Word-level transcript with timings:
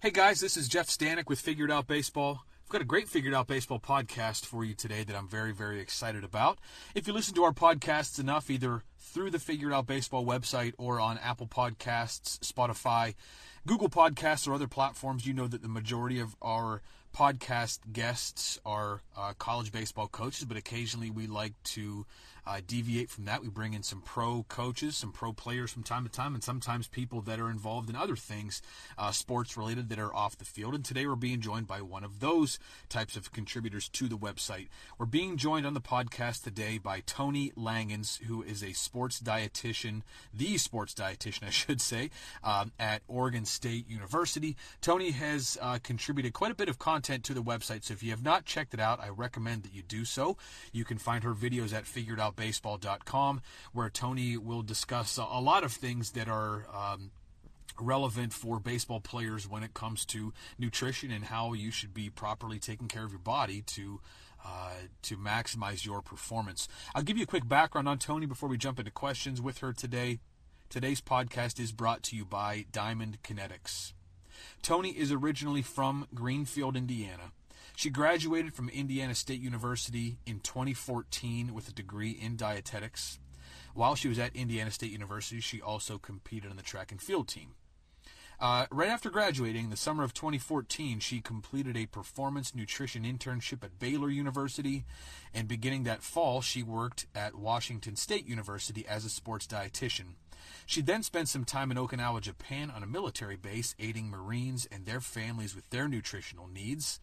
Hey 0.00 0.12
guys, 0.12 0.38
this 0.38 0.56
is 0.56 0.68
Jeff 0.68 0.86
Stanek 0.86 1.26
with 1.28 1.40
Figured 1.40 1.72
Out 1.72 1.88
Baseball. 1.88 2.44
I've 2.62 2.68
got 2.68 2.80
a 2.80 2.84
great 2.84 3.08
Figured 3.08 3.34
Out 3.34 3.48
Baseball 3.48 3.80
podcast 3.80 4.46
for 4.46 4.64
you 4.64 4.72
today 4.72 5.02
that 5.02 5.16
I'm 5.16 5.26
very, 5.26 5.50
very 5.50 5.80
excited 5.80 6.22
about. 6.22 6.60
If 6.94 7.08
you 7.08 7.12
listen 7.12 7.34
to 7.34 7.42
our 7.42 7.52
podcasts 7.52 8.20
enough, 8.20 8.48
either 8.48 8.84
through 9.00 9.32
the 9.32 9.40
Figured 9.40 9.72
Out 9.72 9.88
Baseball 9.88 10.24
website 10.24 10.74
or 10.78 11.00
on 11.00 11.18
Apple 11.18 11.48
Podcasts, 11.48 12.38
Spotify, 12.38 13.16
Google 13.66 13.88
Podcasts, 13.88 14.46
or 14.46 14.54
other 14.54 14.68
platforms, 14.68 15.26
you 15.26 15.34
know 15.34 15.48
that 15.48 15.62
the 15.62 15.68
majority 15.68 16.20
of 16.20 16.36
our 16.40 16.80
podcast 17.12 17.80
guests 17.92 18.60
are 18.64 19.02
uh, 19.16 19.32
college 19.36 19.72
baseball 19.72 20.06
coaches, 20.06 20.44
but 20.44 20.56
occasionally 20.56 21.10
we 21.10 21.26
like 21.26 21.54
to 21.64 22.06
uh, 22.48 22.60
deviate 22.66 23.10
from 23.10 23.26
that. 23.26 23.42
We 23.42 23.48
bring 23.50 23.74
in 23.74 23.82
some 23.82 24.00
pro 24.00 24.44
coaches, 24.44 24.96
some 24.96 25.12
pro 25.12 25.34
players 25.34 25.70
from 25.70 25.82
time 25.82 26.04
to 26.04 26.10
time, 26.10 26.34
and 26.34 26.42
sometimes 26.42 26.88
people 26.88 27.20
that 27.22 27.38
are 27.38 27.50
involved 27.50 27.90
in 27.90 27.96
other 27.96 28.16
things, 28.16 28.62
uh, 28.96 29.10
sports 29.10 29.56
related, 29.56 29.90
that 29.90 29.98
are 29.98 30.14
off 30.14 30.38
the 30.38 30.46
field. 30.46 30.74
And 30.74 30.82
today 30.82 31.06
we're 31.06 31.14
being 31.14 31.42
joined 31.42 31.66
by 31.66 31.82
one 31.82 32.04
of 32.04 32.20
those 32.20 32.58
types 32.88 33.16
of 33.16 33.32
contributors 33.32 33.90
to 33.90 34.08
the 34.08 34.16
website. 34.16 34.68
We're 34.96 35.06
being 35.06 35.36
joined 35.36 35.66
on 35.66 35.74
the 35.74 35.80
podcast 35.82 36.42
today 36.42 36.78
by 36.78 37.02
Tony 37.04 37.50
Langens, 37.50 38.22
who 38.22 38.42
is 38.42 38.64
a 38.64 38.72
sports 38.72 39.20
dietitian, 39.20 40.00
the 40.32 40.56
sports 40.56 40.94
dietitian, 40.94 41.42
I 41.46 41.50
should 41.50 41.82
say, 41.82 42.08
um, 42.42 42.72
at 42.78 43.02
Oregon 43.08 43.44
State 43.44 43.90
University. 43.90 44.56
Tony 44.80 45.10
has 45.10 45.58
uh, 45.60 45.78
contributed 45.82 46.32
quite 46.32 46.50
a 46.50 46.54
bit 46.54 46.70
of 46.70 46.78
content 46.78 47.24
to 47.24 47.34
the 47.34 47.42
website, 47.42 47.84
so 47.84 47.92
if 47.92 48.02
you 48.02 48.10
have 48.10 48.24
not 48.24 48.46
checked 48.46 48.72
it 48.72 48.80
out, 48.80 49.00
I 49.00 49.10
recommend 49.10 49.64
that 49.64 49.74
you 49.74 49.82
do 49.82 50.06
so. 50.06 50.38
You 50.72 50.86
can 50.86 50.96
find 50.96 51.24
her 51.24 51.34
videos 51.34 51.74
at 51.74 51.84
Figured 51.84 52.18
Out 52.18 52.37
baseball.com, 52.38 53.42
where 53.72 53.90
Tony 53.90 54.36
will 54.36 54.62
discuss 54.62 55.18
a 55.18 55.40
lot 55.40 55.64
of 55.64 55.72
things 55.72 56.12
that 56.12 56.28
are. 56.28 56.66
Um, 56.74 57.10
relevant 57.80 58.32
for 58.32 58.58
baseball 58.58 58.98
players 58.98 59.48
when 59.48 59.62
it 59.62 59.72
comes 59.72 60.04
to 60.04 60.32
nutrition 60.58 61.12
and 61.12 61.26
how 61.26 61.52
you 61.52 61.70
should 61.70 61.94
be 61.94 62.10
properly 62.10 62.58
taking 62.58 62.88
care 62.88 63.04
of 63.04 63.12
your 63.12 63.20
body 63.20 63.62
to 63.62 64.00
uh, 64.44 64.72
to 65.02 65.16
maximize 65.16 65.84
your 65.84 66.02
performance. 66.02 66.66
I'll 66.94 67.02
give 67.02 67.16
you 67.16 67.22
a 67.22 67.26
quick 67.26 67.46
background 67.48 67.88
on 67.88 67.98
Tony 67.98 68.26
before 68.26 68.48
we 68.48 68.58
jump 68.58 68.78
into 68.78 68.90
questions 68.90 69.40
with 69.40 69.58
her 69.58 69.72
today. 69.72 70.18
Today's 70.68 71.00
podcast 71.00 71.58
is 71.58 71.72
brought 71.72 72.02
to 72.04 72.16
you 72.16 72.24
by 72.24 72.66
Diamond 72.72 73.18
Kinetics. 73.22 73.92
Tony 74.62 74.90
is 74.90 75.10
originally 75.10 75.62
from 75.62 76.06
Greenfield, 76.14 76.76
Indiana. 76.76 77.32
She 77.78 77.90
graduated 77.90 78.54
from 78.54 78.68
Indiana 78.70 79.14
State 79.14 79.40
University 79.40 80.18
in 80.26 80.40
2014 80.40 81.54
with 81.54 81.68
a 81.68 81.72
degree 81.72 82.10
in 82.10 82.36
dietetics. 82.36 83.20
While 83.72 83.94
she 83.94 84.08
was 84.08 84.18
at 84.18 84.34
Indiana 84.34 84.72
State 84.72 84.90
University, 84.90 85.40
she 85.40 85.62
also 85.62 85.96
competed 85.96 86.50
on 86.50 86.56
the 86.56 86.64
track 86.64 86.90
and 86.90 87.00
field 87.00 87.28
team. 87.28 87.54
Uh, 88.40 88.66
right 88.72 88.88
after 88.88 89.10
graduating, 89.10 89.70
the 89.70 89.76
summer 89.76 90.02
of 90.02 90.12
2014, 90.12 90.98
she 90.98 91.20
completed 91.20 91.76
a 91.76 91.86
performance 91.86 92.52
nutrition 92.52 93.04
internship 93.04 93.62
at 93.62 93.78
Baylor 93.78 94.10
University, 94.10 94.84
and 95.32 95.46
beginning 95.46 95.84
that 95.84 96.02
fall, 96.02 96.40
she 96.40 96.64
worked 96.64 97.06
at 97.14 97.36
Washington 97.36 97.94
State 97.94 98.26
University 98.26 98.84
as 98.88 99.04
a 99.04 99.08
sports 99.08 99.46
dietitian. 99.46 100.16
She 100.66 100.82
then 100.82 101.04
spent 101.04 101.28
some 101.28 101.44
time 101.44 101.70
in 101.70 101.76
Okinawa, 101.76 102.22
Japan 102.22 102.72
on 102.74 102.82
a 102.82 102.88
military 102.88 103.36
base, 103.36 103.76
aiding 103.78 104.10
Marines 104.10 104.66
and 104.66 104.84
their 104.84 105.00
families 105.00 105.54
with 105.54 105.70
their 105.70 105.86
nutritional 105.86 106.48
needs. 106.48 106.98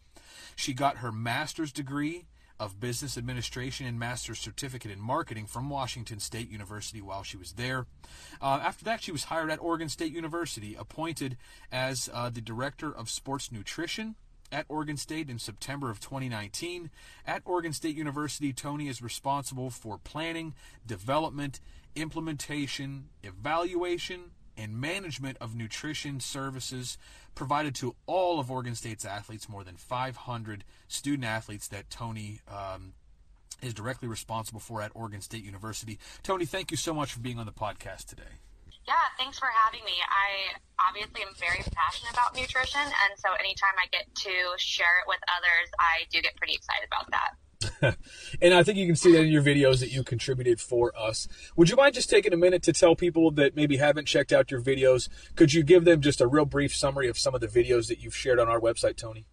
She 0.54 0.74
got 0.74 0.98
her 0.98 1.12
master's 1.12 1.72
degree 1.72 2.26
of 2.58 2.80
business 2.80 3.18
administration 3.18 3.86
and 3.86 3.98
master's 3.98 4.38
certificate 4.38 4.90
in 4.90 5.00
marketing 5.00 5.46
from 5.46 5.68
Washington 5.68 6.20
State 6.20 6.50
University 6.50 7.02
while 7.02 7.22
she 7.22 7.36
was 7.36 7.52
there. 7.52 7.86
Uh, 8.40 8.60
after 8.62 8.84
that, 8.84 9.02
she 9.02 9.12
was 9.12 9.24
hired 9.24 9.50
at 9.50 9.60
Oregon 9.60 9.88
State 9.88 10.12
University, 10.12 10.74
appointed 10.74 11.36
as 11.70 12.08
uh, 12.12 12.30
the 12.30 12.40
director 12.40 12.90
of 12.90 13.10
sports 13.10 13.52
nutrition 13.52 14.14
at 14.50 14.64
Oregon 14.68 14.96
State 14.96 15.28
in 15.28 15.38
September 15.38 15.90
of 15.90 16.00
2019. 16.00 16.90
At 17.26 17.42
Oregon 17.44 17.72
State 17.72 17.96
University, 17.96 18.52
Tony 18.52 18.88
is 18.88 19.02
responsible 19.02 19.70
for 19.70 19.98
planning, 19.98 20.54
development, 20.86 21.60
implementation, 21.94 23.08
evaluation, 23.22 24.30
and 24.56 24.80
management 24.80 25.36
of 25.40 25.54
nutrition 25.54 26.20
services 26.20 26.98
provided 27.34 27.74
to 27.76 27.94
all 28.06 28.40
of 28.40 28.50
Oregon 28.50 28.74
State's 28.74 29.04
athletes, 29.04 29.48
more 29.48 29.64
than 29.64 29.76
500 29.76 30.64
student 30.88 31.24
athletes 31.24 31.68
that 31.68 31.90
Tony 31.90 32.40
um, 32.48 32.94
is 33.62 33.74
directly 33.74 34.08
responsible 34.08 34.60
for 34.60 34.82
at 34.82 34.90
Oregon 34.94 35.20
State 35.20 35.44
University. 35.44 35.98
Tony, 36.22 36.44
thank 36.46 36.70
you 36.70 36.76
so 36.76 36.94
much 36.94 37.12
for 37.12 37.20
being 37.20 37.38
on 37.38 37.46
the 37.46 37.52
podcast 37.52 38.06
today. 38.06 38.40
Yeah, 38.86 38.94
thanks 39.18 39.38
for 39.38 39.48
having 39.50 39.84
me. 39.84 39.98
I 39.98 40.54
obviously 40.78 41.22
am 41.22 41.34
very 41.34 41.58
passionate 41.74 42.12
about 42.12 42.36
nutrition, 42.36 42.80
and 42.80 43.18
so 43.18 43.34
anytime 43.34 43.74
I 43.76 43.90
get 43.90 44.06
to 44.14 44.34
share 44.58 45.02
it 45.02 45.10
with 45.10 45.18
others, 45.26 45.68
I 45.80 46.06
do 46.10 46.22
get 46.22 46.36
pretty 46.36 46.54
excited 46.54 46.86
about 46.86 47.10
that. 47.10 47.34
and 48.40 48.54
I 48.54 48.62
think 48.62 48.78
you 48.78 48.86
can 48.86 48.96
see 48.96 49.12
that 49.12 49.22
in 49.22 49.28
your 49.28 49.42
videos 49.42 49.80
that 49.80 49.90
you 49.90 50.02
contributed 50.02 50.60
for 50.60 50.92
us. 50.98 51.28
Would 51.56 51.70
you 51.70 51.76
mind 51.76 51.94
just 51.94 52.10
taking 52.10 52.32
a 52.32 52.36
minute 52.36 52.62
to 52.64 52.72
tell 52.72 52.96
people 52.96 53.30
that 53.32 53.56
maybe 53.56 53.76
haven't 53.76 54.06
checked 54.06 54.32
out 54.32 54.50
your 54.50 54.60
videos? 54.60 55.08
Could 55.34 55.52
you 55.52 55.62
give 55.62 55.84
them 55.84 56.00
just 56.00 56.20
a 56.20 56.26
real 56.26 56.46
brief 56.46 56.74
summary 56.74 57.08
of 57.08 57.18
some 57.18 57.34
of 57.34 57.40
the 57.40 57.48
videos 57.48 57.88
that 57.88 58.00
you've 58.00 58.16
shared 58.16 58.38
on 58.38 58.48
our 58.48 58.60
website, 58.60 58.96
Tony? 58.96 59.26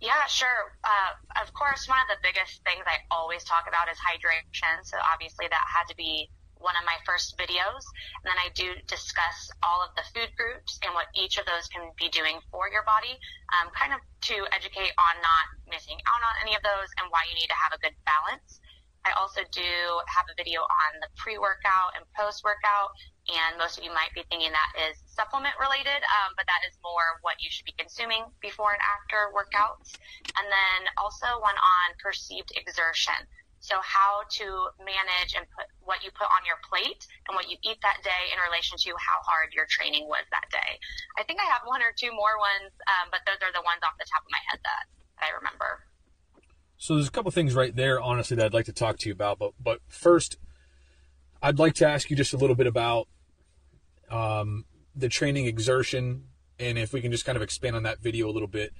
Yeah, 0.00 0.24
sure. 0.28 0.72
Uh, 0.84 1.42
of 1.42 1.52
course, 1.52 1.86
one 1.88 1.98
of 2.00 2.16
the 2.16 2.20
biggest 2.22 2.62
things 2.64 2.84
I 2.86 3.04
always 3.10 3.44
talk 3.44 3.64
about 3.68 3.90
is 3.90 3.98
hydration. 3.98 4.84
So 4.84 4.96
obviously 5.12 5.46
that 5.50 5.64
had 5.68 5.84
to 5.88 5.96
be 5.96 6.30
one 6.58 6.74
of 6.76 6.84
my 6.84 6.96
first 7.04 7.36
videos. 7.36 7.84
And 8.22 8.26
then 8.28 8.40
I 8.40 8.48
do 8.54 8.74
discuss 8.86 9.50
all 9.62 9.82
of 9.84 9.94
the 9.96 10.06
food 10.12 10.32
groups 10.36 10.78
and 10.84 10.94
what 10.94 11.08
each 11.14 11.38
of 11.38 11.46
those 11.46 11.68
can 11.68 11.92
be 11.98 12.08
doing 12.08 12.40
for 12.50 12.68
your 12.68 12.84
body, 12.84 13.14
um, 13.56 13.70
kind 13.76 13.92
of 13.92 14.00
to 14.32 14.36
educate 14.52 14.92
on 14.96 15.14
not 15.20 15.46
missing 15.68 15.98
out 16.08 16.22
on 16.22 16.34
any 16.42 16.56
of 16.56 16.62
those 16.62 16.88
and 16.98 17.08
why 17.10 17.24
you 17.28 17.34
need 17.36 17.50
to 17.50 17.60
have 17.60 17.72
a 17.76 17.80
good 17.80 17.94
balance. 18.04 18.60
I 19.06 19.14
also 19.14 19.46
do 19.54 19.70
have 20.10 20.26
a 20.26 20.34
video 20.34 20.66
on 20.66 20.90
the 20.98 21.06
pre-workout 21.14 21.94
and 21.94 22.02
post-workout, 22.18 22.90
and 23.30 23.54
most 23.54 23.78
of 23.78 23.86
you 23.86 23.94
might 23.94 24.10
be 24.18 24.26
thinking 24.26 24.50
that 24.50 24.70
is 24.90 24.98
supplement 25.06 25.54
related, 25.62 26.02
um, 26.02 26.34
but 26.34 26.42
that 26.50 26.66
is 26.66 26.74
more 26.82 27.22
what 27.22 27.38
you 27.38 27.46
should 27.46 27.70
be 27.70 27.78
consuming 27.78 28.26
before 28.42 28.74
and 28.74 28.82
after 28.82 29.30
workouts. 29.30 29.94
And 30.34 30.50
then 30.50 30.90
also 30.98 31.38
one 31.38 31.54
on 31.54 31.88
perceived 32.02 32.50
exertion. 32.58 33.14
So 33.60 33.80
how 33.82 34.22
to 34.40 34.46
manage 34.78 35.34
and 35.34 35.44
put 35.50 35.66
what 35.82 36.04
you 36.04 36.10
put 36.14 36.28
on 36.30 36.44
your 36.46 36.60
plate 36.62 37.02
and 37.26 37.34
what 37.34 37.50
you 37.50 37.56
eat 37.64 37.80
that 37.82 38.04
day 38.04 38.30
in 38.30 38.38
relation 38.38 38.78
to 38.78 38.90
how 38.94 39.18
hard 39.24 39.56
your 39.56 39.66
training 39.66 40.06
was 40.06 40.22
that 40.30 40.46
day. 40.52 40.78
I 41.18 41.24
think 41.24 41.40
I 41.40 41.48
have 41.50 41.64
one 41.64 41.82
or 41.82 41.90
two 41.96 42.12
more 42.12 42.38
ones, 42.38 42.70
um, 42.86 43.10
but 43.10 43.24
those 43.26 43.40
are 43.42 43.50
the 43.50 43.64
ones 43.64 43.82
off 43.82 43.96
the 43.98 44.06
top 44.06 44.22
of 44.22 44.30
my 44.30 44.42
head 44.46 44.60
that 44.62 44.84
I 45.18 45.34
remember. 45.34 45.82
So 46.76 46.94
there's 46.94 47.08
a 47.08 47.10
couple 47.10 47.30
things 47.32 47.54
right 47.54 47.74
there, 47.74 48.00
honestly, 48.00 48.36
that 48.36 48.46
I'd 48.46 48.54
like 48.54 48.66
to 48.66 48.72
talk 48.72 48.98
to 48.98 49.08
you 49.08 49.12
about. 49.12 49.38
But 49.38 49.52
but 49.58 49.80
first, 49.88 50.36
I'd 51.42 51.58
like 51.58 51.74
to 51.80 51.88
ask 51.88 52.10
you 52.10 52.16
just 52.16 52.34
a 52.34 52.36
little 52.36 52.56
bit 52.56 52.66
about 52.66 53.08
um, 54.10 54.66
the 54.94 55.08
training 55.08 55.46
exertion, 55.46 56.28
and 56.58 56.78
if 56.78 56.92
we 56.92 57.00
can 57.00 57.10
just 57.10 57.24
kind 57.24 57.36
of 57.36 57.42
expand 57.42 57.76
on 57.76 57.82
that 57.84 58.00
video 58.00 58.28
a 58.28 58.32
little 58.32 58.48
bit 58.48 58.72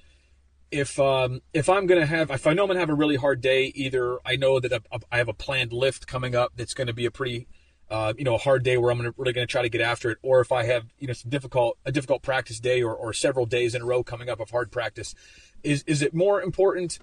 if 0.71 0.99
um, 0.99 1.41
if 1.53 1.69
I'm 1.69 1.87
gonna 1.87 2.05
have 2.05 2.31
if 2.31 2.45
I 2.47 2.53
know 2.53 2.63
I'm 2.63 2.67
gonna 2.67 2.79
have 2.79 2.89
a 2.89 2.95
really 2.95 3.15
hard 3.15 3.41
day, 3.41 3.71
either 3.75 4.19
I 4.25 4.35
know 4.35 4.59
that 4.59 4.83
I 5.11 5.17
have 5.17 5.29
a 5.29 5.33
planned 5.33 5.73
lift 5.73 6.07
coming 6.07 6.35
up 6.35 6.53
that's 6.55 6.73
gonna 6.73 6.93
be 6.93 7.05
a 7.05 7.11
pretty 7.11 7.47
uh, 7.89 8.13
you 8.17 8.23
know 8.23 8.35
a 8.35 8.39
hard 8.39 8.63
day 8.63 8.77
where 8.77 8.91
I'm 8.91 8.97
gonna, 8.97 9.13
really 9.17 9.33
gonna 9.33 9.47
try 9.47 9.61
to 9.61 9.69
get 9.69 9.81
after 9.81 10.11
it, 10.11 10.17
or 10.21 10.41
if 10.41 10.51
I 10.51 10.63
have 10.63 10.85
you 10.99 11.07
know 11.07 11.13
some 11.13 11.29
difficult 11.29 11.77
a 11.85 11.91
difficult 11.91 12.21
practice 12.21 12.59
day 12.59 12.81
or, 12.81 12.93
or 12.93 13.13
several 13.13 13.45
days 13.45 13.75
in 13.75 13.81
a 13.81 13.85
row 13.85 14.03
coming 14.03 14.29
up 14.29 14.39
of 14.39 14.49
hard 14.49 14.71
practice, 14.71 15.15
is 15.63 15.83
is 15.87 16.01
it 16.01 16.13
more 16.13 16.41
important 16.41 16.99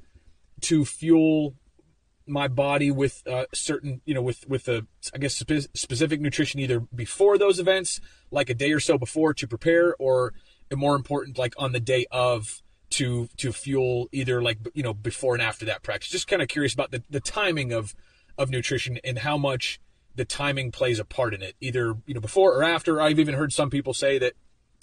to 0.63 0.85
fuel 0.85 1.55
my 2.27 2.49
body 2.49 2.91
with 2.91 3.23
uh, 3.27 3.45
certain 3.55 4.03
you 4.05 4.15
know 4.15 4.23
with 4.23 4.47
with 4.49 4.69
a 4.69 4.87
I 5.15 5.19
guess 5.19 5.37
spe- 5.37 5.75
specific 5.75 6.21
nutrition 6.21 6.61
either 6.61 6.81
before 6.81 7.39
those 7.39 7.59
events, 7.59 8.01
like 8.31 8.51
a 8.51 8.55
day 8.55 8.73
or 8.73 8.81
so 8.81 8.99
before 8.99 9.33
to 9.35 9.49
prepare, 9.49 9.95
or 9.99 10.35
more 10.75 10.97
important 10.97 11.39
like 11.39 11.55
on 11.57 11.73
the 11.73 11.81
day 11.81 12.07
of 12.11 12.63
to 12.91 13.29
to 13.37 13.53
fuel 13.53 14.09
either 14.13 14.43
like 14.43 14.59
you 14.75 14.83
know 14.83 14.95
before 14.95 15.35
and 15.35 15.43
after 15.43 15.65
that 15.67 15.83
practice. 15.83 16.11
Just 16.11 16.29
kind 16.29 16.43
of 16.43 16.49
curious 16.49 16.75
about 16.75 16.91
the, 16.91 17.03
the 17.11 17.21
timing 17.21 17.73
of 17.73 17.95
of 18.39 18.51
nutrition 18.51 18.99
and 19.05 19.19
how 19.19 19.37
much 19.37 19.81
the 20.15 20.25
timing 20.25 20.71
plays 20.71 20.99
a 20.99 21.05
part 21.05 21.35
in 21.35 21.43
it, 21.43 21.57
either 21.61 21.97
you 22.07 22.15
know 22.15 22.21
before 22.21 22.57
or 22.57 22.63
after. 22.63 23.01
I've 23.01 23.19
even 23.19 23.35
heard 23.35 23.53
some 23.53 23.71
people 23.71 23.95
say 23.95 24.19
that, 24.19 24.35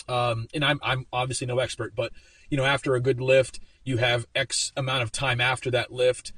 um, 0.08 0.48
and 0.54 0.66
I'm 0.66 0.80
I'm 0.84 1.06
obviously 1.14 1.48
no 1.48 1.60
expert, 1.60 1.96
but 1.96 2.12
you 2.50 2.58
know 2.58 2.66
after 2.66 2.96
a 2.96 3.02
good 3.02 3.22
lift, 3.22 3.60
you 3.84 3.98
have 3.98 4.26
X 4.36 4.72
amount 4.76 5.04
of 5.04 5.12
time 5.12 5.40
after 5.40 5.72
that 5.72 5.92
lift 5.92 6.34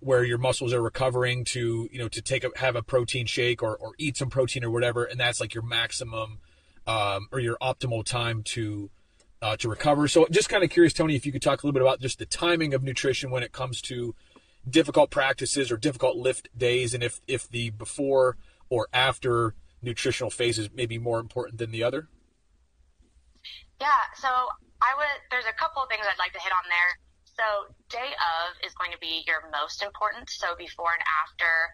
where 0.00 0.24
your 0.24 0.38
muscles 0.38 0.72
are 0.72 0.80
recovering 0.80 1.44
to 1.44 1.88
you 1.92 1.98
know 1.98 2.08
to 2.08 2.22
take 2.22 2.44
a 2.44 2.50
have 2.56 2.76
a 2.76 2.82
protein 2.82 3.26
shake 3.26 3.62
or, 3.62 3.76
or 3.76 3.92
eat 3.98 4.16
some 4.16 4.30
protein 4.30 4.64
or 4.64 4.70
whatever 4.70 5.04
and 5.04 5.20
that's 5.20 5.40
like 5.40 5.52
your 5.52 5.62
maximum 5.62 6.38
um, 6.86 7.28
or 7.32 7.38
your 7.38 7.56
optimal 7.60 8.04
time 8.04 8.42
to 8.42 8.90
uh, 9.44 9.56
to 9.58 9.68
recover. 9.68 10.08
So, 10.08 10.26
just 10.30 10.48
kind 10.48 10.64
of 10.64 10.70
curious, 10.70 10.94
Tony, 10.94 11.16
if 11.16 11.26
you 11.26 11.32
could 11.32 11.42
talk 11.42 11.62
a 11.62 11.66
little 11.66 11.74
bit 11.74 11.82
about 11.82 12.00
just 12.00 12.18
the 12.18 12.24
timing 12.24 12.72
of 12.72 12.82
nutrition 12.82 13.30
when 13.30 13.42
it 13.42 13.52
comes 13.52 13.82
to 13.82 14.14
difficult 14.68 15.10
practices 15.10 15.70
or 15.70 15.76
difficult 15.76 16.16
lift 16.16 16.48
days, 16.56 16.94
and 16.94 17.02
if 17.02 17.20
if 17.28 17.46
the 17.46 17.68
before 17.68 18.38
or 18.70 18.88
after 18.94 19.54
nutritional 19.82 20.30
phases 20.30 20.70
may 20.72 20.86
be 20.86 20.96
more 20.96 21.20
important 21.20 21.58
than 21.58 21.72
the 21.72 21.82
other. 21.82 22.08
Yeah. 23.82 24.00
So 24.16 24.28
I 24.80 24.94
would. 24.96 25.20
There's 25.30 25.44
a 25.44 25.52
couple 25.60 25.82
of 25.82 25.90
things 25.90 26.06
I'd 26.08 26.18
like 26.18 26.32
to 26.32 26.40
hit 26.40 26.52
on 26.52 26.64
there. 26.70 26.90
So 27.36 27.74
day 27.90 28.16
of 28.16 28.56
is 28.64 28.72
going 28.80 28.92
to 28.92 28.98
be 28.98 29.24
your 29.26 29.44
most 29.52 29.82
important. 29.82 30.30
So 30.30 30.56
before 30.56 30.88
and 30.96 31.04
after, 31.20 31.68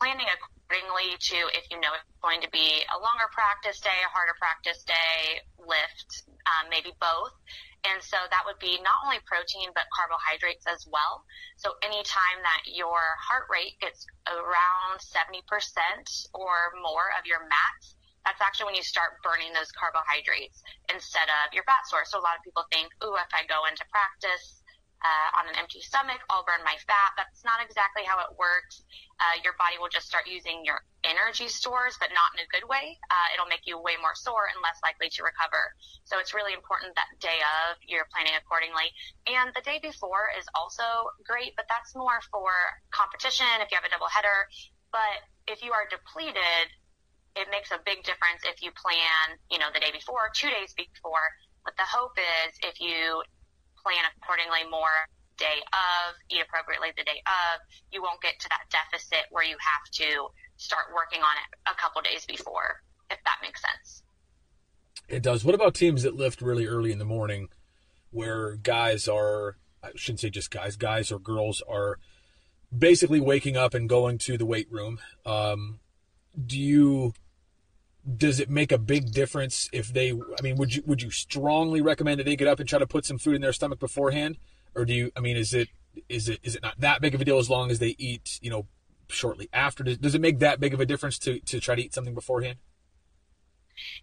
planning 0.00 0.32
accordingly 0.32 1.12
to 1.20 1.36
if 1.52 1.68
you 1.68 1.76
know 1.76 1.92
it's 1.92 2.08
going 2.24 2.40
to 2.40 2.48
be 2.48 2.80
a 2.88 2.96
longer 2.96 3.28
practice 3.36 3.78
day, 3.84 4.00
a 4.00 4.08
harder 4.08 4.32
practice 4.40 4.80
day, 4.88 5.44
lift, 5.60 6.24
um, 6.48 6.72
maybe 6.72 6.96
both. 6.96 7.36
And 7.84 8.00
so 8.00 8.16
that 8.16 8.44
would 8.48 8.60
be 8.60 8.80
not 8.80 9.04
only 9.04 9.20
protein, 9.28 9.72
but 9.76 9.84
carbohydrates 9.92 10.64
as 10.64 10.84
well. 10.88 11.24
So 11.60 11.76
anytime 11.84 12.40
that 12.44 12.64
your 12.64 13.00
heart 13.20 13.48
rate 13.52 13.76
gets 13.80 14.04
around 14.28 15.00
70% 15.00 15.44
or 16.32 16.72
more 16.80 17.12
of 17.16 17.28
your 17.28 17.44
max, 17.44 17.96
that's 18.24 18.40
actually 18.40 18.72
when 18.72 18.76
you 18.76 18.84
start 18.84 19.16
burning 19.24 19.52
those 19.56 19.72
carbohydrates 19.72 20.60
instead 20.92 21.28
of 21.28 21.52
your 21.56 21.64
fat 21.64 21.88
source. 21.88 22.12
So 22.12 22.20
a 22.20 22.24
lot 22.24 22.36
of 22.36 22.44
people 22.44 22.64
think, 22.68 22.92
ooh, 23.00 23.16
if 23.16 23.32
I 23.32 23.48
go 23.48 23.64
into 23.64 23.84
practice 23.88 24.59
uh, 25.00 25.28
on 25.40 25.48
an 25.48 25.56
empty 25.56 25.80
stomach, 25.80 26.20
I'll 26.28 26.44
burn 26.44 26.60
my 26.60 26.76
fat. 26.84 27.16
That's 27.16 27.40
not 27.40 27.64
exactly 27.64 28.04
how 28.04 28.20
it 28.20 28.36
works. 28.36 28.84
Uh, 29.16 29.40
your 29.40 29.56
body 29.56 29.80
will 29.80 29.88
just 29.88 30.04
start 30.04 30.28
using 30.28 30.60
your 30.64 30.84
energy 31.04 31.48
stores, 31.48 31.96
but 31.96 32.12
not 32.12 32.36
in 32.36 32.44
a 32.44 32.48
good 32.52 32.68
way. 32.68 33.00
Uh, 33.08 33.32
it'll 33.32 33.48
make 33.48 33.64
you 33.64 33.80
way 33.80 33.96
more 33.96 34.12
sore 34.12 34.52
and 34.52 34.60
less 34.60 34.76
likely 34.84 35.08
to 35.16 35.24
recover. 35.24 35.72
So 36.04 36.20
it's 36.20 36.36
really 36.36 36.52
important 36.52 36.92
that 37.00 37.08
day 37.16 37.40
of 37.40 37.80
you're 37.88 38.04
planning 38.12 38.36
accordingly. 38.36 38.92
And 39.24 39.48
the 39.56 39.64
day 39.64 39.80
before 39.80 40.28
is 40.36 40.44
also 40.52 41.08
great, 41.24 41.56
but 41.56 41.64
that's 41.72 41.96
more 41.96 42.20
for 42.28 42.52
competition 42.92 43.48
if 43.64 43.72
you 43.72 43.80
have 43.80 43.88
a 43.88 43.92
double 43.92 44.12
header. 44.12 44.48
But 44.92 45.24
if 45.48 45.64
you 45.64 45.72
are 45.72 45.88
depleted, 45.88 46.68
it 47.40 47.48
makes 47.48 47.72
a 47.72 47.80
big 47.88 48.04
difference 48.04 48.44
if 48.44 48.60
you 48.60 48.68
plan, 48.76 49.38
you 49.48 49.56
know, 49.56 49.72
the 49.72 49.80
day 49.80 49.96
before, 49.96 50.28
two 50.36 50.50
days 50.52 50.76
before. 50.76 51.24
But 51.64 51.76
the 51.80 51.88
hope 51.88 52.18
is 52.20 52.52
if 52.60 52.80
you 52.80 53.22
plan 53.82 54.04
accordingly 54.16 54.68
more 54.70 55.08
day 55.40 55.64
of, 55.72 56.14
eat 56.28 56.42
appropriately 56.44 56.92
the 56.96 57.04
day 57.04 57.22
of, 57.26 57.60
you 57.90 58.02
won't 58.02 58.20
get 58.20 58.38
to 58.40 58.48
that 58.50 58.68
deficit 58.70 59.24
where 59.30 59.44
you 59.44 59.56
have 59.58 59.84
to 59.92 60.28
start 60.56 60.92
working 60.94 61.20
on 61.20 61.34
it 61.40 61.72
a 61.72 61.74
couple 61.80 62.02
days 62.02 62.26
before, 62.26 62.82
if 63.10 63.18
that 63.24 63.38
makes 63.42 63.62
sense. 63.62 64.02
It 65.08 65.22
does. 65.22 65.44
What 65.44 65.54
about 65.54 65.74
teams 65.74 66.02
that 66.02 66.14
lift 66.14 66.42
really 66.42 66.66
early 66.66 66.92
in 66.92 66.98
the 66.98 67.04
morning 67.04 67.48
where 68.10 68.56
guys 68.56 69.08
are, 69.08 69.56
I 69.82 69.90
shouldn't 69.96 70.20
say 70.20 70.30
just 70.30 70.50
guys, 70.50 70.76
guys 70.76 71.10
or 71.10 71.18
girls 71.18 71.62
are 71.68 71.98
basically 72.76 73.20
waking 73.20 73.56
up 73.56 73.74
and 73.74 73.88
going 73.88 74.18
to 74.18 74.36
the 74.36 74.46
weight 74.46 74.70
room? 74.70 75.00
Um, 75.24 75.80
do 76.46 76.58
you 76.58 77.14
does 78.16 78.40
it 78.40 78.50
make 78.50 78.72
a 78.72 78.78
big 78.78 79.12
difference 79.12 79.68
if 79.72 79.92
they 79.92 80.12
i 80.12 80.42
mean 80.42 80.56
would 80.56 80.74
you 80.74 80.82
would 80.86 81.02
you 81.02 81.10
strongly 81.10 81.80
recommend 81.80 82.18
that 82.18 82.24
they 82.24 82.36
get 82.36 82.48
up 82.48 82.60
and 82.60 82.68
try 82.68 82.78
to 82.78 82.86
put 82.86 83.04
some 83.04 83.18
food 83.18 83.34
in 83.34 83.40
their 83.40 83.52
stomach 83.52 83.78
beforehand? 83.78 84.38
Or 84.74 84.84
do 84.84 84.94
you 84.94 85.12
i 85.16 85.20
mean 85.20 85.36
is 85.36 85.54
it 85.54 85.68
is 86.08 86.28
it 86.28 86.40
is 86.42 86.56
it 86.56 86.62
not 86.62 86.78
that 86.80 87.00
big 87.00 87.14
of 87.14 87.20
a 87.20 87.24
deal 87.24 87.38
as 87.38 87.50
long 87.50 87.70
as 87.70 87.78
they 87.78 87.94
eat 87.98 88.38
you 88.42 88.50
know 88.50 88.66
shortly 89.08 89.48
after? 89.52 89.82
Does, 89.82 89.98
does 89.98 90.14
it 90.14 90.20
make 90.20 90.38
that 90.38 90.60
big 90.60 90.74
of 90.74 90.80
a 90.80 90.86
difference 90.86 91.18
to 91.20 91.40
to 91.40 91.60
try 91.60 91.74
to 91.74 91.82
eat 91.82 91.94
something 91.94 92.14
beforehand? 92.14 92.58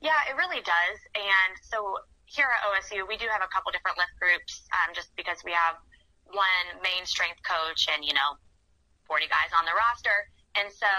Yeah 0.01 0.19
it 0.29 0.35
really 0.35 0.61
does. 0.61 0.99
And 1.15 1.53
so 1.61 1.97
here 2.25 2.47
at 2.47 2.61
osu 2.67 3.07
we 3.07 3.17
do 3.17 3.25
have 3.31 3.41
a 3.41 3.47
couple 3.53 3.71
different 3.71 3.97
lift 3.97 4.13
groups 4.19 4.67
um, 4.73 4.93
just 4.93 5.15
because 5.15 5.37
we 5.45 5.51
have 5.51 5.75
one 6.27 6.81
main 6.83 7.05
strength 7.05 7.39
coach 7.43 7.87
and 7.93 8.03
you 8.03 8.13
know 8.13 8.35
40 9.07 9.27
guys 9.27 9.51
on 9.57 9.63
the 9.63 9.71
roster 9.71 10.27
and 10.57 10.73
so 10.73 10.89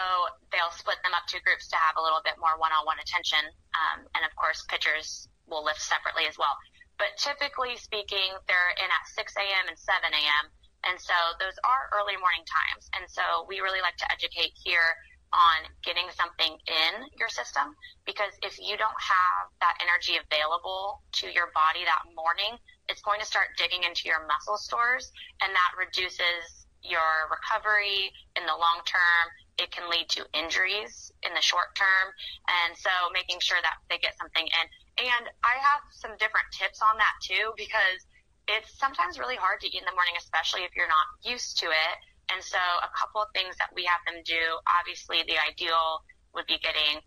they'll 0.55 0.73
split 0.73 1.03
them 1.03 1.13
up 1.13 1.27
to 1.35 1.43
groups 1.43 1.67
to 1.75 1.77
have 1.77 1.99
a 1.99 2.03
little 2.03 2.23
bit 2.23 2.39
more 2.39 2.55
one-on-one 2.57 3.03
attention. 3.03 3.43
Um, 3.75 4.07
and 4.15 4.23
of 4.23 4.31
course, 4.39 4.63
pitchers 4.71 5.27
will 5.51 5.67
lift 5.67 5.83
separately 5.83 6.31
as 6.31 6.39
well. 6.39 6.55
But 6.99 7.19
typically 7.19 7.75
speaking, 7.79 8.35
they're 8.47 8.75
in 8.79 8.87
at 8.87 9.05
6 9.15 9.19
a.m. 9.35 9.67
and 9.67 9.79
7 9.79 9.99
a.m. 10.03 10.45
And 10.87 10.97
so 10.99 11.15
those 11.43 11.59
are 11.67 11.91
early 11.95 12.15
morning 12.19 12.47
times. 12.47 12.87
And 12.95 13.07
so 13.11 13.47
we 13.51 13.59
really 13.59 13.83
like 13.83 13.99
to 13.99 14.09
educate 14.11 14.55
here 14.63 14.95
on 15.33 15.69
getting 15.85 16.09
something 16.17 16.57
in 16.57 16.93
your 17.21 17.29
system 17.29 17.77
because 18.09 18.33
if 18.41 18.57
you 18.57 18.81
don't 18.81 18.97
have 18.97 19.53
that 19.61 19.77
energy 19.77 20.17
available 20.17 21.05
to 21.21 21.29
your 21.29 21.53
body 21.53 21.85
that 21.85 22.01
morning, 22.17 22.57
it's 22.89 23.05
going 23.05 23.21
to 23.21 23.29
start 23.29 23.53
digging 23.61 23.85
into 23.85 24.09
your 24.09 24.25
muscle 24.25 24.57
stores 24.57 25.13
and 25.45 25.53
that 25.53 25.77
reduces 25.77 26.65
your 26.81 27.29
recovery 27.29 28.09
in 28.41 28.47
the 28.47 28.57
long 28.57 28.81
term 28.89 29.25
it 29.59 29.71
can 29.75 29.91
lead 29.91 30.09
to 30.15 30.25
injuries 30.33 31.11
in 31.27 31.35
the 31.35 31.43
short 31.43 31.75
term. 31.75 32.07
And 32.47 32.79
so 32.79 32.91
making 33.13 33.43
sure 33.43 33.59
that 33.61 33.83
they 33.91 33.99
get 33.99 34.17
something 34.17 34.47
in. 34.47 34.67
And 34.99 35.25
I 35.43 35.59
have 35.59 35.83
some 35.91 36.15
different 36.19 36.47
tips 36.55 36.79
on 36.83 36.97
that 36.99 37.15
too, 37.23 37.53
because 37.59 38.01
it's 38.47 38.71
sometimes 38.79 39.19
really 39.19 39.37
hard 39.37 39.61
to 39.61 39.69
eat 39.69 39.83
in 39.83 39.87
the 39.87 39.99
morning, 39.99 40.15
especially 40.17 40.63
if 40.63 40.73
you're 40.79 40.91
not 40.91 41.07
used 41.27 41.59
to 41.61 41.69
it. 41.69 41.97
And 42.31 42.41
so 42.41 42.59
a 42.59 42.91
couple 42.97 43.21
of 43.21 43.29
things 43.35 43.57
that 43.59 43.75
we 43.75 43.85
have 43.85 44.01
them 44.07 44.23
do, 44.25 44.41
obviously 44.65 45.27
the 45.27 45.37
ideal 45.37 46.05
would 46.33 46.47
be 46.47 46.61
getting 46.61 47.01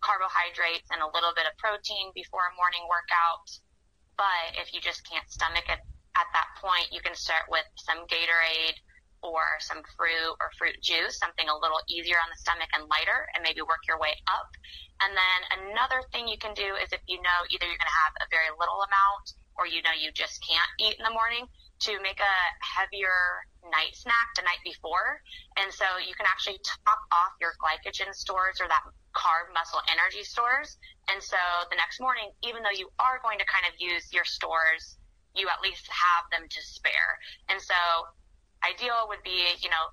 carbohydrates 0.00 0.86
and 0.94 1.02
a 1.02 1.10
little 1.10 1.34
bit 1.34 1.46
of 1.46 1.54
protein 1.58 2.14
before 2.14 2.46
a 2.46 2.54
morning 2.54 2.84
workout. 2.86 3.46
But 4.14 4.58
if 4.58 4.74
you 4.74 4.80
just 4.82 5.06
can't 5.06 5.26
stomach 5.30 5.66
it 5.70 5.78
at 6.18 6.28
that 6.34 6.50
point, 6.58 6.90
you 6.90 7.00
can 7.00 7.14
start 7.14 7.46
with 7.50 7.66
some 7.78 8.02
Gatorade, 8.10 8.78
or 9.22 9.58
some 9.60 9.82
fruit 9.96 10.34
or 10.40 10.50
fruit 10.58 10.76
juice, 10.82 11.18
something 11.18 11.48
a 11.48 11.56
little 11.56 11.80
easier 11.88 12.18
on 12.18 12.30
the 12.30 12.38
stomach 12.38 12.70
and 12.74 12.86
lighter, 12.88 13.26
and 13.34 13.42
maybe 13.42 13.62
work 13.62 13.82
your 13.86 13.98
way 13.98 14.14
up. 14.26 14.50
And 15.02 15.14
then 15.14 15.40
another 15.70 16.02
thing 16.10 16.26
you 16.26 16.38
can 16.38 16.54
do 16.54 16.74
is 16.78 16.90
if 16.90 17.02
you 17.06 17.22
know 17.22 17.38
either 17.50 17.66
you're 17.66 17.80
going 17.80 17.92
to 17.92 18.02
have 18.06 18.14
a 18.22 18.28
very 18.30 18.50
little 18.58 18.82
amount 18.82 19.38
or 19.58 19.66
you 19.66 19.82
know 19.82 19.94
you 19.94 20.10
just 20.14 20.38
can't 20.42 20.70
eat 20.78 20.98
in 20.98 21.04
the 21.06 21.14
morning, 21.14 21.46
to 21.80 21.94
make 22.02 22.18
a 22.18 22.36
heavier 22.58 23.46
night 23.70 23.94
snack 23.94 24.34
the 24.34 24.42
night 24.42 24.58
before. 24.64 25.22
And 25.58 25.70
so 25.70 25.86
you 26.02 26.14
can 26.14 26.26
actually 26.26 26.58
top 26.66 26.98
off 27.14 27.38
your 27.38 27.54
glycogen 27.62 28.10
stores 28.14 28.58
or 28.58 28.66
that 28.66 28.82
carb 29.14 29.54
muscle 29.54 29.82
energy 29.86 30.26
stores. 30.26 30.76
And 31.06 31.22
so 31.22 31.38
the 31.70 31.78
next 31.78 32.00
morning, 32.00 32.30
even 32.42 32.62
though 32.66 32.74
you 32.74 32.90
are 32.98 33.22
going 33.22 33.38
to 33.38 33.46
kind 33.46 33.66
of 33.70 33.78
use 33.78 34.10
your 34.10 34.26
stores, 34.26 34.98
you 35.34 35.46
at 35.46 35.62
least 35.62 35.86
have 35.86 36.26
them 36.34 36.48
to 36.50 36.60
spare. 36.62 37.18
And 37.46 37.62
so 37.62 37.78
ideal 38.64 39.06
would 39.08 39.22
be, 39.22 39.54
you 39.62 39.70
know, 39.70 39.84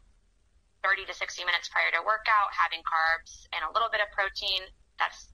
30 0.85 1.09
to 1.09 1.13
60 1.17 1.45
minutes 1.45 1.69
prior 1.69 1.89
to 1.97 2.01
workout, 2.05 2.53
having 2.53 2.81
carbs 2.85 3.49
and 3.53 3.65
a 3.65 3.71
little 3.73 3.89
bit 3.89 4.01
of 4.01 4.09
protein. 4.13 4.69
That's 5.01 5.33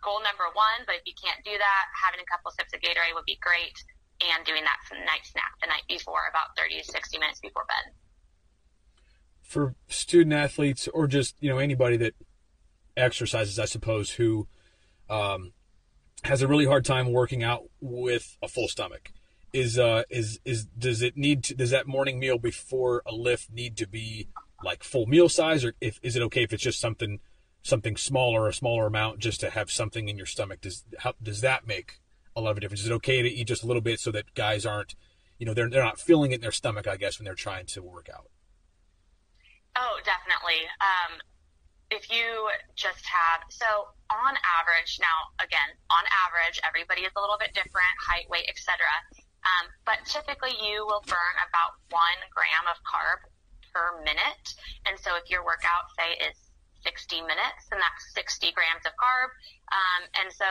goal 0.00 0.24
number 0.24 0.48
one. 0.56 0.88
But 0.88 1.00
if 1.00 1.04
you 1.04 1.12
can't 1.16 1.40
do 1.44 1.52
that, 1.52 1.84
having 1.92 2.20
a 2.20 2.28
couple 2.28 2.48
sips 2.56 2.72
of 2.72 2.80
Gatorade 2.80 3.12
would 3.12 3.28
be 3.28 3.36
great. 3.44 3.76
And 4.20 4.44
doing 4.44 4.64
that 4.64 4.76
for 4.84 4.96
the 4.96 5.04
night 5.04 5.24
snack 5.24 5.56
the 5.60 5.68
night 5.68 5.84
before, 5.88 6.28
about 6.28 6.52
30 6.56 6.80
to 6.80 6.84
60 6.84 7.18
minutes 7.18 7.40
before 7.40 7.64
bed. 7.64 7.96
For 9.40 9.74
student 9.88 10.34
athletes 10.34 10.88
or 10.92 11.06
just, 11.06 11.36
you 11.40 11.48
know, 11.48 11.56
anybody 11.56 11.96
that 11.96 12.14
exercises, 12.96 13.58
I 13.58 13.64
suppose, 13.64 14.12
who 14.12 14.46
um, 15.08 15.52
has 16.24 16.42
a 16.42 16.48
really 16.48 16.66
hard 16.66 16.84
time 16.84 17.12
working 17.12 17.42
out 17.42 17.64
with 17.80 18.36
a 18.42 18.48
full 18.48 18.68
stomach 18.68 19.10
is 19.52 19.78
uh 19.78 20.02
is 20.10 20.40
is 20.44 20.66
does 20.66 21.02
it 21.02 21.16
need 21.16 21.42
to 21.44 21.54
does 21.54 21.70
that 21.70 21.86
morning 21.86 22.18
meal 22.18 22.38
before 22.38 23.02
a 23.06 23.12
lift 23.12 23.50
need 23.50 23.76
to 23.78 23.86
be 23.86 24.28
like 24.62 24.82
full 24.82 25.06
meal 25.06 25.28
size? 25.28 25.64
Or 25.64 25.74
if 25.80 25.98
is 26.02 26.16
it 26.16 26.22
okay 26.22 26.42
if 26.42 26.52
it's 26.52 26.62
just 26.62 26.80
something 26.80 27.20
something 27.62 27.96
smaller 27.96 28.48
a 28.48 28.52
smaller 28.52 28.86
amount 28.86 29.18
just 29.18 29.40
to 29.40 29.50
have 29.50 29.70
something 29.70 30.08
in 30.08 30.16
your 30.16 30.26
stomach? 30.26 30.60
Does 30.60 30.84
how 30.98 31.14
does 31.22 31.40
that 31.40 31.66
make 31.66 32.00
a 32.36 32.40
lot 32.40 32.52
of 32.52 32.60
difference? 32.60 32.82
Is 32.82 32.88
it 32.88 32.94
okay 32.94 33.22
to 33.22 33.28
eat 33.28 33.48
just 33.48 33.62
a 33.62 33.66
little 33.66 33.82
bit 33.82 34.00
so 34.00 34.10
that 34.12 34.34
guys 34.34 34.64
aren't 34.64 34.94
you 35.38 35.46
know 35.46 35.54
they're 35.54 35.68
they're 35.68 35.84
not 35.84 36.00
feeling 36.00 36.32
it 36.32 36.36
in 36.36 36.40
their 36.40 36.52
stomach 36.52 36.86
I 36.86 36.96
guess 36.96 37.18
when 37.18 37.24
they're 37.24 37.34
trying 37.34 37.66
to 37.66 37.82
work 37.82 38.08
out? 38.12 38.30
Oh 39.76 39.98
definitely. 40.04 40.66
Um 40.80 41.18
if 41.90 42.08
you 42.08 42.48
just 42.76 43.02
have 43.04 43.42
so 43.50 43.66
on 44.10 44.34
average 44.62 44.98
now 45.00 45.34
again 45.42 45.74
on 45.90 46.04
average 46.26 46.60
everybody 46.62 47.02
is 47.02 47.12
a 47.16 47.20
little 47.20 47.38
bit 47.38 47.50
different 47.52 47.94
height 47.98 48.30
weight 48.30 48.46
etc 48.48 48.86
um, 49.44 49.64
but 49.86 50.04
typically 50.04 50.52
you 50.60 50.84
will 50.84 51.02
burn 51.06 51.36
about 51.48 51.80
one 51.88 52.20
gram 52.32 52.64
of 52.68 52.76
carb 52.84 53.24
per 53.72 54.02
minute. 54.04 54.46
And 54.86 54.98
so 55.00 55.16
if 55.16 55.30
your 55.30 55.44
workout, 55.44 55.88
say, 55.96 56.18
is 56.28 56.36
60 56.82 57.20
minutes, 57.22 57.68
then 57.70 57.80
that's 57.80 58.12
60 58.16 58.52
grams 58.52 58.84
of 58.84 58.92
carb. 58.96 59.30
Um, 59.72 60.02
and 60.20 60.28
so 60.32 60.48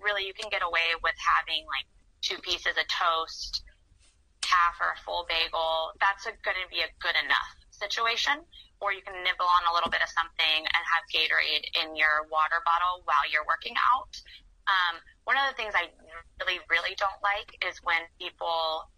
really 0.00 0.24
you 0.24 0.34
can 0.36 0.48
get 0.48 0.62
away 0.62 0.96
with 1.02 1.16
having 1.20 1.64
like 1.68 1.88
two 2.20 2.38
pieces 2.44 2.76
of 2.76 2.86
toast, 2.88 3.64
half 4.44 4.76
or 4.80 4.92
a 4.92 4.98
full 5.04 5.24
bagel. 5.28 5.92
That's 6.00 6.24
going 6.24 6.60
to 6.60 6.68
be 6.68 6.84
a 6.84 6.90
good 7.00 7.16
enough 7.16 7.50
situation. 7.72 8.44
Or 8.80 8.96
you 8.96 9.04
can 9.04 9.16
nibble 9.20 9.44
on 9.44 9.68
a 9.68 9.72
little 9.76 9.92
bit 9.92 10.00
of 10.00 10.08
something 10.08 10.64
and 10.64 10.82
have 10.88 11.04
Gatorade 11.12 11.68
in 11.84 11.96
your 11.96 12.24
water 12.32 12.64
bottle 12.64 13.04
while 13.04 13.28
you're 13.28 13.44
working 13.44 13.76
out. 13.76 14.12
Um, 14.68 14.96
one 15.30 15.38
of 15.38 15.46
the 15.46 15.54
things 15.54 15.78
I 15.78 15.86
really, 16.42 16.58
really 16.66 16.98
don't 16.98 17.22
like 17.22 17.54
is 17.62 17.78
when 17.86 18.02
people 18.18 18.90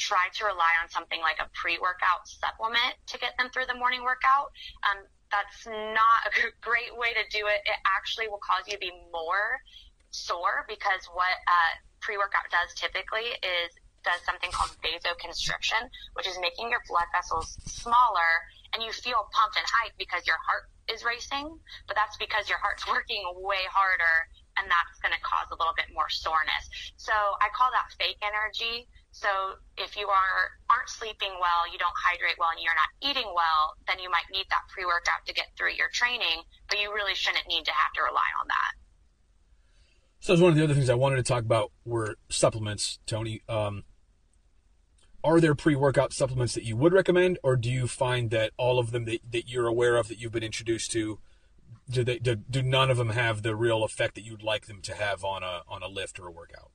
try 0.00 0.32
to 0.40 0.48
rely 0.48 0.72
on 0.80 0.88
something 0.88 1.20
like 1.20 1.36
a 1.36 1.52
pre-workout 1.52 2.24
supplement 2.24 2.96
to 3.12 3.20
get 3.20 3.36
them 3.36 3.52
through 3.52 3.68
the 3.68 3.76
morning 3.76 4.00
workout. 4.00 4.48
Um, 4.88 5.04
that's 5.28 5.68
not 5.68 6.32
a 6.32 6.48
great 6.64 6.96
way 6.96 7.12
to 7.12 7.28
do 7.28 7.44
it. 7.44 7.60
It 7.68 7.76
actually 7.84 8.32
will 8.32 8.40
cause 8.40 8.64
you 8.64 8.80
to 8.80 8.80
be 8.80 8.88
more 9.12 9.60
sore 10.08 10.64
because 10.64 11.04
what 11.12 11.36
uh, 11.44 11.72
pre-workout 12.00 12.48
does 12.48 12.72
typically 12.80 13.28
is 13.44 13.68
does 14.00 14.24
something 14.24 14.48
called 14.48 14.72
vasoconstriction, 14.80 15.92
which 16.16 16.24
is 16.24 16.40
making 16.40 16.72
your 16.72 16.80
blood 16.88 17.04
vessels 17.12 17.60
smaller 17.68 18.32
and 18.72 18.80
you 18.80 18.88
feel 18.96 19.28
pumped 19.36 19.60
and 19.60 19.68
hyped 19.68 20.00
because 20.00 20.24
your 20.24 20.40
heart 20.40 20.72
is 20.88 21.04
racing, 21.04 21.52
but 21.84 22.00
that's 22.00 22.16
because 22.16 22.48
your 22.48 22.56
heart's 22.64 22.88
working 22.88 23.20
way 23.44 23.60
harder 23.68 24.24
and 24.58 24.66
that's 24.70 24.98
going 25.02 25.14
to 25.14 25.22
cause 25.22 25.48
a 25.50 25.56
little 25.58 25.74
bit 25.76 25.86
more 25.94 26.08
soreness. 26.08 26.64
So 26.96 27.12
I 27.12 27.48
call 27.54 27.70
that 27.70 27.90
fake 27.98 28.18
energy. 28.22 28.88
So 29.12 29.58
if 29.76 29.96
you 29.96 30.06
are 30.06 30.54
aren't 30.70 30.88
sleeping 30.88 31.34
well, 31.40 31.66
you 31.70 31.78
don't 31.78 31.94
hydrate 31.98 32.38
well, 32.38 32.50
and 32.54 32.62
you're 32.62 32.78
not 32.78 32.90
eating 33.02 33.30
well, 33.34 33.74
then 33.86 33.98
you 33.98 34.10
might 34.10 34.26
need 34.30 34.46
that 34.50 34.62
pre-workout 34.70 35.26
to 35.26 35.32
get 35.34 35.50
through 35.56 35.74
your 35.74 35.90
training, 35.92 36.46
but 36.68 36.78
you 36.78 36.94
really 36.94 37.14
shouldn't 37.14 37.46
need 37.48 37.64
to 37.66 37.74
have 37.74 37.92
to 37.98 38.02
rely 38.02 38.30
on 38.38 38.46
that. 38.48 38.72
So 40.20 40.34
one 40.38 40.52
of 40.52 40.56
the 40.56 40.64
other 40.64 40.74
things 40.74 40.90
I 40.90 40.94
wanted 40.94 41.16
to 41.16 41.22
talk 41.22 41.42
about 41.42 41.72
were 41.84 42.16
supplements, 42.28 42.98
Tony. 43.06 43.42
Um, 43.48 43.84
are 45.24 45.40
there 45.40 45.54
pre-workout 45.54 46.12
supplements 46.12 46.54
that 46.54 46.64
you 46.64 46.76
would 46.76 46.92
recommend, 46.92 47.38
or 47.42 47.56
do 47.56 47.70
you 47.70 47.86
find 47.86 48.30
that 48.30 48.52
all 48.56 48.78
of 48.78 48.90
them 48.90 49.04
that, 49.04 49.20
that 49.32 49.48
you're 49.48 49.66
aware 49.66 49.96
of 49.96 50.08
that 50.08 50.18
you've 50.18 50.32
been 50.32 50.42
introduced 50.42 50.92
to, 50.92 51.18
do 51.90 52.04
they 52.04 52.18
do, 52.18 52.36
do 52.36 52.62
none 52.62 52.90
of 52.90 52.96
them 52.96 53.10
have 53.10 53.42
the 53.42 53.54
real 53.56 53.84
effect 53.84 54.14
that 54.14 54.24
you'd 54.24 54.42
like 54.42 54.66
them 54.66 54.80
to 54.82 54.94
have 54.94 55.24
on 55.24 55.42
a 55.42 55.62
on 55.68 55.82
a 55.82 55.88
lift 55.88 56.18
or 56.18 56.28
a 56.28 56.32
workout? 56.32 56.70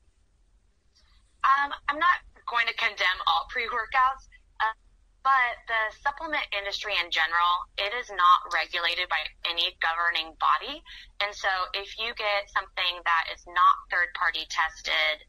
Um, 1.44 1.72
I'm 1.88 1.98
not 1.98 2.20
going 2.50 2.66
to 2.66 2.74
condemn 2.74 3.18
all 3.26 3.46
pre-workouts, 3.50 4.26
uh, 4.58 4.74
but 5.22 5.52
the 5.70 5.94
supplement 6.02 6.42
industry 6.50 6.94
in 6.98 7.10
general, 7.10 7.70
it 7.78 7.94
is 7.94 8.10
not 8.10 8.38
regulated 8.50 9.06
by 9.06 9.22
any 9.46 9.74
governing 9.78 10.34
body. 10.38 10.82
And 11.22 11.30
so 11.34 11.50
if 11.74 11.98
you 11.98 12.14
get 12.18 12.50
something 12.50 13.02
that 13.06 13.30
is 13.30 13.42
not 13.46 13.74
third-party 13.90 14.46
tested, 14.50 15.22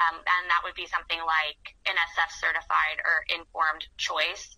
um, 0.00 0.20
and 0.20 0.42
that 0.48 0.60
would 0.64 0.76
be 0.76 0.88
something 0.88 1.20
like 1.24 1.60
NSF 1.88 2.30
certified 2.36 3.00
or 3.04 3.24
informed 3.32 3.84
choice, 3.96 4.56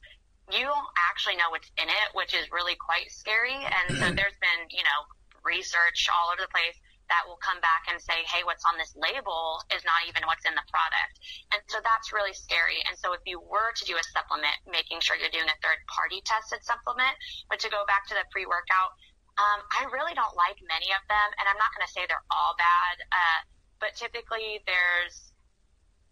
you 0.53 0.65
don't 0.65 0.91
actually 1.11 1.37
know 1.37 1.49
what's 1.49 1.71
in 1.81 1.89
it, 1.89 2.09
which 2.13 2.35
is 2.35 2.51
really 2.53 2.77
quite 2.77 3.09
scary. 3.09 3.57
And 3.57 3.97
so 3.97 4.07
there's 4.13 4.37
been, 4.41 4.69
you 4.69 4.85
know, 4.85 5.01
research 5.45 6.09
all 6.13 6.33
over 6.33 6.45
the 6.45 6.53
place 6.53 6.77
that 7.13 7.29
will 7.29 7.41
come 7.41 7.61
back 7.61 7.85
and 7.93 8.01
say, 8.01 8.25
hey, 8.33 8.45
what's 8.49 8.65
on 8.65 8.81
this 8.81 8.97
label 8.97 9.61
is 9.69 9.85
not 9.85 10.09
even 10.09 10.25
what's 10.25 10.45
in 10.49 10.57
the 10.57 10.65
product. 10.73 11.15
And 11.53 11.61
so 11.69 11.81
that's 11.85 12.17
really 12.17 12.33
scary. 12.33 12.81
And 12.89 12.97
so 12.97 13.13
if 13.13 13.21
you 13.29 13.41
were 13.41 13.77
to 13.77 13.85
do 13.85 13.97
a 13.97 14.05
supplement, 14.13 14.57
making 14.65 15.05
sure 15.05 15.17
you're 15.17 15.33
doing 15.33 15.49
a 15.49 15.59
third 15.61 15.81
party 15.89 16.25
tested 16.25 16.65
supplement, 16.65 17.13
but 17.53 17.61
to 17.61 17.69
go 17.69 17.85
back 17.85 18.09
to 18.09 18.17
the 18.17 18.25
pre 18.33 18.49
workout, 18.49 18.97
um, 19.37 19.61
I 19.69 19.85
really 19.93 20.17
don't 20.17 20.33
like 20.33 20.57
many 20.65 20.89
of 20.97 21.03
them. 21.11 21.29
And 21.37 21.45
I'm 21.45 21.61
not 21.61 21.77
going 21.77 21.85
to 21.85 21.93
say 21.93 22.09
they're 22.09 22.25
all 22.33 22.57
bad, 22.57 22.97
uh, 23.13 23.39
but 23.85 23.93
typically 24.01 24.65
there's 24.65 25.34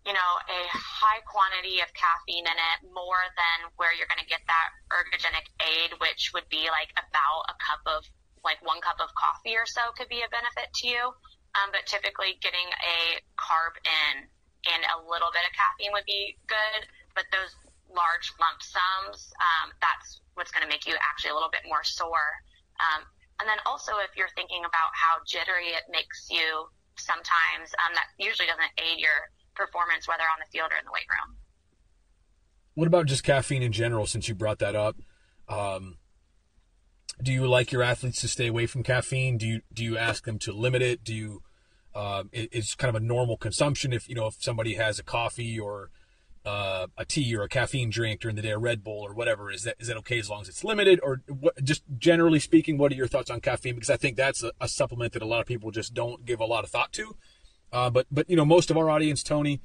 you 0.03 0.13
know, 0.13 0.31
a 0.51 0.61
high 0.75 1.23
quantity 1.31 1.79
of 1.79 1.89
caffeine 1.95 2.47
in 2.47 2.59
it, 2.59 2.79
more 2.91 3.23
than 3.39 3.71
where 3.79 3.95
you're 3.95 4.11
going 4.11 4.23
to 4.23 4.27
get 4.27 4.43
that 4.51 4.69
ergogenic 4.91 5.47
aid, 5.63 5.95
which 6.03 6.35
would 6.35 6.47
be 6.51 6.67
like 6.75 6.91
about 6.99 7.47
a 7.47 7.55
cup 7.63 7.83
of 7.87 8.03
like 8.43 8.59
one 8.67 8.83
cup 8.83 8.99
of 8.99 9.07
coffee 9.15 9.55
or 9.55 9.67
so 9.67 9.95
could 9.95 10.11
be 10.11 10.27
a 10.27 10.31
benefit 10.35 10.67
to 10.83 10.91
you. 10.91 11.15
Um, 11.55 11.69
but 11.71 11.85
typically 11.85 12.41
getting 12.41 12.65
a 12.65 13.21
carb 13.37 13.77
in 13.85 14.27
and 14.73 14.83
a 14.89 14.99
little 15.05 15.29
bit 15.31 15.45
of 15.45 15.53
caffeine 15.53 15.93
would 15.93 16.09
be 16.09 16.35
good. 16.49 16.89
But 17.15 17.29
those 17.31 17.53
large 17.93 18.33
lump 18.41 18.59
sums, 18.65 19.31
um, 19.39 19.71
that's 19.79 20.25
what's 20.35 20.51
going 20.51 20.65
to 20.65 20.71
make 20.73 20.89
you 20.89 20.97
actually 20.99 21.31
a 21.31 21.37
little 21.37 21.53
bit 21.53 21.63
more 21.69 21.85
sore. 21.85 22.41
Um, 22.81 23.05
and 23.39 23.47
then 23.47 23.61
also 23.69 24.01
if 24.01 24.17
you're 24.17 24.33
thinking 24.35 24.65
about 24.65 24.91
how 24.97 25.21
jittery 25.29 25.77
it 25.77 25.85
makes 25.93 26.27
you 26.33 26.67
sometimes, 26.97 27.71
um, 27.85 27.93
that 27.95 28.09
usually 28.17 28.49
doesn't 28.49 28.73
aid 28.81 28.97
your 28.97 29.29
performance, 29.55 30.09
whether 30.09 30.23
on 30.23 30.39
the 30.41 30.51
field 30.51 30.71
or 30.73 30.79
in 30.79 30.85
the 30.85 30.93
weight 30.93 31.09
room. 31.09 31.37
What 32.75 32.87
about 32.87 33.07
just 33.07 33.23
caffeine 33.23 33.63
in 33.63 33.73
general, 33.73 34.07
since 34.07 34.29
you 34.29 34.35
brought 34.35 34.59
that 34.61 34.75
up? 34.75 34.97
Um, 35.49 35.99
do 37.23 37.33
you 37.33 37.47
like 37.47 37.73
your 37.73 37.83
athletes 37.83 38.21
to 38.23 38.29
stay 38.29 38.47
away 38.47 38.67
from 38.67 38.83
caffeine? 38.83 39.37
Do 39.37 39.47
you 39.47 39.61
do 39.73 39.85
you 39.85 39.99
ask 39.99 40.25
them 40.25 40.39
to 40.41 40.53
limit 40.53 40.83
it? 40.83 41.05
Do 41.05 41.15
you 41.15 41.43
um, 41.95 42.31
it, 42.33 42.49
it's 42.53 42.75
kind 42.75 42.95
of 42.95 43.01
a 43.01 43.05
normal 43.05 43.37
consumption 43.37 43.93
if 43.93 44.09
you 44.09 44.15
know 44.15 44.27
if 44.27 44.37
somebody 44.41 44.75
has 44.75 44.99
a 44.99 45.03
coffee 45.03 45.59
or 45.59 45.91
uh, 46.45 46.89
a 46.97 47.05
tea 47.05 47.37
or 47.37 47.43
a 47.43 47.49
caffeine 47.49 47.91
drink 47.91 48.21
during 48.21 48.37
the 48.37 48.43
day, 48.43 48.51
a 48.51 48.59
Red 48.59 48.83
Bull 48.83 49.01
or 49.01 49.15
whatever, 49.15 49.51
is 49.51 49.63
that 49.65 49.77
is 49.79 49.89
that 49.89 49.97
okay 49.99 50.19
as 50.19 50.29
long 50.29 50.43
as 50.43 50.49
it's 50.49 50.65
limited? 50.65 50.99
Or 51.03 51.23
what, 51.29 51.63
just 51.63 51.83
generally 51.99 52.41
speaking, 52.41 52.79
what 52.79 52.93
are 52.93 52.97
your 52.97 53.07
thoughts 53.07 53.31
on 53.31 53.41
caffeine? 53.41 53.75
Because 53.75 53.91
I 53.91 53.97
think 53.97 54.17
that's 54.17 54.43
a, 54.43 54.53
a, 54.61 54.69
supplement 54.69 55.13
that 55.13 55.23
a 55.23 55.27
lot 55.27 55.41
of 55.41 55.47
people 55.47 55.71
just 55.71 55.95
don't 55.95 56.25
give 56.25 56.41
a 56.41 56.45
lot 56.45 56.65
of 56.65 56.71
thought 56.71 56.93
to. 56.95 57.17
Uh, 57.73 57.91
but 57.91 58.07
but 58.11 58.29
you 58.29 58.37
know 58.37 58.45
most 58.45 58.71
of 58.71 58.77
our 58.77 58.91
audience, 58.91 59.23
Tony, 59.23 59.61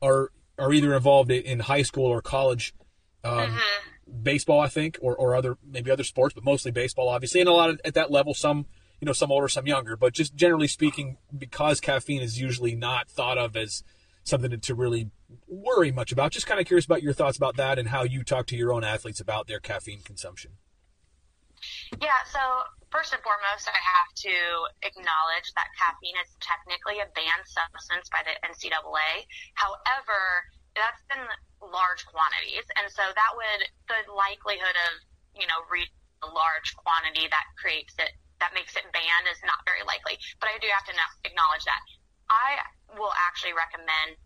are 0.00 0.30
are 0.58 0.72
either 0.72 0.94
involved 0.94 1.30
in 1.30 1.60
high 1.60 1.82
school 1.82 2.06
or 2.06 2.20
college. 2.20 2.74
Um, 3.24 3.38
mm-hmm 3.38 3.88
baseball, 4.22 4.60
I 4.60 4.68
think, 4.68 4.98
or, 5.00 5.14
or 5.16 5.34
other 5.34 5.56
maybe 5.64 5.90
other 5.90 6.04
sports, 6.04 6.34
but 6.34 6.44
mostly 6.44 6.70
baseball, 6.70 7.08
obviously, 7.08 7.40
and 7.40 7.48
a 7.48 7.52
lot 7.52 7.70
of, 7.70 7.80
at 7.84 7.94
that 7.94 8.10
level. 8.10 8.34
Some 8.34 8.66
you 9.00 9.06
know 9.06 9.12
some 9.12 9.32
older, 9.32 9.48
some 9.48 9.66
younger, 9.66 9.96
but 9.96 10.12
just 10.12 10.34
generally 10.34 10.68
speaking, 10.68 11.16
because 11.36 11.80
caffeine 11.80 12.22
is 12.22 12.40
usually 12.40 12.74
not 12.74 13.08
thought 13.08 13.38
of 13.38 13.56
as 13.56 13.82
something 14.24 14.58
to 14.58 14.74
really 14.74 15.10
worry 15.48 15.90
much 15.90 16.12
about. 16.12 16.32
Just 16.32 16.46
kind 16.46 16.60
of 16.60 16.66
curious 16.66 16.84
about 16.84 17.02
your 17.02 17.12
thoughts 17.12 17.36
about 17.36 17.56
that 17.56 17.78
and 17.78 17.88
how 17.88 18.04
you 18.04 18.22
talk 18.22 18.46
to 18.46 18.56
your 18.56 18.72
own 18.72 18.84
athletes 18.84 19.20
about 19.20 19.46
their 19.46 19.58
caffeine 19.58 20.02
consumption. 20.02 20.52
Yeah, 22.00 22.20
so 22.26 22.40
first 22.90 23.14
and 23.14 23.22
foremost, 23.22 23.68
I 23.68 23.78
have 23.78 24.10
to 24.26 24.36
acknowledge 24.82 25.48
that 25.54 25.70
caffeine 25.78 26.18
is 26.18 26.30
technically 26.42 26.98
a 26.98 27.08
banned 27.14 27.46
substance 27.46 28.10
by 28.10 28.26
the 28.26 28.34
NCAA. 28.42 29.24
However, 29.54 30.44
that's 30.74 31.00
in 31.12 31.22
large 31.62 32.02
quantities. 32.08 32.66
And 32.80 32.90
so 32.90 33.04
that 33.04 33.32
would, 33.36 33.62
the 33.86 34.00
likelihood 34.10 34.76
of, 34.90 34.92
you 35.38 35.46
know, 35.46 35.62
reaching 35.70 35.94
a 36.24 36.30
large 36.30 36.74
quantity 36.82 37.28
that 37.30 37.46
creates 37.58 37.94
it, 37.98 38.10
that 38.40 38.54
makes 38.54 38.74
it 38.74 38.86
banned 38.90 39.26
is 39.30 39.38
not 39.46 39.62
very 39.68 39.86
likely. 39.86 40.18
But 40.42 40.50
I 40.50 40.58
do 40.58 40.66
have 40.72 40.86
to 40.90 40.94
acknowledge 41.28 41.64
that. 41.68 41.82
I 42.30 42.62
will 42.98 43.14
actually 43.30 43.54
recommend 43.54 44.18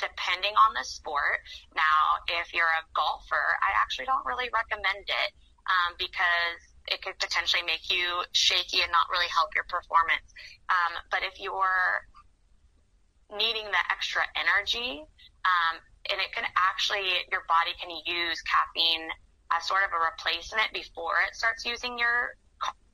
depending 0.00 0.56
on 0.56 0.72
the 0.72 0.84
sport. 0.84 1.44
Now, 1.76 2.24
if 2.40 2.56
you're 2.56 2.72
a 2.72 2.84
golfer, 2.96 3.60
I 3.60 3.76
actually 3.76 4.08
don't 4.08 4.24
really 4.24 4.48
recommend 4.48 5.04
it 5.04 5.30
um, 5.66 5.94
because 5.98 6.60
it 6.88 7.02
could 7.02 7.18
potentially 7.18 7.62
make 7.66 7.90
you 7.90 8.22
shaky 8.32 8.82
and 8.82 8.90
not 8.92 9.10
really 9.10 9.28
help 9.28 9.50
your 9.54 9.66
performance. 9.66 10.26
Um, 10.70 11.02
but 11.10 11.26
if 11.26 11.38
you're 11.42 12.06
needing 13.34 13.66
the 13.66 13.82
extra 13.90 14.22
energy, 14.38 15.02
um, 15.42 15.74
and 16.10 16.22
it 16.22 16.30
can 16.30 16.46
actually, 16.54 17.26
your 17.34 17.42
body 17.50 17.74
can 17.82 17.90
use 17.90 18.38
caffeine 18.46 19.10
as 19.50 19.66
sort 19.66 19.82
of 19.82 19.90
a 19.90 19.98
replacement 19.98 20.70
before 20.72 21.22
it 21.26 21.34
starts 21.34 21.66
using 21.66 21.98
your 21.98 22.34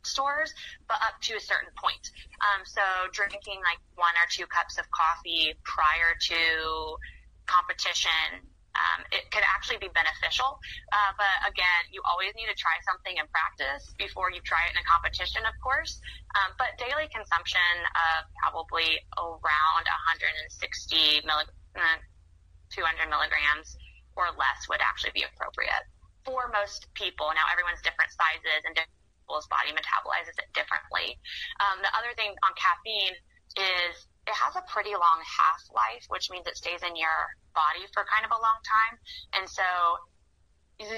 stores, 0.04 0.52
but 0.88 0.96
up 1.00 1.20
to 1.22 1.36
a 1.36 1.40
certain 1.40 1.70
point. 1.76 2.02
Um, 2.42 2.64
so 2.64 2.82
drinking 3.12 3.60
like 3.62 3.78
one 3.94 4.14
or 4.18 4.26
two 4.30 4.46
cups 4.46 4.78
of 4.78 4.84
coffee 4.90 5.54
prior 5.64 6.16
to 6.28 6.40
competition, 7.46 8.42
um, 8.74 9.04
it 9.12 9.28
could 9.30 9.44
actually 9.44 9.78
be 9.78 9.92
beneficial. 9.92 10.56
Uh, 10.92 11.12
but 11.20 11.36
again, 11.48 11.82
you 11.92 12.00
always 12.08 12.32
need 12.34 12.48
to 12.48 12.56
try 12.56 12.74
something 12.88 13.16
in 13.16 13.26
practice 13.28 13.92
before 14.00 14.32
you 14.32 14.40
try 14.42 14.64
it 14.68 14.72
in 14.72 14.80
a 14.80 14.86
competition, 14.88 15.44
of 15.44 15.54
course. 15.60 16.00
Um, 16.36 16.56
but 16.56 16.76
daily 16.80 17.08
consumption 17.12 17.72
of 17.92 18.28
probably 18.40 18.96
around 19.20 19.84
160 19.84 21.28
milligrams, 21.28 21.52
uh, 21.76 22.00
200 22.72 23.08
milligrams 23.12 23.76
or 24.16 24.32
less 24.36 24.64
would 24.68 24.80
actually 24.80 25.12
be 25.12 25.24
appropriate 25.24 25.84
for 26.24 26.48
most 26.52 26.88
people. 26.96 27.28
Now, 27.36 27.44
everyone's 27.52 27.84
different 27.84 28.12
sizes 28.12 28.64
and 28.64 28.72
different 28.72 28.96
people's 29.24 29.48
body 29.52 29.72
metabolizes 29.76 30.36
it 30.40 30.48
differently. 30.56 31.20
Um, 31.60 31.84
the 31.84 31.92
other 31.92 32.12
thing 32.16 32.32
on 32.44 32.52
caffeine 32.56 33.16
is 33.56 34.08
it 34.26 34.34
has 34.34 34.54
a 34.54 34.62
pretty 34.70 34.94
long 34.94 35.18
half 35.26 35.62
life, 35.74 36.06
which 36.08 36.30
means 36.30 36.46
it 36.46 36.56
stays 36.56 36.82
in 36.82 36.94
your 36.94 37.18
body 37.54 37.84
for 37.90 38.06
kind 38.06 38.22
of 38.22 38.30
a 38.30 38.40
long 38.40 38.58
time. 38.62 38.94
And 39.34 39.44
so 39.50 39.66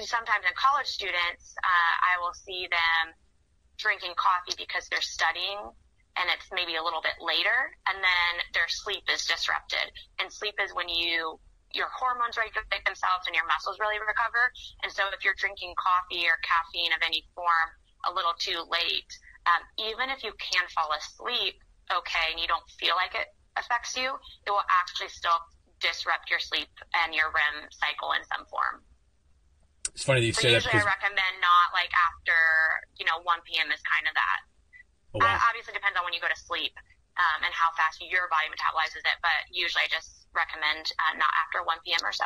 sometimes 0.05 0.45
in 0.45 0.53
college 0.53 0.87
students, 0.87 1.57
uh, 1.61 1.93
I 2.05 2.21
will 2.21 2.33
see 2.33 2.69
them 2.69 3.13
drinking 3.77 4.13
coffee 4.15 4.55
because 4.57 4.87
they're 4.87 5.03
studying 5.03 5.57
and 6.15 6.25
it's 6.31 6.47
maybe 6.53 6.79
a 6.79 6.83
little 6.83 7.03
bit 7.03 7.19
later 7.19 7.75
and 7.89 7.99
then 7.99 8.31
their 8.53 8.69
sleep 8.69 9.03
is 9.11 9.25
disrupted. 9.25 9.91
And 10.21 10.31
sleep 10.31 10.55
is 10.61 10.73
when 10.73 10.87
you 10.87 11.39
your 11.75 11.91
hormones 11.91 12.39
regulate 12.39 12.87
themselves 12.87 13.27
and 13.27 13.35
your 13.35 13.43
muscles 13.51 13.75
really 13.83 13.99
recover. 13.99 14.47
And 14.87 14.87
so 14.87 15.03
if 15.11 15.27
you're 15.27 15.35
drinking 15.35 15.75
coffee 15.75 16.23
or 16.23 16.39
caffeine 16.39 16.95
of 16.95 17.03
any 17.03 17.27
form 17.35 17.69
a 18.07 18.15
little 18.15 18.31
too 18.39 18.63
late, 18.71 19.11
um, 19.43 19.59
even 19.75 20.07
if 20.07 20.23
you 20.23 20.31
can 20.39 20.63
fall 20.71 20.95
asleep 20.95 21.59
okay 21.91 22.33
and 22.33 22.39
you 22.39 22.47
don't 22.47 22.65
feel 22.79 22.95
like 22.97 23.13
it 23.13 23.29
affects 23.55 23.95
you, 23.95 24.15
it 24.45 24.51
will 24.51 24.65
actually 24.67 25.09
still 25.09 25.37
disrupt 25.79 26.29
your 26.29 26.39
sleep 26.39 26.71
and 27.03 27.13
your 27.13 27.29
REM 27.31 27.69
cycle 27.71 28.11
in 28.15 28.23
some 28.25 28.43
form. 28.47 28.83
It's 29.93 30.03
funny 30.03 30.19
that 30.23 30.27
you 30.27 30.35
so 30.35 30.43
say 30.43 30.55
usually 30.55 30.75
that. 30.75 30.83
Usually 30.83 30.91
I 30.91 30.95
recommend 30.97 31.33
not 31.39 31.67
like 31.71 31.91
after, 31.93 32.35
you 32.99 33.05
know, 33.07 33.23
1 33.23 33.47
p.m. 33.47 33.71
is 33.71 33.79
kind 33.85 34.05
of 34.09 34.13
that. 34.17 34.39
Oh, 35.15 35.19
wow. 35.23 35.39
uh, 35.39 35.47
obviously 35.47 35.71
depends 35.71 35.95
on 35.95 36.03
when 36.03 36.11
you 36.11 36.19
go 36.19 36.27
to 36.27 36.35
sleep. 36.35 36.75
um, 37.17 37.39
and 37.43 37.53
how 37.53 37.71
fast 37.77 38.03
your 38.03 38.27
body 38.27 38.51
metabolizes 38.51 38.99
it. 38.99 39.17
But 39.21 39.47
usually 39.51 39.83
I 39.83 39.87
just 39.87 40.27
recommend 40.35 40.91
uh, 40.99 41.15
not 41.17 41.31
after 41.47 41.63
1 41.63 41.77
p.m. 41.85 42.03
or 42.03 42.11
so. 42.11 42.25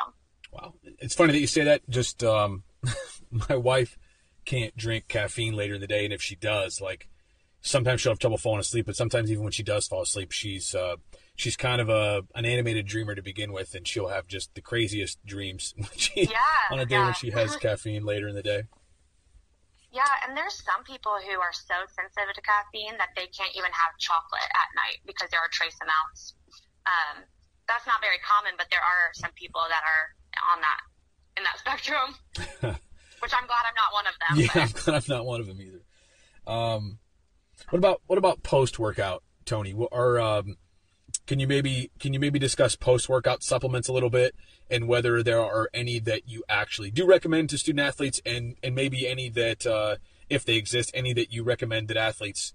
Wow. 0.52 0.74
It's 1.00 1.14
funny 1.14 1.34
that 1.34 1.40
you 1.40 1.48
say 1.48 1.64
that. 1.64 1.88
Just 1.90 2.24
um, 2.24 2.64
my 3.32 3.56
wife 3.56 3.98
can't 4.46 4.76
drink 4.76 5.08
caffeine 5.08 5.54
later 5.54 5.76
in 5.76 5.82
the 5.82 5.88
day. 5.88 6.06
And 6.06 6.14
if 6.14 6.22
she 6.22 6.36
does, 6.36 6.82
like, 6.82 7.08
sometimes 7.62 8.02
she'll 8.02 8.12
have 8.12 8.20
trouble 8.20 8.38
falling 8.38 8.60
asleep, 8.60 8.86
but 8.86 8.96
sometimes 8.96 9.32
even 9.32 9.44
when 9.44 9.52
she 9.52 9.64
does 9.64 9.88
fall 9.88 10.02
asleep, 10.02 10.32
she's 10.32 10.74
uh, 10.76 10.96
she's 11.36 11.56
kind 11.56 11.82
of 11.82 11.90
a 11.90 12.24
an 12.36 12.46
animated 12.46 12.86
dreamer 12.86 13.16
to 13.16 13.22
begin 13.22 13.52
with, 13.52 13.76
and 13.76 13.88
she'll 13.88 14.08
have 14.08 14.28
just 14.28 14.54
the 14.56 14.62
craziest 14.62 15.24
dreams 15.26 15.74
she, 15.96 16.24
yeah, 16.26 16.72
on 16.72 16.80
a 16.80 16.86
day 16.86 16.96
yeah. 16.96 17.06
when 17.06 17.14
she 17.14 17.32
has 17.32 17.56
caffeine 17.62 18.06
later 18.06 18.28
in 18.28 18.36
the 18.36 18.44
day. 18.44 18.64
Yeah, 19.92 20.06
and 20.28 20.38
there's 20.38 20.62
some 20.62 20.86
people 20.86 21.18
who 21.18 21.42
are 21.42 21.54
so 21.54 21.74
sensitive 21.90 22.30
to 22.36 22.42
caffeine 22.46 22.94
that 23.02 23.10
they 23.18 23.26
can't 23.26 23.50
even 23.58 23.74
have 23.74 23.98
chocolate 23.98 24.46
at 24.54 24.70
night 24.78 25.02
because 25.10 25.34
there 25.34 25.42
are 25.42 25.50
trace 25.50 25.78
amounts. 25.82 26.38
Um, 26.86 27.26
that's 27.68 27.90
not 27.90 27.98
very 27.98 28.22
common, 28.22 28.54
but 28.54 28.70
there 28.70 28.82
are 28.82 29.10
some 29.18 29.34
people 29.34 29.66
that 29.66 29.82
are 29.82 30.14
on 30.54 30.62
that 30.62 30.82
in 31.38 31.44
that 31.44 31.58
spectrum. 31.66 32.14
which 33.20 33.34
I'm 33.34 33.48
glad 33.50 33.66
I'm 33.66 33.76
not 33.76 33.92
one 33.92 34.06
of 34.06 34.16
them. 34.22 34.34
Yeah, 34.38 34.54
but. 34.54 34.62
I'm 34.62 34.72
glad 34.78 34.96
I'm 34.96 35.18
not 35.18 35.26
one 35.26 35.42
of 35.42 35.48
them 35.48 35.60
either. 35.60 35.82
Um, 36.46 37.00
what 37.70 37.80
about 37.80 38.02
what 38.08 38.18
about 38.18 38.44
post 38.44 38.80
workout, 38.80 39.24
Tony? 39.46 39.74
Or 39.74 40.20
um, 40.20 40.58
can 41.28 41.40
you 41.40 41.48
maybe 41.48 41.92
can 42.00 42.14
you 42.14 42.20
maybe 42.20 42.40
discuss 42.40 42.76
post 42.76 43.10
workout 43.10 43.44
supplements 43.44 43.88
a 43.88 43.94
little 43.94 44.10
bit? 44.10 44.36
and 44.70 44.88
whether 44.88 45.24
there 45.24 45.42
are 45.42 45.70
any 45.74 46.00
that 46.00 46.28
you 46.28 46.44
actually 46.48 46.92
do 46.92 47.06
recommend 47.06 47.50
to 47.50 47.58
student 47.58 47.86
athletes 47.86 48.22
and, 48.26 48.56
and 48.62 48.76
maybe 48.76 49.08
any 49.08 49.30
that, 49.30 49.66
uh, 49.66 49.96
if 50.30 50.46
they 50.46 50.56
exist, 50.56 50.92
any 50.94 51.14
that 51.14 51.34
you 51.34 51.44
recommend 51.44 51.88
that 51.88 51.98
athletes 51.98 52.54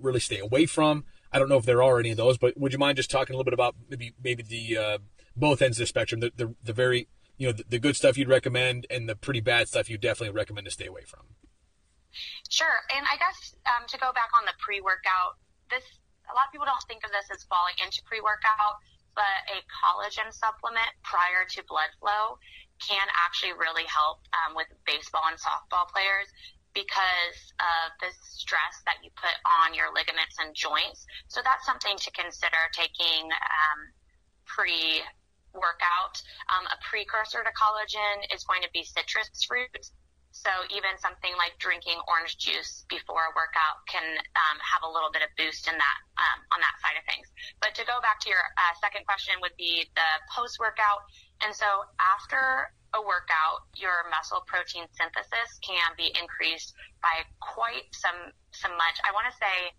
really 0.00 0.20
stay 0.20 0.38
away 0.38 0.66
from. 0.66 1.04
I 1.32 1.38
don't 1.38 1.48
know 1.48 1.56
if 1.56 1.64
there 1.64 1.82
are 1.82 1.98
any 2.00 2.10
of 2.10 2.16
those, 2.16 2.36
but 2.36 2.58
would 2.58 2.72
you 2.72 2.78
mind 2.78 2.96
just 2.96 3.10
talking 3.10 3.34
a 3.34 3.36
little 3.36 3.44
bit 3.44 3.54
about 3.54 3.76
maybe 3.88 4.12
maybe 4.22 4.42
the 4.42 4.76
uh, 4.76 4.98
both 5.36 5.62
ends 5.62 5.78
of 5.78 5.82
the 5.82 5.86
spectrum, 5.86 6.20
the, 6.20 6.32
the, 6.36 6.54
the 6.62 6.72
very 6.72 7.08
you 7.38 7.46
know 7.46 7.52
the, 7.52 7.64
the, 7.68 7.78
good 7.78 7.96
stuff 7.96 8.18
you'd 8.18 8.28
recommend 8.28 8.86
and 8.90 9.08
the 9.08 9.16
pretty 9.16 9.40
bad 9.40 9.68
stuff 9.68 9.88
you 9.88 9.96
definitely 9.96 10.34
recommend 10.34 10.66
to 10.66 10.70
stay 10.70 10.86
away 10.86 11.02
from. 11.06 11.20
Sure, 12.48 12.78
and 12.94 13.04
I 13.08 13.16
guess 13.16 13.56
um, 13.66 13.88
to 13.88 13.96
go 13.98 14.12
back 14.12 14.30
on 14.36 14.44
the 14.44 14.56
pre-workout, 14.60 15.40
this 15.70 15.84
a 16.30 16.34
lot 16.34 16.46
of 16.48 16.52
people 16.54 16.68
don't 16.68 16.86
think 16.86 17.02
of 17.02 17.10
this 17.10 17.26
as 17.34 17.42
falling 17.50 17.74
into 17.82 17.98
pre-workout, 18.06 18.78
but 19.14 19.36
a 19.50 19.58
collagen 19.68 20.30
supplement 20.32 20.88
prior 21.02 21.44
to 21.44 21.60
blood 21.66 21.90
flow 21.98 22.38
can 22.78 23.06
actually 23.14 23.52
really 23.52 23.84
help 23.84 24.22
um, 24.32 24.54
with 24.54 24.70
baseball 24.86 25.26
and 25.28 25.38
softball 25.38 25.86
players 25.90 26.30
because 26.72 27.38
of 27.60 27.92
the 28.00 28.08
stress 28.24 28.80
that 28.88 28.96
you 29.04 29.10
put 29.12 29.36
on 29.44 29.76
your 29.76 29.92
ligaments 29.92 30.40
and 30.40 30.56
joints. 30.56 31.04
So 31.28 31.44
that's 31.44 31.68
something 31.68 31.96
to 31.96 32.10
consider 32.16 32.58
taking 32.72 33.28
um, 33.28 33.80
pre 34.48 35.04
workout. 35.52 36.16
Um, 36.48 36.64
a 36.72 36.78
precursor 36.80 37.44
to 37.44 37.52
collagen 37.52 38.24
is 38.32 38.44
going 38.44 38.64
to 38.64 38.72
be 38.72 38.82
citrus 38.82 39.28
fruits. 39.44 39.92
So 40.32 40.48
even 40.72 40.96
something 40.96 41.30
like 41.36 41.60
drinking 41.60 42.00
orange 42.08 42.40
juice 42.40 42.88
before 42.88 43.28
a 43.28 43.32
workout 43.36 43.84
can 43.84 44.16
um, 44.16 44.56
have 44.64 44.80
a 44.80 44.88
little 44.88 45.12
bit 45.12 45.20
of 45.20 45.28
boost 45.36 45.68
in 45.68 45.76
that 45.76 45.98
um, 46.16 46.38
on 46.56 46.58
that 46.64 46.80
side 46.80 46.96
of 46.96 47.04
things. 47.04 47.28
But 47.60 47.76
to 47.76 47.84
go 47.84 48.00
back 48.00 48.16
to 48.24 48.32
your 48.32 48.40
uh, 48.40 48.72
second 48.80 49.04
question 49.04 49.36
would 49.44 49.54
be 49.60 49.84
the 49.92 50.10
post 50.32 50.56
workout. 50.56 51.04
And 51.44 51.52
so 51.52 51.68
after 52.00 52.72
a 52.96 53.00
workout, 53.04 53.68
your 53.76 54.08
muscle 54.08 54.40
protein 54.48 54.88
synthesis 54.96 55.60
can 55.60 55.92
be 56.00 56.08
increased 56.16 56.72
by 57.04 57.28
quite 57.44 57.92
some 57.92 58.32
some 58.56 58.72
much. 58.80 58.96
I 59.04 59.12
want 59.12 59.28
to 59.28 59.36
say 59.36 59.76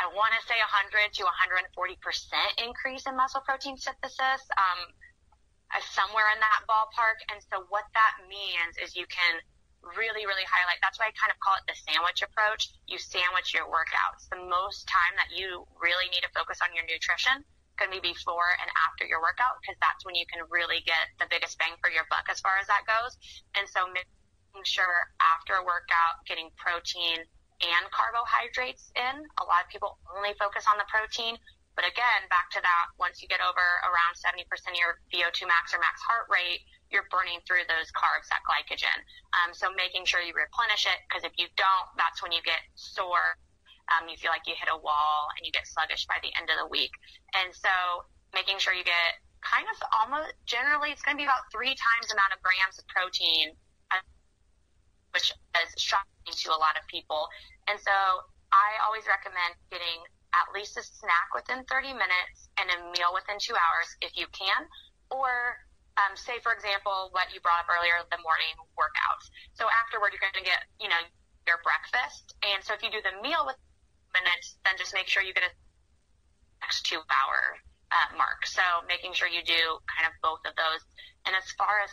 I 0.00 0.08
want 0.08 0.32
to 0.40 0.42
say 0.48 0.56
100 0.56 1.12
to 1.20 1.22
140 1.28 1.68
percent 2.00 2.50
increase 2.64 3.04
in 3.04 3.12
muscle 3.12 3.44
protein 3.44 3.76
synthesis. 3.76 4.40
Um, 4.56 4.88
somewhere 5.92 6.30
in 6.30 6.40
that 6.40 6.62
ballpark. 6.70 7.18
And 7.32 7.42
so 7.50 7.66
what 7.68 7.84
that 7.94 8.22
means 8.30 8.78
is 8.78 8.94
you 8.94 9.06
can 9.10 9.42
really, 9.94 10.26
really 10.26 10.46
highlight. 10.48 10.82
That's 10.82 10.98
why 10.98 11.12
I 11.12 11.14
kind 11.14 11.30
of 11.30 11.38
call 11.38 11.54
it 11.54 11.66
the 11.70 11.78
sandwich 11.78 12.26
approach. 12.26 12.74
You 12.90 12.98
sandwich 12.98 13.54
your 13.54 13.70
workouts. 13.70 14.26
The 14.32 14.42
most 14.42 14.90
time 14.90 15.14
that 15.20 15.30
you 15.30 15.68
really 15.78 16.10
need 16.10 16.26
to 16.26 16.32
focus 16.34 16.58
on 16.58 16.74
your 16.74 16.82
nutrition 16.90 17.46
going 17.76 17.92
to 17.92 18.00
be 18.00 18.16
before 18.16 18.56
and 18.56 18.72
after 18.88 19.04
your 19.04 19.20
workout 19.20 19.60
because 19.60 19.76
that's 19.84 20.00
when 20.08 20.16
you 20.16 20.24
can 20.32 20.40
really 20.48 20.80
get 20.88 21.12
the 21.20 21.28
biggest 21.28 21.60
bang 21.60 21.76
for 21.84 21.92
your 21.92 22.08
buck 22.08 22.24
as 22.32 22.40
far 22.40 22.56
as 22.56 22.66
that 22.66 22.88
goes. 22.88 23.12
And 23.52 23.68
so 23.68 23.84
making 23.92 24.64
sure 24.64 25.12
after 25.20 25.60
a 25.60 25.64
workout, 25.64 26.24
getting 26.24 26.48
protein 26.56 27.20
and 27.60 27.84
carbohydrates 27.92 28.92
in. 28.96 29.16
A 29.40 29.44
lot 29.44 29.64
of 29.64 29.68
people 29.72 29.96
only 30.12 30.32
focus 30.36 30.64
on 30.68 30.76
the 30.76 30.88
protein. 30.88 31.36
But 31.76 31.84
again, 31.84 32.24
back 32.32 32.48
to 32.56 32.60
that, 32.64 32.86
once 32.96 33.20
you 33.20 33.28
get 33.28 33.44
over 33.44 33.60
around 33.84 34.16
70% 34.16 34.48
of 34.48 34.80
your 34.80 34.96
VO2 35.12 35.44
max 35.44 35.76
or 35.76 35.78
max 35.78 36.00
heart 36.00 36.24
rate, 36.32 36.64
you're 36.88 37.04
burning 37.12 37.44
through 37.44 37.68
those 37.68 37.92
carbs, 37.92 38.32
that 38.32 38.40
glycogen. 38.48 38.96
Um, 39.36 39.52
so 39.52 39.68
making 39.76 40.08
sure 40.08 40.24
you 40.24 40.32
replenish 40.32 40.88
it, 40.88 40.98
because 41.04 41.28
if 41.28 41.36
you 41.36 41.52
don't, 41.60 41.86
that's 42.00 42.24
when 42.24 42.32
you 42.32 42.40
get 42.40 42.64
sore. 42.74 43.36
Um, 43.92 44.08
you 44.08 44.16
feel 44.16 44.32
like 44.32 44.48
you 44.48 44.56
hit 44.56 44.72
a 44.72 44.80
wall 44.80 45.30
and 45.36 45.44
you 45.44 45.52
get 45.52 45.68
sluggish 45.68 46.08
by 46.08 46.18
the 46.24 46.32
end 46.34 46.50
of 46.50 46.56
the 46.58 46.66
week. 46.66 46.90
And 47.36 47.52
so 47.54 47.70
making 48.34 48.58
sure 48.58 48.74
you 48.74 48.82
get 48.82 49.20
kind 49.44 49.68
of 49.70 49.76
almost 49.94 50.34
generally 50.48 50.90
it's 50.90 51.04
going 51.04 51.14
to 51.14 51.20
be 51.20 51.28
about 51.28 51.46
three 51.54 51.76
times 51.76 52.10
the 52.10 52.18
amount 52.18 52.34
of 52.34 52.42
grams 52.42 52.80
of 52.80 52.88
protein, 52.90 53.54
uh, 53.94 54.02
which 55.14 55.30
is 55.30 55.70
shocking 55.78 56.34
to 56.34 56.50
a 56.50 56.58
lot 56.58 56.74
of 56.74 56.82
people. 56.90 57.30
And 57.70 57.78
so 57.78 57.94
I 58.50 58.80
always 58.82 59.06
recommend 59.06 59.54
getting 59.70 60.02
at 60.36 60.52
least 60.52 60.76
a 60.76 60.84
snack 60.84 61.32
within 61.32 61.64
30 61.64 61.96
minutes 61.96 62.52
and 62.60 62.68
a 62.68 62.78
meal 62.92 63.16
within 63.16 63.40
two 63.40 63.56
hours 63.56 63.88
if 64.04 64.12
you 64.20 64.28
can, 64.36 64.68
or 65.08 65.56
um, 65.96 66.12
say, 66.12 66.36
for 66.44 66.52
example, 66.52 67.08
what 67.16 67.32
you 67.32 67.40
brought 67.40 67.64
up 67.64 67.72
earlier, 67.72 68.04
the 68.12 68.20
morning 68.20 68.52
workouts. 68.76 69.32
So 69.56 69.64
afterward, 69.64 70.12
you're 70.12 70.20
going 70.20 70.36
to 70.36 70.44
get, 70.44 70.68
you 70.76 70.92
know, 70.92 71.00
your 71.48 71.56
breakfast. 71.64 72.36
And 72.44 72.60
so 72.60 72.76
if 72.76 72.84
you 72.84 72.92
do 72.92 73.00
the 73.00 73.16
meal 73.24 73.48
with 73.48 73.56
minutes, 74.12 74.60
then 74.68 74.76
just 74.76 74.92
make 74.92 75.08
sure 75.08 75.24
you 75.24 75.32
get 75.32 75.48
a 75.48 75.52
next 76.60 76.84
two 76.84 77.00
hour 77.08 77.56
uh, 77.92 78.08
mark. 78.20 78.44
So 78.44 78.62
making 78.84 79.16
sure 79.16 79.28
you 79.28 79.40
do 79.40 79.80
kind 79.88 80.04
of 80.04 80.12
both 80.20 80.44
of 80.44 80.52
those. 80.56 80.82
And 81.24 81.32
as 81.32 81.48
far 81.56 81.80
as 81.80 81.92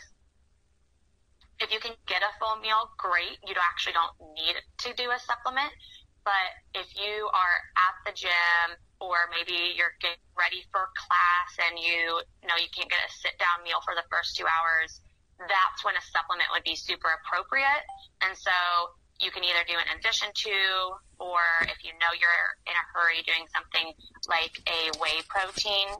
if 1.62 1.72
you 1.72 1.78
can 1.78 1.94
get 2.06 2.20
a 2.20 2.32
full 2.36 2.60
meal, 2.60 2.90
great. 2.98 3.38
You 3.46 3.54
actually 3.56 3.94
don't 3.94 4.14
need 4.34 4.58
to 4.84 4.90
do 4.94 5.10
a 5.10 5.18
supplement. 5.22 5.70
But 6.24 6.80
if 6.80 6.88
you 6.96 7.28
are 7.28 7.56
at 7.76 7.94
the 8.08 8.12
gym 8.16 8.80
or 9.00 9.28
maybe 9.28 9.76
you're 9.76 9.92
getting 10.00 10.24
ready 10.32 10.64
for 10.72 10.88
class 10.96 11.50
and 11.68 11.76
you, 11.76 12.24
know 12.48 12.56
you 12.56 12.72
can't 12.72 12.88
get 12.88 13.04
a 13.04 13.12
sit 13.12 13.36
down 13.36 13.60
meal 13.60 13.84
for 13.84 13.92
the 13.92 14.04
first 14.08 14.32
two 14.36 14.48
hours, 14.48 15.04
that's 15.36 15.84
when 15.84 15.92
a 15.94 16.04
supplement 16.08 16.48
would 16.56 16.64
be 16.64 16.76
super 16.76 17.12
appropriate. 17.20 17.84
And 18.24 18.32
so 18.32 18.56
you 19.20 19.30
can 19.30 19.44
either 19.44 19.62
do 19.68 19.76
in 19.76 19.88
addition 20.00 20.32
to, 20.32 20.56
or 21.20 21.44
if 21.68 21.84
you 21.84 21.92
know 22.00 22.10
you're 22.16 22.48
in 22.64 22.74
a 22.74 22.84
hurry, 22.96 23.20
doing 23.28 23.44
something 23.52 23.92
like 24.26 24.56
a 24.64 24.96
whey 24.96 25.20
protein 25.28 25.92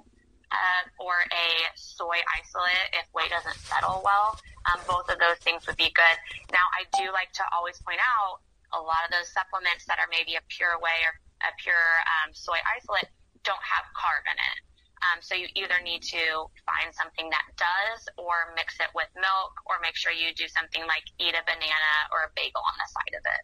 uh, 0.50 0.82
or 0.98 1.20
a 1.30 1.46
soy 1.76 2.18
isolate 2.32 2.88
if 2.96 3.06
whey 3.12 3.28
doesn't 3.28 3.60
settle 3.60 4.00
well. 4.04 4.38
Um, 4.72 4.80
both 4.88 5.12
of 5.12 5.20
those 5.20 5.37
things 5.44 5.66
would 5.66 5.76
be 5.76 5.92
good. 5.92 6.16
Now, 6.48 6.64
I 6.72 6.88
do 6.96 7.12
like 7.12 7.30
to 7.37 7.44
always 7.52 7.76
point 7.84 8.00
out 8.00 8.40
a 8.74 8.80
lot 8.82 9.06
of 9.06 9.10
those 9.14 9.30
supplements 9.30 9.87
that 9.87 10.02
are 10.02 10.10
maybe 10.10 10.34
a 10.34 10.44
pure 10.50 10.76
whey 10.82 11.00
or 11.06 11.14
a 11.46 11.52
pure 11.62 11.87
um, 12.18 12.34
soy 12.34 12.58
isolate 12.66 13.08
don't 13.46 13.62
have 13.62 13.84
carb 13.94 14.26
in 14.26 14.37
it. 14.37 14.58
Um, 15.04 15.20
so 15.20 15.34
you 15.34 15.48
either 15.54 15.76
need 15.84 16.02
to 16.02 16.48
find 16.64 16.94
something 16.94 17.28
that 17.28 17.44
does 17.56 18.08
or 18.16 18.54
mix 18.56 18.80
it 18.80 18.88
with 18.94 19.08
milk 19.14 19.52
or 19.66 19.76
make 19.82 19.96
sure 19.96 20.12
you 20.12 20.32
do 20.34 20.48
something 20.48 20.80
like 20.88 21.04
eat 21.20 21.34
a 21.34 21.44
banana 21.44 21.94
or 22.10 22.24
a 22.24 22.30
bagel 22.34 22.62
on 22.64 22.76
the 22.80 22.88
side 22.88 23.14
of 23.18 23.24
it. 23.28 23.42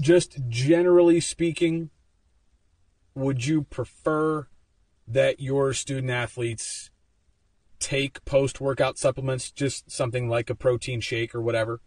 Just 0.00 0.38
generally 0.48 1.20
speaking, 1.20 1.90
would 3.14 3.46
you 3.46 3.62
prefer 3.62 4.48
that 5.06 5.40
your 5.40 5.72
student 5.72 6.10
athletes 6.10 6.90
take 7.78 8.24
post 8.24 8.60
workout 8.60 8.98
supplements, 8.98 9.50
just 9.50 9.90
something 9.90 10.28
like 10.28 10.50
a 10.50 10.54
protein 10.54 11.00
shake 11.00 11.34
or 11.34 11.40
whatever? 11.40 11.80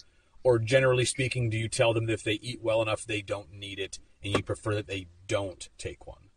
Or 0.44 0.60
generally 0.60 1.06
speaking, 1.06 1.50
do 1.50 1.58
you 1.58 1.68
tell 1.68 1.94
them 1.94 2.06
that 2.06 2.14
if 2.14 2.24
they 2.24 2.40
eat 2.42 2.62
well 2.62 2.82
enough, 2.82 3.06
they 3.06 3.22
don't 3.22 3.52
need 3.52 3.80
it, 3.80 4.00
and 4.24 4.36
you 4.36 4.44
prefer 4.44 4.76
that 4.76 4.88
they 4.88 5.08
don't 5.28 5.70
take 5.78 6.08
one? 6.08 6.32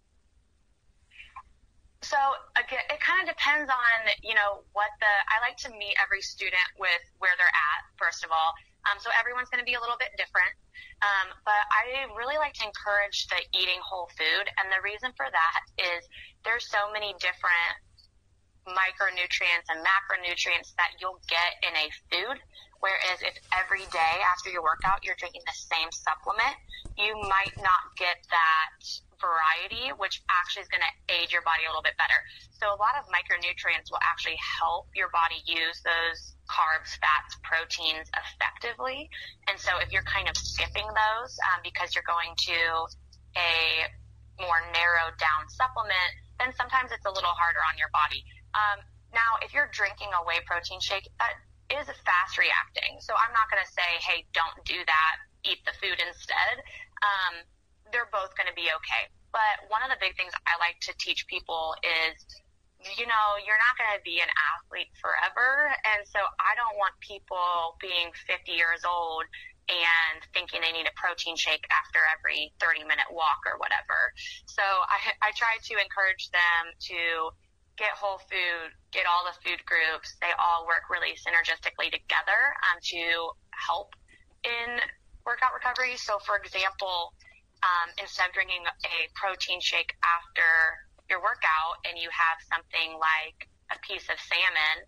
So 2.05 2.21
again, 2.53 2.85
it 2.93 3.01
kind 3.01 3.25
of 3.25 3.33
depends 3.33 3.73
on 3.73 3.97
you 4.21 4.37
know 4.37 4.61
what 4.77 4.93
the. 5.01 5.09
I 5.09 5.41
like 5.41 5.57
to 5.65 5.73
meet 5.73 5.97
every 5.97 6.21
student 6.21 6.69
with 6.77 7.01
where 7.17 7.33
they're 7.41 7.49
at 7.49 7.81
first 7.97 8.25
of 8.25 8.31
all. 8.31 8.53
Um, 8.85 9.01
so 9.01 9.09
everyone's 9.17 9.49
going 9.49 9.65
to 9.65 9.69
be 9.69 9.73
a 9.73 9.81
little 9.81 9.97
bit 9.97 10.13
different, 10.21 10.53
um, 11.01 11.33
but 11.49 11.65
I 11.73 12.05
really 12.13 12.37
like 12.37 12.53
to 12.61 12.69
encourage 12.69 13.25
the 13.33 13.41
eating 13.57 13.81
whole 13.81 14.13
food, 14.13 14.45
and 14.61 14.69
the 14.69 14.85
reason 14.85 15.17
for 15.17 15.25
that 15.25 15.61
is 15.81 16.05
there's 16.45 16.69
so 16.69 16.93
many 16.93 17.17
different 17.17 17.75
micronutrients 18.69 19.69
and 19.69 19.85
macronutrients 19.85 20.73
that 20.77 20.97
you'll 21.01 21.21
get 21.29 21.61
in 21.65 21.75
a 21.77 21.87
food. 22.11 22.39
Whereas 22.81 23.25
if 23.25 23.37
every 23.53 23.89
day 23.89 24.15
after 24.29 24.53
your 24.53 24.61
workout 24.61 25.01
you're 25.05 25.17
drinking 25.17 25.41
the 25.49 25.57
same 25.57 25.89
supplement, 25.89 26.57
you 27.01 27.17
might 27.17 27.57
not 27.65 27.97
get 27.97 28.21
that 28.29 28.77
variety, 29.17 29.89
which 29.97 30.21
actually 30.29 30.69
is 30.69 30.71
going 30.71 30.85
to 30.85 30.95
aid 31.09 31.33
your 31.33 31.41
body 31.49 31.65
a 31.65 31.71
little 31.73 31.85
bit 31.85 31.97
better. 31.97 32.21
So 32.61 32.69
a 32.69 32.79
lot 32.79 33.01
of 33.01 33.09
micronutrients 33.09 33.89
will 33.89 34.05
actually 34.05 34.37
help 34.37 34.93
your 34.93 35.09
body 35.17 35.41
use 35.49 35.81
those 35.81 36.37
carbs, 36.45 36.93
fats, 37.01 37.41
proteins 37.41 38.13
effectively. 38.13 39.09
And 39.49 39.57
so 39.57 39.81
if 39.81 39.89
you're 39.89 40.05
kind 40.05 40.29
of 40.29 40.37
skipping 40.37 40.85
those 40.85 41.33
um, 41.53 41.65
because 41.65 41.97
you're 41.97 42.07
going 42.07 42.37
to 42.53 42.61
a 43.41 43.89
more 44.39 44.61
narrowed 44.77 45.17
down 45.17 45.49
supplement, 45.49 46.11
then 46.39 46.53
sometimes 46.59 46.91
it's 46.91 47.07
a 47.07 47.15
little 47.15 47.33
harder 47.33 47.63
on 47.65 47.79
your 47.79 47.91
body. 47.95 48.23
Um, 48.55 48.79
now, 49.15 49.39
if 49.43 49.55
you're 49.55 49.71
drinking 49.71 50.11
a 50.15 50.23
whey 50.27 50.43
protein 50.47 50.83
shake, 50.83 51.07
that 51.23 51.35
is 51.71 51.87
fast 52.07 52.35
reacting. 52.39 52.99
So 53.01 53.15
I'm 53.15 53.33
not 53.35 53.47
going 53.51 53.63
to 53.63 53.71
say, 53.71 53.91
hey, 54.03 54.27
don't 54.35 54.59
do 54.67 54.79
that, 54.79 55.15
eat 55.47 55.63
the 55.67 55.75
food 55.79 55.99
instead. 56.03 56.63
Um, 57.03 57.47
they're 57.91 58.11
both 58.11 58.35
going 58.35 58.51
to 58.51 58.57
be 58.59 58.69
okay. 58.71 59.05
But 59.31 59.67
one 59.71 59.83
of 59.83 59.91
the 59.91 59.99
big 59.99 60.15
things 60.15 60.35
I 60.47 60.55
like 60.63 60.79
to 60.87 60.93
teach 60.99 61.27
people 61.27 61.75
is, 61.83 62.15
you 62.79 63.07
know, 63.07 63.27
you're 63.43 63.59
not 63.59 63.75
going 63.75 63.95
to 63.99 64.03
be 64.07 64.23
an 64.23 64.31
athlete 64.31 64.91
forever. 64.99 65.75
And 65.95 66.07
so 66.07 66.23
I 66.39 66.55
don't 66.55 66.79
want 66.79 66.95
people 67.03 67.79
being 67.83 68.15
50 68.27 68.55
years 68.55 68.87
old 68.87 69.27
and 69.67 70.21
thinking 70.37 70.61
they 70.61 70.71
need 70.77 70.85
a 70.85 70.95
protein 70.95 71.35
shake 71.41 71.65
after 71.73 71.99
every 72.13 72.53
30 72.61 72.85
minute 72.85 73.09
walk 73.11 73.43
or 73.49 73.57
whatever. 73.57 74.13
So 74.45 74.63
I, 74.63 75.17
I 75.25 75.31
try 75.35 75.57
to 75.57 75.75
encourage 75.81 76.29
them 76.31 76.63
to 76.93 77.33
get 77.77 77.91
whole 77.99 78.19
food, 78.31 78.71
get 78.93 79.07
all 79.07 79.27
the 79.27 79.35
food 79.43 79.59
groups. 79.67 80.15
They 80.23 80.31
all 80.39 80.67
work 80.67 80.87
really 80.91 81.19
synergistically 81.19 81.91
together 81.91 82.55
um, 82.71 82.79
to 82.95 83.03
help 83.51 83.95
in 84.47 84.79
workout 85.27 85.55
recovery. 85.55 85.97
So, 85.97 86.19
for 86.23 86.39
example, 86.39 87.15
um, 87.65 87.89
instead 87.99 88.31
of 88.31 88.33
drinking 88.37 88.63
a 88.67 88.97
protein 89.17 89.59
shake 89.59 89.97
after 90.05 90.47
your 91.09 91.19
workout 91.21 91.81
and 91.89 91.99
you 91.99 92.09
have 92.13 92.39
something 92.47 92.97
like 93.01 93.49
a 93.73 93.79
piece 93.83 94.07
of 94.13 94.21
salmon, 94.21 94.87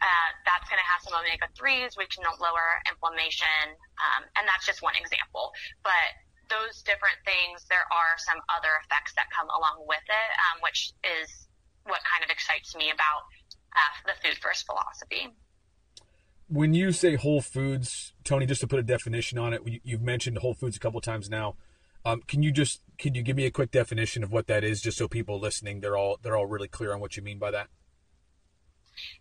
uh, 0.00 0.28
that's 0.44 0.66
going 0.68 0.80
to 0.80 0.88
have 0.88 1.00
some 1.04 1.14
omega 1.16 1.48
3s, 1.56 1.96
which 1.96 2.16
can 2.16 2.26
lower 2.40 2.68
inflammation. 2.88 3.76
Um, 4.00 4.24
and 4.36 4.44
that's 4.48 4.64
just 4.64 4.80
one 4.80 4.96
example. 4.96 5.52
But 5.84 6.16
those 6.50 6.82
different 6.82 7.20
things, 7.22 7.64
there 7.70 7.86
are 7.94 8.18
some 8.18 8.42
other 8.50 8.80
effects 8.82 9.14
that 9.14 9.30
come 9.30 9.46
along 9.54 9.86
with 9.86 10.02
it, 10.02 10.30
um, 10.50 10.56
which 10.66 10.92
is 11.06 11.49
what 11.84 12.00
kind 12.04 12.24
of 12.24 12.30
excites 12.30 12.76
me 12.76 12.90
about 12.90 13.22
uh, 13.76 14.12
the 14.12 14.12
food 14.22 14.38
first 14.40 14.66
philosophy. 14.66 15.34
When 16.48 16.74
you 16.74 16.92
say 16.92 17.14
whole 17.14 17.40
foods, 17.40 18.12
Tony, 18.24 18.46
just 18.46 18.60
to 18.62 18.66
put 18.66 18.80
a 18.80 18.82
definition 18.82 19.38
on 19.38 19.52
it, 19.52 19.62
you've 19.84 20.02
mentioned 20.02 20.38
whole 20.38 20.54
foods 20.54 20.76
a 20.76 20.80
couple 20.80 21.00
times 21.00 21.30
now. 21.30 21.56
Um, 22.04 22.22
can 22.26 22.42
you 22.42 22.50
just 22.50 22.80
can 22.98 23.14
you 23.14 23.22
give 23.22 23.36
me 23.36 23.44
a 23.44 23.50
quick 23.50 23.70
definition 23.70 24.24
of 24.24 24.32
what 24.32 24.46
that 24.46 24.64
is, 24.64 24.80
just 24.80 24.96
so 24.96 25.06
people 25.06 25.38
listening 25.38 25.80
they're 25.80 25.96
all 25.96 26.18
they're 26.22 26.36
all 26.36 26.46
really 26.46 26.68
clear 26.68 26.92
on 26.94 27.00
what 27.00 27.16
you 27.16 27.22
mean 27.22 27.38
by 27.38 27.50
that? 27.50 27.68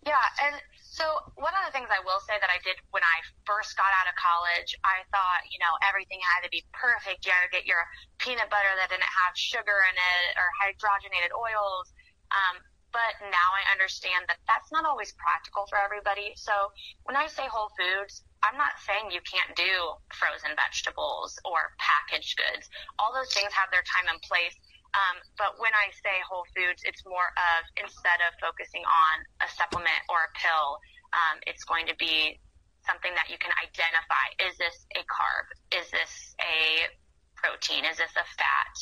Yeah, 0.03 0.23
and 0.43 0.55
so 0.99 1.05
one 1.39 1.55
of 1.55 1.63
the 1.63 1.71
things 1.71 1.87
I 1.87 2.03
will 2.03 2.19
say 2.27 2.35
that 2.39 2.51
I 2.51 2.59
did 2.63 2.75
when 2.91 3.03
I 3.03 3.17
first 3.47 3.79
got 3.79 3.87
out 4.03 4.11
of 4.11 4.15
college, 4.19 4.75
I 4.83 5.07
thought, 5.15 5.47
you 5.47 5.59
know, 5.63 5.71
everything 5.87 6.19
had 6.19 6.43
to 6.43 6.51
be 6.51 6.67
perfect. 6.75 7.23
You 7.23 7.31
had 7.31 7.47
to 7.47 7.53
get 7.55 7.63
your 7.63 7.79
peanut 8.19 8.51
butter 8.51 8.73
that 8.75 8.91
didn't 8.91 9.07
have 9.07 9.33
sugar 9.35 9.79
in 9.87 9.95
it 9.95 10.29
or 10.35 10.47
hydrogenated 10.59 11.31
oils. 11.31 11.95
Um, 12.31 12.61
but 12.91 13.13
now 13.21 13.49
I 13.53 13.69
understand 13.69 14.25
that 14.29 14.41
that's 14.49 14.73
not 14.73 14.85
always 14.85 15.13
practical 15.21 15.69
for 15.69 15.77
everybody. 15.77 16.33
So 16.35 16.73
when 17.05 17.13
I 17.13 17.29
say 17.29 17.45
whole 17.45 17.69
foods, 17.77 18.25
I'm 18.41 18.57
not 18.57 18.81
saying 18.81 19.13
you 19.13 19.21
can't 19.21 19.53
do 19.53 19.93
frozen 20.17 20.57
vegetables 20.57 21.37
or 21.45 21.77
packaged 21.77 22.33
goods. 22.37 22.65
All 22.97 23.13
those 23.13 23.29
things 23.29 23.53
have 23.53 23.69
their 23.69 23.85
time 23.85 24.09
and 24.09 24.17
place. 24.25 24.57
Um, 24.97 25.21
but 25.37 25.61
when 25.61 25.69
I 25.77 25.93
say 26.01 26.17
whole 26.25 26.49
foods, 26.57 26.81
it's 26.81 27.05
more 27.05 27.29
of 27.37 27.61
instead 27.77 28.25
of 28.25 28.33
focusing 28.41 28.81
on 28.81 29.15
a 29.45 29.49
supplement 29.53 30.01
or 30.09 30.25
a 30.25 30.31
pill, 30.33 30.81
um, 31.13 31.37
it's 31.45 31.61
going 31.69 31.85
to 31.93 31.97
be 32.01 32.41
something 32.89 33.13
that 33.13 33.29
you 33.29 33.37
can 33.37 33.53
identify. 33.61 34.25
Is 34.41 34.57
this 34.57 34.89
a 34.97 35.05
carb? 35.05 35.45
Is 35.77 35.85
this 35.93 36.33
a 36.41 36.89
protein? 37.37 37.85
Is 37.85 38.01
this 38.01 38.13
a 38.17 38.25
fat? 38.33 38.75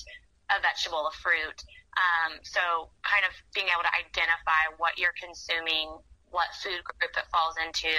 A 0.48 0.64
vegetable, 0.64 1.12
a 1.12 1.16
fruit? 1.20 1.60
Um, 1.98 2.38
so 2.46 2.94
kind 3.02 3.26
of 3.26 3.34
being 3.58 3.68
able 3.74 3.82
to 3.82 3.94
identify 3.98 4.70
what 4.78 5.02
you're 5.02 5.18
consuming, 5.18 5.98
what 6.30 6.54
food 6.62 6.86
group 6.86 7.14
it 7.18 7.26
falls 7.34 7.58
into, 7.58 7.90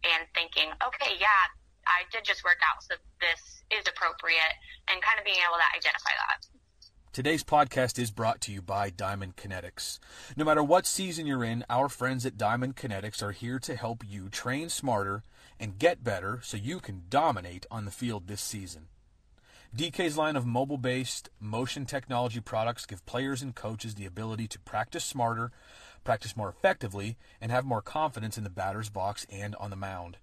and 0.00 0.24
thinking, 0.32 0.72
okay, 0.80 1.20
yeah, 1.20 1.44
I 1.84 2.08
did 2.08 2.24
just 2.24 2.44
work 2.44 2.60
out, 2.64 2.80
so 2.80 2.96
this 3.20 3.64
is 3.68 3.84
appropriate, 3.84 4.56
and 4.88 5.00
kind 5.04 5.20
of 5.20 5.24
being 5.24 5.40
able 5.44 5.60
to 5.60 5.68
identify 5.76 6.16
that. 6.24 6.40
Today's 7.12 7.44
podcast 7.44 7.98
is 7.98 8.10
brought 8.10 8.40
to 8.42 8.52
you 8.52 8.60
by 8.60 8.90
Diamond 8.90 9.36
Kinetics. 9.36 10.00
No 10.36 10.44
matter 10.44 10.64
what 10.64 10.86
season 10.86 11.26
you're 11.26 11.44
in, 11.44 11.64
our 11.70 11.88
friends 11.88 12.26
at 12.26 12.36
Diamond 12.36 12.74
Kinetics 12.74 13.22
are 13.22 13.30
here 13.30 13.60
to 13.60 13.76
help 13.76 14.02
you 14.04 14.28
train 14.28 14.68
smarter 14.68 15.22
and 15.60 15.78
get 15.78 16.02
better 16.02 16.40
so 16.42 16.56
you 16.56 16.80
can 16.80 17.04
dominate 17.08 17.66
on 17.70 17.84
the 17.84 17.92
field 17.92 18.26
this 18.26 18.40
season. 18.40 18.88
DK's 19.76 20.16
line 20.16 20.36
of 20.36 20.46
mobile 20.46 20.78
based 20.78 21.30
motion 21.40 21.84
technology 21.84 22.38
products 22.38 22.86
give 22.86 23.04
players 23.06 23.42
and 23.42 23.56
coaches 23.56 23.96
the 23.96 24.06
ability 24.06 24.46
to 24.46 24.60
practice 24.60 25.04
smarter, 25.04 25.50
practice 26.04 26.36
more 26.36 26.48
effectively, 26.48 27.16
and 27.40 27.50
have 27.50 27.64
more 27.64 27.82
confidence 27.82 28.38
in 28.38 28.44
the 28.44 28.50
batter's 28.50 28.88
box 28.88 29.26
and 29.32 29.56
on 29.56 29.70
the 29.70 29.76
mound. 29.76 30.18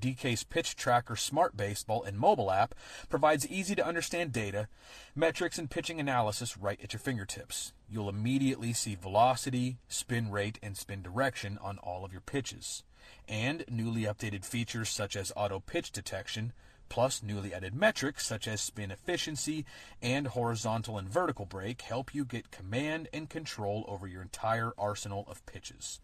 DK's 0.00 0.42
Pitch 0.42 0.74
Tracker 0.74 1.14
Smart 1.14 1.56
Baseball 1.56 2.02
and 2.02 2.18
mobile 2.18 2.50
app 2.50 2.74
provides 3.08 3.46
easy 3.46 3.76
to 3.76 3.86
understand 3.86 4.32
data, 4.32 4.66
metrics, 5.14 5.58
and 5.58 5.70
pitching 5.70 6.00
analysis 6.00 6.58
right 6.58 6.80
at 6.82 6.92
your 6.92 7.00
fingertips. 7.00 7.72
You'll 7.88 8.08
immediately 8.08 8.72
see 8.72 8.96
velocity, 8.96 9.78
spin 9.86 10.28
rate, 10.28 10.58
and 10.60 10.76
spin 10.76 11.02
direction 11.02 11.56
on 11.62 11.78
all 11.78 12.04
of 12.04 12.10
your 12.10 12.20
pitches. 12.20 12.82
And 13.28 13.64
newly 13.68 14.02
updated 14.02 14.44
features 14.44 14.88
such 14.88 15.14
as 15.14 15.32
auto 15.36 15.60
pitch 15.60 15.92
detection, 15.92 16.52
plus 16.88 17.22
newly 17.22 17.52
added 17.52 17.74
metrics 17.74 18.26
such 18.26 18.46
as 18.48 18.60
spin 18.60 18.90
efficiency 18.90 19.64
and 20.02 20.28
horizontal 20.28 20.98
and 20.98 21.08
vertical 21.08 21.46
break 21.46 21.82
help 21.82 22.14
you 22.14 22.24
get 22.24 22.50
command 22.50 23.08
and 23.12 23.28
control 23.28 23.84
over 23.88 24.06
your 24.06 24.22
entire 24.22 24.72
arsenal 24.78 25.24
of 25.28 25.44
pitches. 25.46 26.00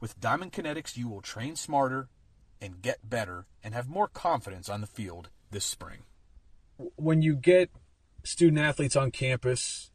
With 0.00 0.20
Diamond 0.20 0.52
Kinetics, 0.52 0.96
you 0.96 1.08
will 1.08 1.20
train 1.20 1.56
smarter 1.56 2.08
and 2.60 2.82
get 2.82 3.08
better 3.08 3.46
and 3.62 3.74
have 3.74 3.88
more 3.88 4.08
confidence 4.08 4.68
on 4.68 4.80
the 4.80 4.86
field 4.86 5.30
this 5.50 5.64
spring. 5.64 6.00
When 6.96 7.22
you 7.22 7.34
get 7.34 7.70
student 8.24 8.58
athletes 8.58 8.96
on 8.96 9.10
campus, 9.10 9.90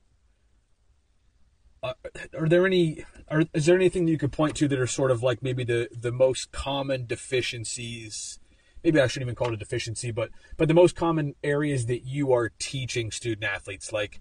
uh, 1.82 1.93
are 2.38 2.47
there 2.47 2.65
any 2.65 3.03
are, 3.27 3.43
is 3.53 3.65
there 3.65 3.75
anything 3.75 4.06
that 4.06 4.12
you 4.12 4.17
could 4.17 4.32
point 4.32 4.56
to 4.56 4.67
that 4.67 4.79
are 4.79 4.88
sort 4.88 5.12
of 5.12 5.21
like 5.21 5.43
maybe 5.43 5.63
the 5.63 5.89
the 5.91 6.12
most 6.12 6.51
common 6.51 7.06
deficiencies 7.06 8.39
maybe 8.83 8.99
I 8.99 9.07
shouldn't 9.07 9.27
even 9.27 9.35
call 9.35 9.49
it 9.49 9.53
a 9.53 9.57
deficiency, 9.57 10.11
but 10.11 10.29
but 10.57 10.67
the 10.67 10.73
most 10.73 10.95
common 10.95 11.35
areas 11.43 11.85
that 11.87 12.05
you 12.05 12.33
are 12.33 12.51
teaching 12.59 13.11
student 13.11 13.43
athletes, 13.43 13.91
like 13.91 14.19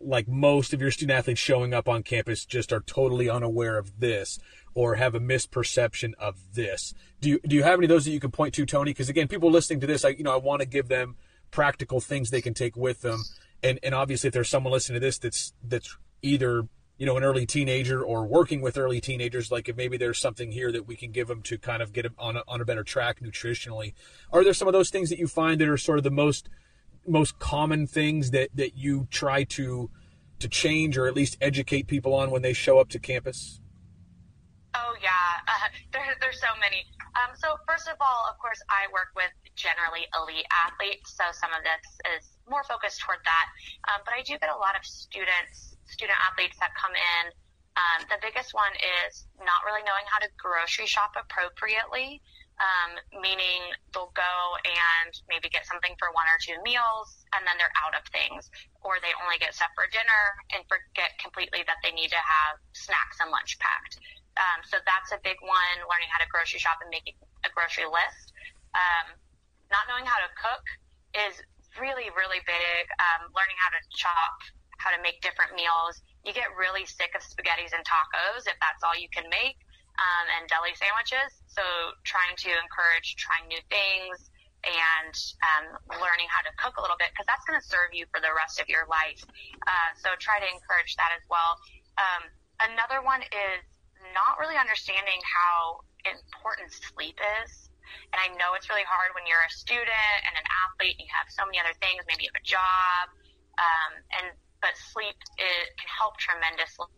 like 0.00 0.28
most 0.28 0.72
of 0.72 0.80
your 0.80 0.90
student 0.90 1.16
athletes 1.16 1.40
showing 1.40 1.72
up 1.72 1.88
on 1.88 2.02
campus 2.02 2.44
just 2.44 2.72
are 2.72 2.80
totally 2.80 3.28
unaware 3.28 3.78
of 3.78 4.00
this 4.00 4.38
or 4.74 4.96
have 4.96 5.14
a 5.14 5.20
misperception 5.20 6.12
of 6.18 6.54
this. 6.54 6.94
Do 7.20 7.30
you 7.30 7.40
do 7.46 7.56
you 7.56 7.62
have 7.62 7.78
any 7.78 7.86
of 7.86 7.90
those 7.90 8.04
that 8.04 8.10
you 8.10 8.20
can 8.20 8.30
point 8.30 8.54
to, 8.54 8.66
Tony? 8.66 8.90
Because 8.90 9.08
again, 9.08 9.28
people 9.28 9.50
listening 9.50 9.80
to 9.80 9.86
this, 9.86 10.04
I 10.04 10.10
you 10.10 10.24
know 10.24 10.32
I 10.32 10.38
want 10.38 10.60
to 10.60 10.66
give 10.66 10.88
them 10.88 11.16
practical 11.50 12.00
things 12.00 12.30
they 12.30 12.42
can 12.42 12.54
take 12.54 12.76
with 12.76 13.02
them, 13.02 13.22
and 13.62 13.78
and 13.82 13.94
obviously 13.94 14.28
if 14.28 14.34
there's 14.34 14.48
someone 14.48 14.72
listening 14.72 15.00
to 15.00 15.06
this 15.06 15.18
that's 15.18 15.52
that's 15.62 15.96
either 16.22 16.66
you 16.96 17.06
know, 17.06 17.16
an 17.16 17.24
early 17.24 17.44
teenager 17.44 18.02
or 18.02 18.24
working 18.24 18.60
with 18.60 18.78
early 18.78 19.00
teenagers, 19.00 19.50
like 19.50 19.68
if 19.68 19.76
maybe 19.76 19.96
there's 19.96 20.18
something 20.18 20.52
here 20.52 20.70
that 20.70 20.86
we 20.86 20.94
can 20.94 21.10
give 21.10 21.26
them 21.26 21.42
to 21.42 21.58
kind 21.58 21.82
of 21.82 21.92
get 21.92 22.02
them 22.02 22.14
on 22.18 22.36
a, 22.36 22.42
on 22.46 22.60
a 22.60 22.64
better 22.64 22.84
track 22.84 23.20
nutritionally. 23.20 23.94
Are 24.32 24.44
there 24.44 24.54
some 24.54 24.68
of 24.68 24.72
those 24.72 24.90
things 24.90 25.10
that 25.10 25.18
you 25.18 25.26
find 25.26 25.60
that 25.60 25.68
are 25.68 25.76
sort 25.76 25.98
of 25.98 26.04
the 26.04 26.10
most 26.10 26.48
most 27.06 27.38
common 27.38 27.86
things 27.86 28.30
that 28.30 28.48
that 28.54 28.76
you 28.76 29.06
try 29.10 29.44
to 29.44 29.90
to 30.38 30.48
change 30.48 30.96
or 30.96 31.06
at 31.06 31.14
least 31.14 31.36
educate 31.40 31.86
people 31.86 32.14
on 32.14 32.30
when 32.30 32.42
they 32.42 32.52
show 32.52 32.78
up 32.78 32.88
to 32.90 32.98
campus? 32.98 33.60
Oh 34.74 34.94
yeah, 35.02 35.10
uh, 35.48 35.68
there, 35.92 36.16
there's 36.20 36.40
so 36.40 36.52
many. 36.60 36.86
Um, 37.14 37.34
so 37.34 37.56
first 37.66 37.88
of 37.88 37.94
all, 38.00 38.26
of 38.30 38.38
course, 38.38 38.62
I 38.70 38.90
work 38.92 39.14
with 39.14 39.30
generally 39.54 40.06
elite 40.18 40.46
athletes, 40.50 41.14
so 41.14 41.24
some 41.32 41.50
of 41.50 41.62
this 41.62 41.86
is 42.18 42.38
more 42.48 42.62
focused 42.64 43.00
toward 43.02 43.18
that. 43.24 43.46
Um, 43.90 44.02
but 44.04 44.14
I 44.14 44.22
do 44.22 44.38
get 44.38 44.50
a 44.50 44.58
lot 44.58 44.74
of 44.74 44.84
students 44.84 45.73
student 45.86 46.18
athletes 46.20 46.56
that 46.60 46.72
come 46.74 46.92
in. 46.92 47.24
Um, 47.74 48.06
the 48.06 48.22
biggest 48.22 48.54
one 48.54 48.70
is 48.78 49.26
not 49.42 49.66
really 49.66 49.82
knowing 49.82 50.06
how 50.06 50.22
to 50.22 50.30
grocery 50.38 50.86
shop 50.86 51.18
appropriately, 51.18 52.22
um, 52.62 52.94
meaning 53.18 53.74
they'll 53.90 54.14
go 54.14 54.34
and 54.62 55.10
maybe 55.26 55.50
get 55.50 55.66
something 55.66 55.90
for 55.98 56.14
one 56.14 56.30
or 56.30 56.38
two 56.38 56.54
meals 56.62 57.26
and 57.34 57.42
then 57.42 57.58
they're 57.58 57.74
out 57.82 57.98
of 57.98 58.06
things, 58.14 58.46
or 58.86 59.02
they 59.02 59.10
only 59.18 59.42
get 59.42 59.58
stuff 59.58 59.74
for 59.74 59.90
dinner 59.90 60.22
and 60.54 60.62
forget 60.70 61.18
completely 61.18 61.66
that 61.66 61.82
they 61.82 61.90
need 61.90 62.14
to 62.14 62.22
have 62.22 62.62
snacks 62.78 63.18
and 63.18 63.34
lunch 63.34 63.58
packed. 63.58 63.98
Um, 64.38 64.62
so 64.62 64.78
that's 64.86 65.10
a 65.10 65.18
big 65.26 65.38
one, 65.42 65.76
learning 65.90 66.10
how 66.14 66.22
to 66.22 66.30
grocery 66.30 66.62
shop 66.62 66.78
and 66.78 66.94
making 66.94 67.18
a 67.42 67.50
grocery 67.50 67.90
list. 67.90 68.30
Um, 68.74 69.18
not 69.70 69.90
knowing 69.90 70.06
how 70.06 70.22
to 70.22 70.30
cook 70.38 70.62
is 71.26 71.42
really, 71.78 72.10
really 72.14 72.42
big. 72.46 72.82
Um, 73.02 73.30
learning 73.34 73.58
how 73.58 73.70
to 73.74 73.80
chop, 73.94 74.38
how 74.78 74.90
to 74.94 75.00
make 75.02 75.20
different 75.20 75.54
meals. 75.54 76.00
You 76.24 76.32
get 76.32 76.48
really 76.56 76.86
sick 76.86 77.12
of 77.14 77.22
spaghettis 77.22 77.72
and 77.72 77.84
tacos 77.84 78.48
if 78.48 78.56
that's 78.58 78.80
all 78.82 78.96
you 78.96 79.08
can 79.12 79.28
make, 79.28 79.60
um, 80.00 80.26
and 80.40 80.48
deli 80.48 80.74
sandwiches. 80.74 81.30
So 81.46 81.62
trying 82.04 82.34
to 82.46 82.50
encourage 82.50 83.16
trying 83.16 83.46
new 83.46 83.60
things 83.70 84.30
and 84.64 85.14
um, 85.44 85.66
learning 86.00 86.28
how 86.32 86.40
to 86.40 86.52
cook 86.56 86.80
a 86.80 86.82
little 86.82 86.96
bit 86.96 87.12
because 87.12 87.28
that's 87.28 87.44
going 87.44 87.60
to 87.60 87.66
serve 87.66 87.92
you 87.92 88.08
for 88.08 88.18
the 88.24 88.32
rest 88.32 88.56
of 88.58 88.66
your 88.72 88.88
life. 88.88 89.20
Uh, 89.68 89.90
so 90.00 90.16
try 90.16 90.40
to 90.40 90.48
encourage 90.48 90.96
that 90.96 91.12
as 91.12 91.24
well. 91.28 91.60
Um, 92.00 92.22
another 92.72 93.04
one 93.04 93.20
is 93.28 93.60
not 94.16 94.40
really 94.40 94.56
understanding 94.56 95.20
how 95.24 95.84
important 96.08 96.72
sleep 96.72 97.16
is. 97.44 97.68
And 98.12 98.18
I 98.18 98.32
know 98.40 98.56
it's 98.56 98.72
really 98.72 98.86
hard 98.88 99.12
when 99.12 99.28
you're 99.28 99.44
a 99.44 99.52
student 99.52 100.18
and 100.24 100.34
an 100.34 100.46
athlete 100.48 100.96
and 100.98 101.04
you 101.04 101.12
have 101.12 101.28
so 101.28 101.44
many 101.44 101.60
other 101.60 101.76
things. 101.84 102.02
Maybe 102.08 102.26
you 102.26 102.32
have 102.32 102.40
a 102.40 102.46
job, 102.46 103.04
um, 103.60 103.92
and 104.18 104.26
but 104.64 104.72
sleep 104.80 105.20
is, 105.36 105.68
can 105.76 105.90
help 105.92 106.16
tremendously. 106.16 106.88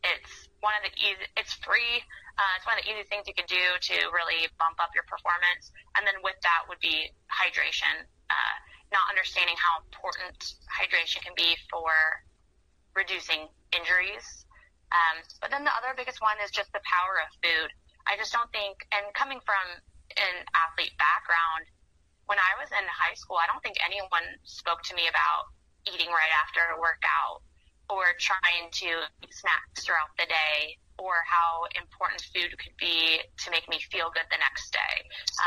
It's 0.00 0.48
one 0.64 0.72
of 0.80 0.88
the 0.88 0.92
easy. 0.96 1.28
It's 1.36 1.52
free. 1.60 2.00
Uh, 2.40 2.52
it's 2.56 2.64
one 2.64 2.80
of 2.80 2.82
the 2.84 2.88
easy 2.88 3.04
things 3.12 3.28
you 3.28 3.36
can 3.36 3.44
do 3.44 3.60
to 3.92 4.08
really 4.08 4.48
bump 4.56 4.80
up 4.80 4.96
your 4.96 5.04
performance. 5.04 5.68
And 6.00 6.08
then 6.08 6.16
with 6.24 6.40
that 6.40 6.64
would 6.72 6.80
be 6.80 7.12
hydration. 7.28 8.08
Uh, 8.32 8.56
not 8.88 9.04
understanding 9.12 9.54
how 9.60 9.84
important 9.84 10.56
hydration 10.72 11.20
can 11.20 11.36
be 11.36 11.56
for 11.68 11.92
reducing 12.96 13.52
injuries. 13.76 14.24
Um, 14.88 15.20
but 15.44 15.52
then 15.52 15.68
the 15.68 15.74
other 15.76 15.92
biggest 15.92 16.24
one 16.24 16.40
is 16.40 16.48
just 16.48 16.72
the 16.72 16.84
power 16.88 17.20
of 17.20 17.28
food. 17.44 17.68
I 18.08 18.16
just 18.16 18.32
don't 18.32 18.48
think, 18.52 18.80
and 18.92 19.08
coming 19.12 19.40
from 19.44 19.66
an 20.16 20.36
athlete 20.52 20.96
background, 20.96 21.68
when 22.28 22.40
I 22.40 22.56
was 22.60 22.72
in 22.72 22.84
high 22.88 23.16
school, 23.16 23.36
I 23.36 23.48
don't 23.48 23.60
think 23.60 23.76
anyone 23.84 24.24
spoke 24.44 24.84
to 24.88 24.96
me 24.96 25.08
about 25.08 25.53
eating 25.88 26.08
right 26.08 26.34
after 26.42 26.60
a 26.74 26.80
workout 26.80 27.44
or 27.92 28.16
trying 28.16 28.72
to 28.72 28.88
eat 29.20 29.32
snacks 29.32 29.84
throughout 29.84 30.12
the 30.16 30.24
day 30.24 30.78
or 30.96 31.20
how 31.26 31.66
important 31.74 32.22
food 32.30 32.54
could 32.56 32.76
be 32.78 33.18
to 33.36 33.50
make 33.50 33.66
me 33.68 33.82
feel 33.90 34.08
good 34.14 34.24
the 34.30 34.38
next 34.38 34.70
day. 34.70 34.94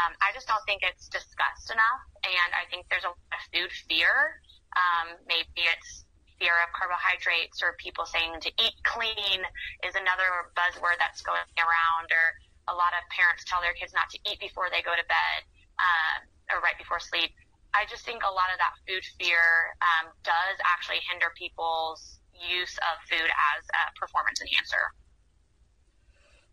Um, 0.03 0.11
I 0.19 0.35
just 0.35 0.45
don't 0.45 0.61
think 0.67 0.83
it's 0.83 1.07
discussed 1.07 1.71
enough, 1.71 2.03
and 2.27 2.51
I 2.51 2.67
think 2.67 2.85
there's 2.91 3.07
a 3.07 3.15
lot 3.15 3.31
of 3.31 3.41
food 3.49 3.71
fear. 3.87 4.43
Um, 4.75 5.15
maybe 5.25 5.63
it's 5.63 6.03
fear 6.37 6.53
of 6.61 6.69
carbohydrates 6.75 7.63
or 7.65 7.73
people 7.81 8.05
saying 8.05 8.37
to 8.43 8.51
eat 8.61 8.75
clean 8.85 9.41
is 9.81 9.97
another 9.97 10.53
buzzword 10.53 10.99
that's 11.01 11.25
going 11.25 11.41
around 11.57 12.07
or 12.13 12.25
a 12.69 12.75
lot 12.75 12.93
of 12.93 13.01
parents 13.09 13.41
tell 13.47 13.63
their 13.63 13.73
kids 13.73 13.95
not 13.95 14.05
to 14.13 14.19
eat 14.29 14.37
before 14.37 14.69
they 14.69 14.83
go 14.85 14.93
to 14.93 15.05
bed 15.09 15.39
uh, 15.81 16.15
or 16.53 16.61
right 16.61 16.77
before 16.77 16.99
sleep. 16.99 17.33
I 17.77 17.85
just 17.85 18.01
think 18.01 18.25
a 18.25 18.33
lot 18.33 18.49
of 18.49 18.57
that 18.57 18.73
food 18.89 19.05
fear 19.21 19.77
um, 19.85 20.09
does 20.25 20.57
actually 20.65 20.97
hinder 21.05 21.29
people's 21.37 22.17
use 22.33 22.73
of 22.81 22.95
food 23.05 23.29
as 23.29 23.61
a 23.69 23.83
performance 23.93 24.41
enhancer. 24.41 24.97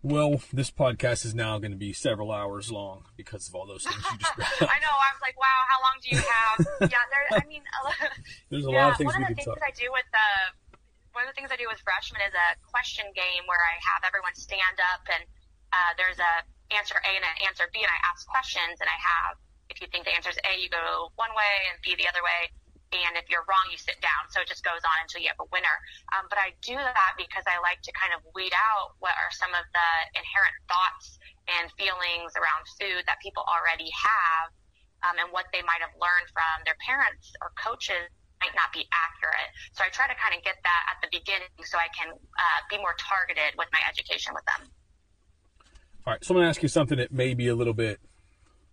Well, 0.04 0.44
this 0.52 0.68
podcast 0.68 1.24
is 1.24 1.32
now 1.32 1.56
going 1.56 1.72
to 1.72 1.80
be 1.80 1.96
several 1.96 2.28
hours 2.28 2.68
long 2.68 3.08
because 3.16 3.48
of 3.48 3.56
all 3.56 3.64
those 3.64 3.88
things 3.88 3.96
you 3.96 4.20
just 4.20 4.36
I 4.68 4.76
know. 4.84 4.92
I 4.92 5.08
was 5.16 5.24
like, 5.24 5.32
wow, 5.40 5.60
how 5.64 5.80
long 5.80 5.96
do 6.04 6.12
you 6.12 6.20
have? 6.20 6.92
yeah, 6.92 7.04
there. 7.08 7.40
I 7.40 7.44
mean, 7.48 7.64
there's 8.52 8.68
a 8.68 8.70
yeah, 8.70 8.84
lot 8.84 8.92
of 8.92 8.96
things 9.00 9.16
one 9.16 9.24
of 9.24 9.32
the 9.32 9.40
things 9.40 9.48
talk. 9.48 9.64
I 9.64 9.72
do 9.72 9.88
with 9.96 10.04
the 10.12 10.28
one 11.16 11.24
of 11.24 11.32
the 11.32 11.36
things 11.40 11.48
I 11.48 11.56
do 11.56 11.64
with 11.72 11.80
freshmen 11.80 12.20
is 12.20 12.36
a 12.36 12.48
question 12.68 13.08
game 13.16 13.48
where 13.48 13.64
I 13.64 13.80
have 13.80 14.04
everyone 14.04 14.36
stand 14.36 14.76
up 14.92 15.08
and 15.08 15.24
uh, 15.72 15.96
there's 15.96 16.20
a 16.20 16.32
answer 16.76 17.00
A 17.00 17.10
and 17.16 17.24
an 17.24 17.36
answer 17.48 17.68
B, 17.72 17.80
and 17.80 17.88
I 17.88 18.00
ask 18.12 18.28
questions, 18.28 18.76
and 18.80 18.88
I 18.88 18.98
have 19.00 19.40
if 19.70 19.80
you 19.80 19.86
think 19.88 20.04
the 20.04 20.14
answer 20.14 20.30
is 20.30 20.38
A, 20.44 20.60
you 20.60 20.68
go 20.68 21.12
one 21.16 21.32
way, 21.32 21.54
and 21.72 21.80
B 21.80 21.96
the 21.96 22.08
other 22.08 22.22
way. 22.22 22.52
And 22.94 23.18
if 23.18 23.26
you're 23.26 23.42
wrong, 23.50 23.66
you 23.74 23.78
sit 23.80 23.98
down. 23.98 24.30
So 24.30 24.38
it 24.38 24.46
just 24.46 24.62
goes 24.62 24.78
on 24.86 24.96
until 25.02 25.18
you 25.18 25.26
have 25.34 25.42
a 25.42 25.50
winner. 25.50 25.76
Um, 26.14 26.30
but 26.30 26.38
I 26.38 26.54
do 26.62 26.78
that 26.78 27.18
because 27.18 27.42
I 27.50 27.58
like 27.58 27.82
to 27.82 27.92
kind 27.98 28.14
of 28.14 28.22
weed 28.38 28.54
out 28.54 28.94
what 29.02 29.18
are 29.18 29.32
some 29.34 29.50
of 29.50 29.66
the 29.74 29.90
inherent 30.14 30.54
thoughts 30.70 31.18
and 31.50 31.66
feelings 31.74 32.38
around 32.38 32.62
food 32.78 33.02
that 33.10 33.18
people 33.18 33.42
already 33.50 33.90
have 33.90 34.54
um, 35.10 35.18
and 35.18 35.28
what 35.34 35.50
they 35.50 35.60
might 35.66 35.82
have 35.82 35.90
learned 35.98 36.30
from 36.30 36.62
their 36.62 36.78
parents 36.86 37.34
or 37.42 37.50
coaches 37.58 38.06
might 38.38 38.54
not 38.54 38.70
be 38.70 38.86
accurate. 38.94 39.50
So 39.74 39.82
I 39.82 39.90
try 39.90 40.06
to 40.06 40.14
kind 40.14 40.36
of 40.36 40.46
get 40.46 40.62
that 40.62 40.82
at 40.94 41.02
the 41.02 41.10
beginning 41.10 41.50
so 41.66 41.82
I 41.82 41.90
can 41.90 42.14
uh, 42.14 42.60
be 42.70 42.78
more 42.78 42.94
targeted 42.94 43.58
with 43.58 43.68
my 43.74 43.82
education 43.90 44.38
with 44.38 44.46
them. 44.46 44.70
All 46.06 46.14
right, 46.14 46.22
so 46.22 46.30
I'm 46.30 46.38
going 46.38 46.46
to 46.46 46.52
ask 46.52 46.62
you 46.62 46.68
something 46.68 46.98
that 46.98 47.10
may 47.10 47.34
be 47.34 47.48
a 47.48 47.56
little 47.56 47.72
bit 47.72 47.98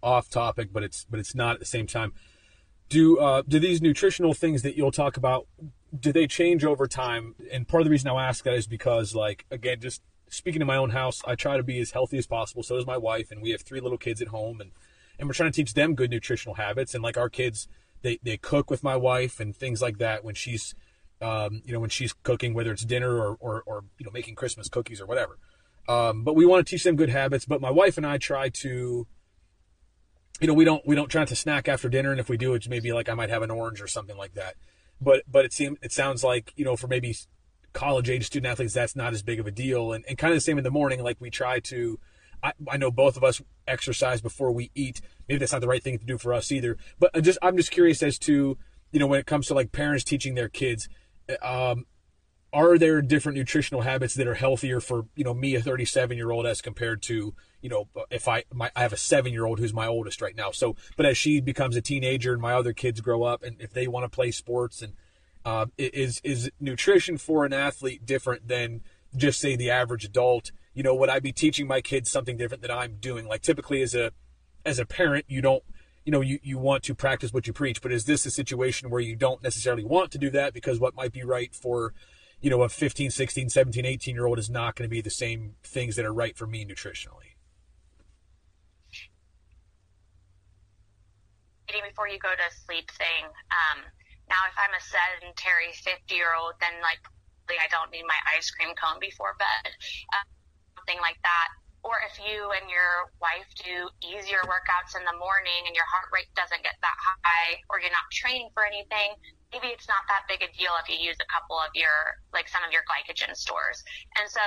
off 0.04 0.30
topic, 0.30 0.70
but 0.72 0.84
it's 0.84 1.06
but 1.10 1.20
it's 1.20 1.36
not 1.36 1.56
at 1.56 1.60
the 1.60 1.66
same 1.66 1.88
time. 1.88 2.14
Do 2.90 3.20
uh, 3.20 3.44
do 3.48 3.60
these 3.60 3.82
nutritional 3.82 4.34
things 4.34 4.62
that 4.64 4.76
you'll 4.76 4.92
talk 4.92 5.18
about 5.18 5.48
do 5.98 6.12
they 6.14 6.28
change 6.28 6.64
over 6.64 6.88
time? 6.88 7.36
And 7.52 7.68
part 7.68 7.82
of 7.82 7.86
the 7.86 7.92
reason 7.92 8.10
I 8.10 8.28
ask 8.28 8.44
that 8.46 8.54
is 8.54 8.68
because, 8.68 9.14
like, 9.14 9.46
again, 9.52 9.80
just 9.80 10.02
speaking 10.30 10.62
in 10.62 10.68
my 10.68 10.78
own 10.78 10.92
house, 10.92 11.22
I 11.26 11.36
try 11.36 11.58
to 11.58 11.64
be 11.64 11.80
as 11.80 11.92
healthy 11.92 12.18
as 12.18 12.28
possible. 12.28 12.64
So 12.64 12.76
does 12.76 12.86
my 12.86 12.98
wife, 12.98 13.32
and 13.32 13.42
we 13.42 13.52
have 13.52 13.62
three 13.62 13.82
little 13.82 13.98
kids 13.98 14.22
at 14.22 14.30
home, 14.30 14.62
and 14.62 14.72
and 15.20 15.28
we're 15.28 15.34
trying 15.34 15.52
to 15.52 15.56
teach 15.56 15.74
them 15.74 15.94
good 15.94 16.10
nutritional 16.10 16.56
habits. 16.56 16.94
And 16.94 17.04
like 17.04 17.18
our 17.18 17.30
kids, 17.30 17.68
they 18.02 18.20
they 18.24 18.38
cook 18.38 18.70
with 18.70 18.84
my 18.84 18.96
wife 18.96 19.40
and 19.40 19.56
things 19.56 19.82
like 19.82 19.98
that 19.98 20.24
when 20.24 20.36
she's, 20.36 20.74
um, 21.22 21.62
you 21.66 21.74
know, 21.74 21.80
when 21.80 21.90
she's 21.90 22.14
cooking, 22.14 22.54
whether 22.54 22.72
it's 22.72 22.86
dinner 22.86 23.18
or 23.18 23.38
or, 23.40 23.64
or 23.66 23.84
you 23.98 24.06
know 24.06 24.12
making 24.12 24.36
Christmas 24.36 24.70
cookies 24.70 25.02
or 25.02 25.06
whatever. 25.06 25.38
Um, 25.88 26.24
but 26.24 26.36
we 26.36 26.46
want 26.46 26.66
to 26.66 26.70
teach 26.70 26.84
them 26.84 26.96
good 26.96 27.10
habits. 27.10 27.46
But 27.46 27.60
my 27.60 27.72
wife 27.72 27.98
and 27.98 28.06
I 28.06 28.18
try 28.18 28.50
to, 28.50 29.08
you 30.42 30.48
know, 30.48 30.54
we 30.56 30.66
don't 30.66 30.86
we 30.86 30.96
don't 30.96 31.10
try 31.10 31.24
to 31.24 31.36
snack 31.36 31.70
after 31.70 31.88
dinner, 31.88 32.12
and 32.12 32.20
if 32.20 32.28
we 32.28 32.36
do, 32.36 32.56
it's 32.56 32.68
maybe 32.68 32.92
like 32.92 33.08
I 33.08 33.14
might 33.14 33.30
have 33.30 33.44
an 33.44 33.52
orange 33.52 33.80
or 33.80 33.88
something 33.88 34.18
like 34.18 34.34
that. 34.34 34.56
But 35.00 35.22
but 35.32 35.46
it 35.46 35.54
seems 35.54 35.78
it 35.84 35.92
sounds 35.94 36.24
like 36.24 36.52
you 36.56 36.66
know 36.66 36.76
for 36.76 36.88
maybe 36.88 37.16
college 37.74 38.10
age 38.10 38.26
student 38.26 38.52
athletes 38.52 38.74
that's 38.74 38.96
not 38.96 39.14
as 39.14 39.22
big 39.22 39.40
of 39.40 39.46
a 39.46 39.52
deal, 39.52 39.94
and 39.94 40.04
and 40.10 40.18
kind 40.18 40.34
of 40.34 40.38
the 40.38 40.42
same 40.42 40.58
in 40.58 40.64
the 40.64 40.72
morning. 40.72 41.04
Like 41.04 41.18
we 41.20 41.30
try 41.30 41.60
to. 41.62 42.00
I, 42.44 42.54
I 42.68 42.78
know 42.78 42.90
both 42.90 43.18
of 43.18 43.24
us 43.24 43.40
exercise 43.68 44.20
before 44.20 44.52
we 44.52 44.72
eat. 44.74 45.00
Maybe 45.30 45.38
that's 45.38 45.52
not 45.52 45.62
the 45.62 45.68
right 45.68 45.84
thing 45.84 46.00
to 46.00 46.06
do 46.06 46.18
for 46.18 46.34
us 46.34 46.52
either. 46.52 46.76
But 46.98 47.22
just 47.22 47.38
I'm 47.44 47.56
just 47.56 47.70
curious 47.70 48.02
as 48.02 48.18
to 48.20 48.58
you 48.92 49.00
know 49.00 49.06
when 49.06 49.20
it 49.20 49.28
comes 49.28 49.46
to 49.48 49.54
like 49.54 49.72
parents 49.72 50.04
teaching 50.04 50.34
their 50.34 50.50
kids, 50.50 50.90
um, 51.44 51.86
are 52.52 52.80
there 52.80 53.00
different 53.04 53.38
nutritional 53.38 53.82
habits 53.82 54.16
that 54.16 54.26
are 54.26 54.34
healthier 54.34 54.80
for 54.80 55.06
you 55.16 55.24
know 55.24 55.36
me 55.36 55.54
a 55.54 55.62
37 55.62 56.18
year 56.18 56.32
old 56.32 56.48
as 56.48 56.64
compared 56.64 57.04
to 57.04 57.36
you 57.62 57.70
know 57.70 57.88
if 58.10 58.28
i 58.28 58.44
my, 58.54 58.72
i 58.76 58.82
have 58.82 58.94
a 58.94 58.98
seven 58.98 59.32
year 59.32 59.46
old 59.46 59.60
who's 59.60 59.74
my 59.74 59.88
oldest 59.88 60.22
right 60.22 60.36
now. 60.36 60.52
So 60.52 60.76
but 60.98 61.06
as 61.06 61.18
she 61.18 61.42
becomes 61.42 61.76
a 61.76 61.82
teenager 61.82 62.34
and 62.34 62.42
my 62.42 62.54
other 62.54 62.74
kids 62.74 63.02
grow 63.02 63.24
up 63.24 63.44
and 63.44 63.60
if 63.60 63.74
they 63.74 63.88
want 63.88 64.04
to 64.04 64.10
play 64.10 64.32
sports 64.32 64.82
and 64.82 64.94
uh, 65.44 65.66
is 65.78 66.22
is 66.24 66.52
nutrition 66.60 67.18
for 67.18 67.46
an 67.46 67.54
athlete 67.54 68.06
different 68.06 68.48
than 68.48 68.82
just 69.16 69.40
say 69.40 69.56
the 69.56 69.70
average 69.70 70.06
adult? 70.06 70.52
You 70.74 70.84
know 70.84 70.96
would 70.96 71.10
i 71.10 71.20
be 71.20 71.32
teaching 71.32 71.68
my 71.68 71.82
kids 71.82 72.10
something 72.10 72.38
different 72.38 72.62
that 72.64 72.72
i'm 72.72 72.98
doing? 73.00 73.28
Like 73.28 73.42
typically 73.42 73.82
as 73.82 73.96
a 73.96 74.12
as 74.66 74.80
a 74.80 74.86
parent 74.86 75.26
you 75.28 75.42
don't 75.42 75.64
you 76.06 76.12
know 76.12 76.22
you, 76.22 76.40
you 76.42 76.58
want 76.58 76.84
to 76.84 76.96
practice 76.96 77.32
what 77.32 77.48
you 77.48 77.54
preach 77.54 77.82
but 77.82 77.92
is 77.92 78.06
this 78.06 78.26
a 78.26 78.32
situation 78.32 78.90
where 78.90 79.02
you 79.02 79.16
don't 79.16 79.44
necessarily 79.44 79.84
want 79.84 80.12
to 80.12 80.18
do 80.18 80.30
that 80.32 80.54
because 80.54 80.80
what 80.80 80.96
might 80.96 81.12
be 81.12 81.24
right 81.24 81.54
for 81.54 81.94
you 82.42 82.50
know, 82.50 82.64
a 82.64 82.70
15, 82.70 83.12
16, 83.12 83.50
17, 83.50 83.86
18 83.86 84.16
year 84.16 84.26
old 84.26 84.40
is 84.40 84.50
not 84.50 84.76
going 84.76 84.90
to 84.90 84.90
be 84.90 85.02
the 85.02 85.10
same 85.10 85.56
things 85.64 85.96
that 85.96 86.06
are 86.06 86.14
right 86.14 86.36
for 86.36 86.48
me 86.48 86.66
nutritionally. 86.66 87.31
Before 91.80 92.12
you 92.12 92.20
go 92.20 92.36
to 92.36 92.48
sleep 92.68 92.92
thing, 93.00 93.24
um, 93.52 93.88
now 94.28 94.44
if 94.52 94.56
I'm 94.60 94.76
a 94.76 94.84
sedentary 94.84 95.72
50 95.72 96.12
year 96.12 96.36
old, 96.36 96.60
then 96.60 96.76
like 96.84 97.00
I 97.48 97.68
don't 97.68 97.92
need 97.92 98.08
my 98.08 98.20
ice 98.32 98.52
cream 98.52 98.72
cone 98.80 99.00
before 99.00 99.36
bed, 99.40 99.72
uh, 100.16 100.24
something 100.76 101.00
like 101.04 101.20
that. 101.24 101.50
Or 101.84 101.98
if 102.06 102.16
you 102.22 102.54
and 102.54 102.70
your 102.70 103.10
wife 103.18 103.50
do 103.58 103.90
easier 104.06 104.40
workouts 104.46 104.94
in 104.94 105.02
the 105.04 105.18
morning 105.18 105.66
and 105.66 105.74
your 105.74 105.88
heart 105.90 106.14
rate 106.14 106.30
doesn't 106.38 106.62
get 106.62 106.78
that 106.80 106.98
high, 107.02 107.58
or 107.74 107.82
you're 107.82 107.92
not 107.92 108.06
training 108.14 108.54
for 108.54 108.64
anything, 108.64 109.18
maybe 109.50 109.74
it's 109.74 109.90
not 109.90 110.06
that 110.08 110.30
big 110.30 110.46
a 110.46 110.50
deal 110.54 110.72
if 110.80 110.88
you 110.88 110.96
use 111.02 111.18
a 111.18 111.28
couple 111.28 111.58
of 111.58 111.74
your 111.74 112.22
like 112.32 112.48
some 112.48 112.62
of 112.62 112.72
your 112.72 112.86
glycogen 112.86 113.34
stores. 113.34 113.82
And 114.16 114.30
so 114.30 114.46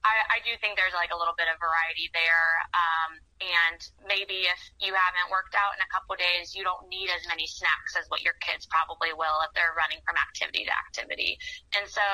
I, 0.00 0.14
I 0.32 0.38
do 0.48 0.56
think 0.64 0.80
there's 0.80 0.96
like 0.96 1.12
a 1.12 1.18
little 1.18 1.36
bit 1.36 1.48
of 1.52 1.60
variety 1.60 2.08
there. 2.16 2.48
Um, 2.72 3.10
and 3.40 3.80
maybe 4.08 4.48
if 4.48 4.60
you 4.80 4.96
haven't 4.96 5.28
worked 5.28 5.52
out 5.52 5.76
in 5.76 5.80
a 5.84 5.90
couple 5.92 6.16
days, 6.16 6.56
you 6.56 6.64
don't 6.64 6.88
need 6.88 7.12
as 7.12 7.24
many 7.28 7.44
snacks 7.44 7.96
as 8.00 8.08
what 8.08 8.24
your 8.24 8.36
kids 8.40 8.64
probably 8.64 9.12
will 9.12 9.44
if 9.44 9.52
they're 9.52 9.76
running 9.76 10.00
from 10.08 10.16
activity 10.16 10.64
to 10.64 10.72
activity. 10.72 11.36
And 11.76 11.84
so 11.84 12.04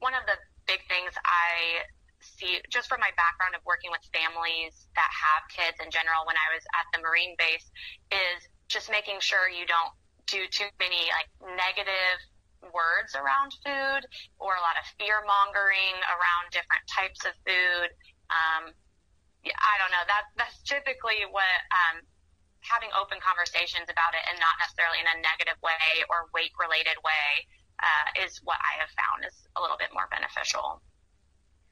one 0.00 0.16
of 0.16 0.24
the 0.24 0.40
big 0.64 0.80
things 0.88 1.12
I 1.20 1.84
see 2.24 2.64
just 2.72 2.88
from 2.88 3.04
my 3.04 3.12
background 3.20 3.52
of 3.52 3.60
working 3.68 3.92
with 3.92 4.00
families 4.08 4.88
that 4.96 5.10
have 5.12 5.44
kids 5.52 5.76
in 5.84 5.92
general 5.92 6.24
when 6.24 6.40
I 6.40 6.48
was 6.56 6.64
at 6.72 6.88
the 6.96 7.04
Marine 7.04 7.36
base 7.36 7.68
is 8.08 8.40
just 8.72 8.88
making 8.88 9.20
sure 9.20 9.52
you 9.52 9.68
don't 9.68 9.92
do 10.26 10.48
too 10.48 10.68
many 10.80 11.12
like 11.12 11.28
negative 11.60 12.16
words 12.72 13.12
around 13.18 13.52
food 13.60 14.02
or 14.40 14.56
a 14.56 14.62
lot 14.62 14.78
of 14.78 14.84
fear 14.96 15.20
mongering 15.26 15.96
around 16.08 16.52
different 16.54 16.84
types 16.88 17.24
of 17.26 17.34
food. 17.44 17.88
Um, 18.32 18.72
I 19.44 19.74
don't 19.76 19.92
know. 19.92 20.04
That 20.08 20.24
that's 20.40 20.60
typically 20.64 21.28
what 21.28 21.58
um, 21.68 22.00
having 22.64 22.88
open 22.96 23.20
conversations 23.20 23.92
about 23.92 24.16
it 24.16 24.24
and 24.32 24.40
not 24.40 24.56
necessarily 24.56 25.04
in 25.04 25.08
a 25.08 25.16
negative 25.20 25.60
way 25.60 26.04
or 26.08 26.32
weight 26.32 26.52
related 26.56 26.96
way 27.04 27.44
uh, 27.84 28.24
is 28.24 28.40
what 28.44 28.56
I 28.64 28.80
have 28.80 28.92
found 28.96 29.28
is 29.28 29.36
a 29.56 29.60
little 29.60 29.76
bit 29.76 29.92
more 29.92 30.08
beneficial. 30.08 30.80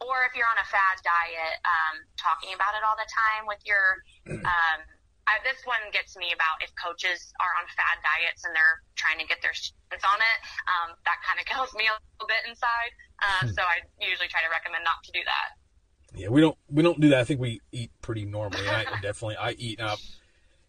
Or 0.05 0.27
if 0.27 0.35
you're 0.35 0.51
on 0.51 0.59
a 0.59 0.67
fad 0.67 0.99
diet, 1.01 1.57
um, 1.63 2.03
talking 2.19 2.53
about 2.53 2.75
it 2.75 2.83
all 2.83 2.99
the 2.99 3.07
time 3.07 3.47
with 3.47 3.63
your 3.63 4.03
um, 4.45 4.81
I, 5.27 5.39
this 5.47 5.63
one 5.65 5.81
gets 5.95 6.19
me 6.19 6.35
about 6.35 6.59
if 6.67 6.75
coaches 6.75 7.31
are 7.39 7.53
on 7.55 7.65
fad 7.79 8.03
diets 8.03 8.43
and 8.43 8.51
they're 8.55 8.83
trying 8.99 9.23
to 9.23 9.27
get 9.27 9.39
their 9.39 9.55
students 9.55 10.03
on 10.03 10.19
it. 10.19 10.39
Um, 10.67 10.89
that 11.07 11.23
kind 11.23 11.39
of 11.39 11.47
kills 11.51 11.71
me 11.79 11.87
a 11.87 11.95
little 11.95 12.27
bit 12.27 12.43
inside. 12.51 12.93
Uh, 13.23 13.47
so 13.55 13.63
I 13.63 13.87
usually 14.03 14.29
try 14.29 14.43
to 14.43 14.51
recommend 14.51 14.83
not 14.83 14.99
to 15.07 15.13
do 15.15 15.23
that. 15.23 15.49
Yeah, 16.15 16.29
we 16.29 16.41
don't 16.41 16.59
we 16.69 16.83
don't 16.83 17.01
do 17.01 17.09
that. 17.11 17.21
I 17.21 17.25
think 17.25 17.41
we 17.41 17.61
eat 17.71 17.91
pretty 18.03 18.25
normally. 18.25 18.69
I 18.69 18.85
definitely 19.03 19.37
I 19.37 19.53
eat 19.53 19.81
up 19.81 19.99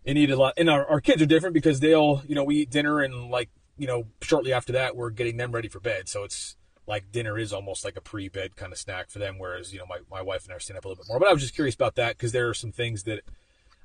and 0.06 0.18
eat 0.18 0.32
a 0.32 0.36
lot. 0.36 0.54
And 0.58 0.70
our, 0.70 0.86
our 0.86 1.02
kids 1.02 1.22
are 1.22 1.26
different 1.26 1.54
because 1.54 1.80
they'll 1.80 2.24
you 2.28 2.36
know 2.36 2.44
we 2.44 2.58
eat 2.58 2.70
dinner 2.70 3.02
and 3.02 3.30
like 3.30 3.50
you 3.78 3.88
know 3.88 4.06
shortly 4.22 4.54
after 4.54 4.74
that 4.74 4.96
we're 4.96 5.10
getting 5.10 5.38
them 5.38 5.52
ready 5.52 5.68
for 5.68 5.80
bed. 5.80 6.08
So 6.08 6.24
it's 6.24 6.56
like 6.86 7.12
dinner 7.12 7.38
is 7.38 7.54
almost 7.54 7.86
like 7.86 7.96
a 7.96 8.02
pre-bed 8.02 8.56
kind 8.56 8.72
of 8.72 8.78
snack 8.78 9.10
for 9.10 9.20
them. 9.20 9.38
Whereas 9.38 9.74
you 9.74 9.80
know 9.80 9.86
my 9.86 10.00
my 10.10 10.22
wife 10.22 10.46
and 10.46 10.54
I 10.54 10.58
stand 10.60 10.78
up 10.78 10.86
a 10.86 10.88
little 10.88 11.04
bit 11.04 11.10
more. 11.10 11.20
But 11.20 11.28
I 11.28 11.34
was 11.34 11.42
just 11.42 11.56
curious 11.56 11.76
about 11.76 11.96
that 11.96 12.18
because 12.18 12.32
there 12.32 12.48
are 12.48 12.54
some 12.54 12.72
things 12.72 13.04
that 13.04 13.24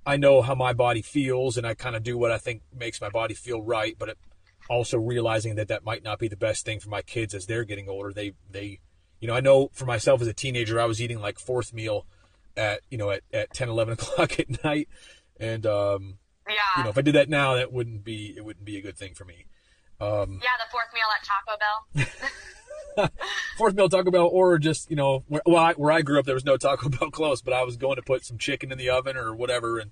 I 0.08 0.16
know 0.16 0.42
how 0.42 0.54
my 0.54 0.72
body 0.72 1.02
feels 1.02 1.56
and 1.56 1.66
I 1.66 1.74
kind 1.74 1.94
of 1.94 2.02
do 2.02 2.16
what 2.16 2.30
I 2.30 2.38
think 2.38 2.62
makes 2.74 3.00
my 3.00 3.10
body 3.10 3.34
feel 3.34 3.62
right. 3.62 3.94
But 3.98 4.08
it, 4.10 4.18
also 4.68 4.98
realizing 4.98 5.54
that 5.56 5.68
that 5.68 5.84
might 5.84 6.02
not 6.02 6.18
be 6.18 6.28
the 6.28 6.36
best 6.36 6.64
thing 6.64 6.80
for 6.80 6.88
my 6.88 7.02
kids 7.02 7.34
as 7.34 7.46
they're 7.46 7.64
getting 7.64 7.88
older. 7.88 8.12
They 8.12 8.32
they 8.50 8.80
you 9.20 9.28
know, 9.28 9.34
I 9.34 9.40
know 9.40 9.70
for 9.72 9.84
myself 9.84 10.20
as 10.20 10.28
a 10.28 10.32
teenager, 10.32 10.80
I 10.80 10.84
was 10.84 11.02
eating 11.02 11.20
like 11.20 11.38
fourth 11.38 11.72
meal 11.72 12.06
at, 12.56 12.80
you 12.90 12.98
know, 12.98 13.10
at, 13.10 13.22
at 13.32 13.52
10, 13.52 13.68
11 13.68 13.92
o'clock 13.94 14.38
at 14.38 14.64
night. 14.64 14.88
And, 15.40 15.66
um, 15.66 16.18
yeah. 16.48 16.54
you 16.76 16.84
know, 16.84 16.90
if 16.90 16.98
I 16.98 17.02
did 17.02 17.14
that 17.14 17.28
now, 17.28 17.54
that 17.54 17.72
wouldn't 17.72 18.04
be, 18.04 18.34
it 18.36 18.44
wouldn't 18.44 18.64
be 18.64 18.76
a 18.76 18.80
good 18.80 18.96
thing 18.96 19.14
for 19.14 19.24
me. 19.24 19.46
Um, 20.00 20.40
yeah, 20.42 20.56
the 20.58 20.70
fourth 20.70 20.86
meal 20.94 21.06
at 21.14 21.24
Taco 21.24 21.58
Bell. 21.58 22.06
fourth 23.58 23.74
meal 23.74 23.88
Taco 23.88 24.10
Bell, 24.10 24.28
or 24.30 24.58
just, 24.58 24.90
you 24.90 24.96
know, 24.96 25.24
where, 25.28 25.42
well, 25.46 25.56
I, 25.56 25.72
where 25.74 25.92
I 25.92 26.02
grew 26.02 26.18
up, 26.18 26.26
there 26.26 26.34
was 26.34 26.44
no 26.44 26.56
Taco 26.56 26.88
Bell 26.88 27.10
close, 27.10 27.42
but 27.42 27.54
I 27.54 27.62
was 27.62 27.76
going 27.76 27.96
to 27.96 28.02
put 28.02 28.24
some 28.24 28.38
chicken 28.38 28.72
in 28.72 28.78
the 28.78 28.90
oven 28.90 29.16
or 29.16 29.34
whatever 29.34 29.78
and, 29.78 29.90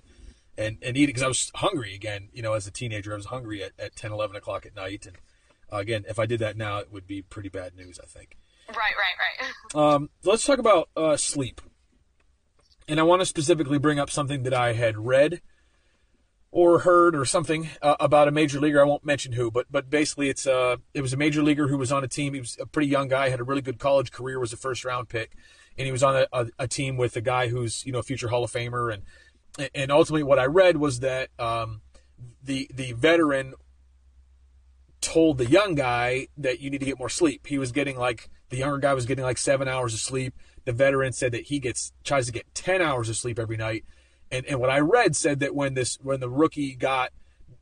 and, 0.59 0.79
and 0.83 0.97
eat 0.97 1.07
because 1.07 1.23
I 1.23 1.29
was 1.29 1.51
hungry 1.55 1.95
again, 1.95 2.29
you 2.33 2.42
know, 2.42 2.55
as 2.55 2.66
a 2.66 2.71
teenager, 2.71 3.12
I 3.12 3.16
was 3.16 3.27
hungry 3.27 3.62
at, 3.62 3.73
at 3.79 3.97
10, 3.97 4.12
11 4.12 4.37
o'clock 4.37 4.66
at 4.66 4.75
night. 4.75 5.07
And 5.07 5.16
uh, 5.73 5.79
again, 5.79 6.05
if 6.09 6.19
I 6.19 6.27
did 6.27 6.40
that 6.40 6.57
now, 6.57 6.79
it 6.79 6.92
would 6.92 7.07
be 7.07 7.23
pretty 7.23 7.49
bad 7.49 7.75
news, 7.77 7.99
I 8.03 8.07
think. 8.07 8.37
Right, 8.69 8.77
right, 8.77 8.85
right. 9.19 9.53
Um, 9.75 10.11
let's 10.25 10.47
talk 10.47 10.59
about 10.59 10.88
uh, 10.97 11.16
sleep. 11.16 11.61
And 12.88 13.01
I 13.01 13.03
want 13.03 13.21
to 13.21 13.27
specifically 13.27 13.79
bring 13.79 13.99
up 13.99 14.11
something 14.11 14.45
that 14.45 14.55
I 14.55 14.73
had 14.73 14.97
read 14.97 15.40
or 16.57 16.79
heard 16.79 17.14
or 17.14 17.27
something 17.27 17.69
uh, 17.83 17.97
about 18.01 18.29
a 18.29 18.31
major 18.31 18.59
leaguer. 18.59 18.81
I 18.81 18.85
won't 18.85 19.05
mention 19.05 19.35
who, 19.35 19.51
but 19.51 19.66
but 19.71 19.90
basically 19.90 20.31
it's 20.31 20.47
uh 20.47 20.77
it 20.95 21.03
was 21.03 21.12
a 21.12 21.16
major 21.19 21.42
leaguer 21.42 21.69
who 21.69 21.77
was 21.77 21.92
on 21.92 22.03
a 22.03 22.09
team. 22.09 22.33
He 22.33 22.40
was 22.40 22.57
a 22.59 22.64
pretty 22.64 22.88
young 22.88 23.09
guy, 23.09 23.29
had 23.29 23.40
a 23.40 23.45
really 23.45 23.61
good 23.61 23.79
college 23.79 24.11
career, 24.11 24.40
was 24.40 24.55
a 24.55 24.57
first 24.57 24.83
round 24.83 25.11
pick, 25.11 25.37
and 25.77 25.85
he 25.85 25.92
was 25.92 26.03
on 26.03 26.16
a, 26.16 26.27
a, 26.33 26.47
a 26.61 26.66
team 26.66 26.97
with 26.97 27.14
a 27.14 27.21
guy 27.21 27.49
who's 27.49 27.85
you 27.85 27.92
know 27.92 27.99
a 27.99 28.03
future 28.03 28.29
Hall 28.29 28.42
of 28.42 28.51
Famer. 28.51 28.90
And 28.90 29.71
and 29.75 29.92
ultimately 29.92 30.23
what 30.23 30.38
I 30.38 30.47
read 30.47 30.79
was 30.79 31.01
that 31.01 31.29
um, 31.38 31.83
the 32.42 32.71
the 32.73 32.92
veteran 32.92 33.53
told 35.03 35.37
the 35.37 35.47
young 35.47 35.75
guy 35.75 36.29
that 36.38 36.61
you 36.61 36.71
need 36.71 36.81
to 36.81 36.87
get 36.87 36.99
more 36.99 37.11
sleep. 37.11 37.47
He 37.47 37.59
was 37.59 37.71
getting 37.71 37.99
like 37.99 38.31
the 38.49 38.57
younger 38.57 38.79
guy 38.79 38.95
was 38.95 39.05
getting 39.05 39.25
like 39.25 39.37
seven 39.37 39.69
hours 39.69 39.92
of 39.92 40.01
sleep. 40.01 40.33
The 40.64 40.73
veteran 40.73 41.12
said 41.12 41.33
that 41.33 41.42
he 41.45 41.59
gets 41.59 41.92
tries 42.03 42.25
to 42.25 42.33
get 42.33 42.47
ten 42.55 42.81
hours 42.81 43.11
of 43.11 43.16
sleep 43.16 43.38
every 43.38 43.59
night. 43.59 43.85
And 44.30 44.46
and 44.46 44.60
what 44.60 44.70
I 44.70 44.80
read 44.80 45.16
said 45.16 45.40
that 45.40 45.54
when 45.54 45.74
this 45.74 45.98
when 46.02 46.20
the 46.20 46.28
rookie 46.28 46.74
got 46.74 47.12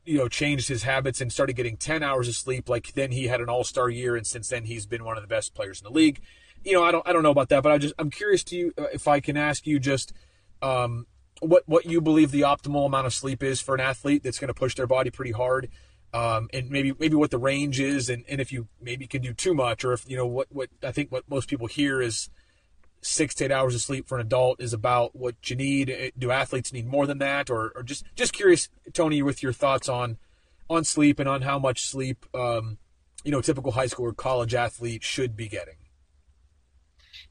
you 0.05 0.17
know 0.17 0.27
changed 0.27 0.67
his 0.67 0.83
habits 0.83 1.21
and 1.21 1.31
started 1.31 1.53
getting 1.53 1.77
ten 1.77 2.03
hours 2.03 2.27
of 2.27 2.35
sleep, 2.35 2.69
like 2.69 2.93
then 2.93 3.11
he 3.11 3.27
had 3.27 3.41
an 3.41 3.49
all 3.49 3.63
star 3.63 3.89
year, 3.89 4.15
and 4.15 4.25
since 4.25 4.49
then 4.49 4.65
he's 4.65 4.85
been 4.85 5.03
one 5.03 5.17
of 5.17 5.23
the 5.23 5.27
best 5.27 5.53
players 5.53 5.79
in 5.79 5.85
the 5.85 5.91
league. 5.91 6.21
You 6.63 6.73
know, 6.73 6.83
I 6.83 6.91
don't 6.91 7.07
I 7.07 7.13
don't 7.13 7.23
know 7.23 7.31
about 7.31 7.49
that, 7.49 7.63
but 7.63 7.71
I 7.71 7.77
just 7.77 7.93
I'm 7.99 8.09
curious 8.09 8.43
to 8.45 8.55
you 8.55 8.73
uh, 8.77 8.85
if 8.93 9.07
I 9.07 9.19
can 9.19 9.37
ask 9.37 9.67
you 9.67 9.79
just 9.79 10.13
um, 10.61 11.05
what 11.39 11.63
what 11.67 11.85
you 11.85 12.01
believe 12.01 12.31
the 12.31 12.41
optimal 12.41 12.85
amount 12.85 13.05
of 13.05 13.13
sleep 13.13 13.43
is 13.43 13.61
for 13.61 13.75
an 13.75 13.81
athlete 13.81 14.23
that's 14.23 14.39
going 14.39 14.47
to 14.47 14.53
push 14.53 14.75
their 14.75 14.87
body 14.87 15.11
pretty 15.11 15.31
hard 15.31 15.69
um, 16.15 16.49
and 16.53 16.69
maybe 16.69 16.93
maybe 16.97 17.15
what 17.15 17.29
the 17.29 17.37
range 17.37 17.81
is, 17.81 18.09
and, 18.09 18.23
and 18.29 18.39
if 18.39 18.53
you 18.53 18.69
maybe 18.81 19.05
can 19.05 19.21
do 19.21 19.33
too 19.33 19.53
much, 19.53 19.83
or 19.83 19.91
if 19.91 20.09
you 20.09 20.15
know 20.15 20.25
what 20.25 20.47
what 20.49 20.69
I 20.81 20.93
think 20.93 21.11
what 21.11 21.29
most 21.29 21.49
people 21.49 21.67
hear 21.67 22.01
is 22.01 22.29
six 23.05 23.35
to 23.35 23.45
eight 23.45 23.51
hours 23.51 23.75
of 23.75 23.81
sleep 23.81 24.07
for 24.07 24.15
an 24.15 24.25
adult 24.25 24.61
is 24.61 24.73
about 24.73 25.15
what 25.15 25.35
you 25.49 25.55
need. 25.55 25.89
Uh, 25.89 26.11
do 26.17 26.31
athletes 26.31 26.73
need 26.73 26.87
more 26.87 27.05
than 27.05 27.19
that, 27.19 27.49
or, 27.49 27.71
or 27.75 27.83
just 27.83 28.05
just 28.15 28.33
curious, 28.33 28.69
Tony, 28.93 29.21
with 29.21 29.43
your 29.43 29.53
thoughts 29.53 29.87
on 29.87 30.17
on 30.69 30.83
sleep 30.83 31.19
and 31.19 31.29
on 31.29 31.43
how 31.43 31.59
much 31.59 31.83
sleep 31.83 32.25
um, 32.33 32.77
you 33.23 33.31
know 33.31 33.41
typical 33.41 33.73
high 33.73 33.87
school 33.87 34.05
or 34.05 34.13
college 34.13 34.53
athlete 34.53 35.03
should 35.03 35.35
be 35.35 35.47
getting. 35.47 35.75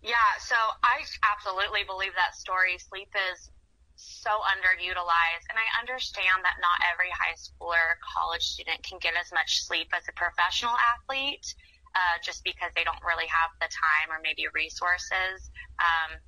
Yeah, 0.02 0.36
so 0.38 0.54
I 0.82 1.00
absolutely 1.32 1.80
believe 1.86 2.12
that 2.14 2.34
story. 2.36 2.76
Sleep 2.78 3.08
is 3.32 3.50
so 3.96 4.30
underutilized. 4.48 5.46
And 5.48 5.56
I 5.56 5.66
understand 5.80 6.44
that 6.44 6.60
not 6.60 6.78
every 6.92 7.10
high 7.12 7.36
school 7.36 7.72
or 7.72 7.96
college 8.00 8.42
student 8.42 8.82
can 8.82 8.98
get 8.98 9.14
as 9.16 9.32
much 9.32 9.64
sleep 9.64 9.88
as 9.96 10.04
a 10.08 10.14
professional 10.16 10.74
athlete, 10.76 11.54
uh, 11.94 12.18
just 12.22 12.42
because 12.44 12.70
they 12.74 12.84
don't 12.84 13.00
really 13.06 13.26
have 13.26 13.50
the 13.62 13.70
time 13.70 14.10
or 14.10 14.20
maybe 14.22 14.44
resources. 14.52 15.50
Um, 15.78 16.18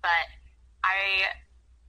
but 0.00 0.26
I 0.84 1.32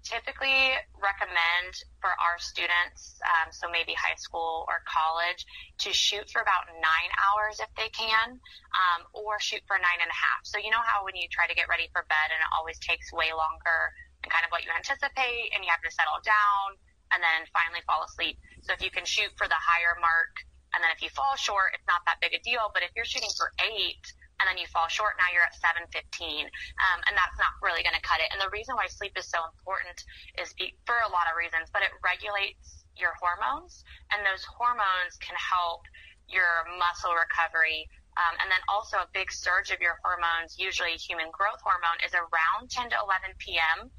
typically 0.02 0.74
recommend 0.96 1.76
for 2.00 2.10
our 2.10 2.40
students, 2.40 3.20
um, 3.28 3.52
so 3.52 3.68
maybe 3.70 3.94
high 3.94 4.16
school 4.16 4.66
or 4.72 4.82
college, 4.88 5.46
to 5.84 5.92
shoot 5.92 6.26
for 6.32 6.42
about 6.42 6.66
nine 6.80 7.12
hours 7.20 7.60
if 7.60 7.70
they 7.76 7.92
can, 7.92 8.40
um, 8.74 9.02
or 9.14 9.38
shoot 9.44 9.62
for 9.68 9.76
nine 9.78 10.00
and 10.00 10.10
a 10.10 10.16
half. 10.18 10.42
So 10.48 10.58
you 10.58 10.72
know 10.72 10.82
how 10.82 11.04
when 11.04 11.20
you 11.20 11.28
try 11.30 11.46
to 11.46 11.54
get 11.54 11.68
ready 11.68 11.92
for 11.92 12.08
bed 12.08 12.28
and 12.32 12.40
it 12.40 12.50
always 12.56 12.80
takes 12.80 13.12
way 13.12 13.36
longer 13.36 13.92
and 14.24 14.32
kind 14.32 14.48
of 14.48 14.52
what 14.52 14.64
you 14.64 14.72
anticipate, 14.72 15.52
and 15.54 15.64
you 15.64 15.70
have 15.70 15.84
to 15.84 15.92
settle 15.92 16.20
down 16.24 16.80
and 17.12 17.20
then 17.20 17.46
finally 17.52 17.84
fall 17.86 18.04
asleep. 18.04 18.40
So 18.64 18.74
if 18.74 18.82
you 18.82 18.92
can 18.92 19.06
shoot 19.06 19.32
for 19.36 19.48
the 19.48 19.58
higher 19.58 20.00
mark, 20.00 20.34
and 20.74 20.84
then 20.84 20.92
if 20.94 21.02
you 21.02 21.10
fall 21.12 21.36
short, 21.36 21.74
it's 21.74 21.86
not 21.90 22.06
that 22.06 22.22
big 22.22 22.34
a 22.34 22.42
deal. 22.42 22.70
But 22.74 22.84
if 22.84 22.92
you're 22.96 23.08
shooting 23.08 23.32
for 23.36 23.52
eight 23.62 24.06
and 24.40 24.48
then 24.48 24.56
you 24.56 24.68
fall 24.72 24.88
short, 24.88 25.20
now 25.20 25.28
you're 25.34 25.44
at 25.44 25.56
715, 25.58 25.92
um, 25.92 27.00
and 27.10 27.14
that's 27.18 27.36
not 27.36 27.52
really 27.60 27.84
going 27.84 27.98
to 27.98 28.06
cut 28.06 28.24
it. 28.24 28.32
And 28.32 28.40
the 28.40 28.52
reason 28.56 28.78
why 28.80 28.88
sleep 28.88 29.18
is 29.20 29.28
so 29.28 29.44
important 29.52 30.00
is 30.40 30.56
be, 30.56 30.72
for 30.88 30.96
a 31.04 31.12
lot 31.12 31.28
of 31.28 31.36
reasons, 31.36 31.68
but 31.76 31.84
it 31.84 31.92
regulates 32.00 32.88
your 32.96 33.16
hormones, 33.20 33.84
and 34.16 34.24
those 34.24 34.44
hormones 34.48 35.20
can 35.20 35.36
help 35.36 35.84
your 36.32 36.64
muscle 36.80 37.12
recovery. 37.12 37.88
Um, 38.20 38.36
and 38.44 38.52
then 38.52 38.60
also 38.68 39.00
a 39.00 39.10
big 39.16 39.32
surge 39.32 39.72
of 39.72 39.80
your 39.80 39.96
hormones, 40.04 40.60
usually 40.60 41.00
human 41.00 41.32
growth 41.32 41.64
hormone, 41.64 42.00
is 42.04 42.12
around 42.12 42.68
10 42.68 42.92
to 42.92 42.98
11 43.00 43.32
p.m 43.40 43.92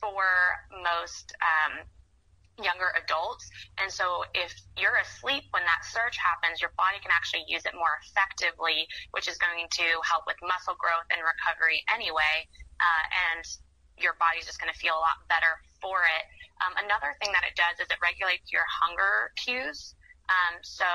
for 0.00 0.24
most 0.82 1.32
um, 1.40 1.84
younger 2.62 2.92
adults. 2.96 3.48
And 3.78 3.92
so 3.92 4.24
if 4.32 4.52
you're 4.76 4.96
asleep 4.96 5.44
when 5.52 5.64
that 5.64 5.84
surge 5.84 6.16
happens, 6.16 6.60
your 6.60 6.72
body 6.76 6.96
can 7.00 7.12
actually 7.12 7.44
use 7.48 7.64
it 7.68 7.74
more 7.76 8.00
effectively, 8.00 8.88
which 9.12 9.28
is 9.28 9.36
going 9.36 9.68
to 9.68 9.86
help 10.04 10.24
with 10.24 10.36
muscle 10.40 10.76
growth 10.80 11.06
and 11.12 11.20
recovery 11.20 11.84
anyway. 11.92 12.48
Uh, 12.80 13.04
and 13.32 13.44
your 13.96 14.16
body's 14.20 14.44
just 14.44 14.60
going 14.60 14.72
to 14.72 14.78
feel 14.78 14.96
a 14.96 15.02
lot 15.02 15.20
better 15.28 15.60
for 15.80 16.04
it. 16.04 16.24
Um, 16.64 16.72
another 16.80 17.16
thing 17.20 17.32
that 17.36 17.44
it 17.44 17.56
does 17.56 17.80
is 17.80 17.88
it 17.88 18.00
regulates 18.00 18.48
your 18.52 18.64
hunger 18.68 19.32
cues. 19.36 19.96
Um, 20.28 20.58
so 20.64 20.88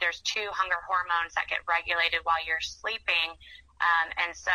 there's 0.00 0.20
two 0.24 0.48
hunger 0.50 0.80
hormones 0.88 1.36
that 1.36 1.46
get 1.48 1.60
regulated 1.68 2.20
while 2.24 2.40
you're 2.42 2.64
sleeping. 2.64 3.36
Um, 3.80 4.08
and 4.20 4.32
so 4.34 4.52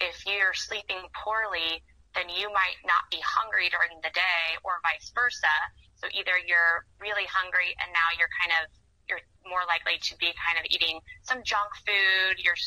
if 0.00 0.24
you're 0.26 0.54
sleeping 0.54 1.02
poorly, 1.12 1.82
then 2.18 2.26
you 2.26 2.50
might 2.50 2.82
not 2.82 3.06
be 3.14 3.22
hungry 3.22 3.70
during 3.70 3.94
the 4.02 4.10
day 4.10 4.58
or 4.66 4.82
vice 4.82 5.14
versa. 5.14 5.54
So 6.02 6.10
either 6.10 6.34
you're 6.42 6.82
really 6.98 7.30
hungry 7.30 7.70
and 7.78 7.94
now 7.94 8.10
you're 8.18 8.32
kind 8.42 8.58
of, 8.58 8.66
you're 9.06 9.22
more 9.46 9.62
likely 9.70 10.02
to 10.02 10.12
be 10.18 10.34
kind 10.34 10.58
of 10.58 10.66
eating 10.66 10.98
some 11.22 11.46
junk 11.46 11.70
food, 11.86 12.42
you're 12.42 12.58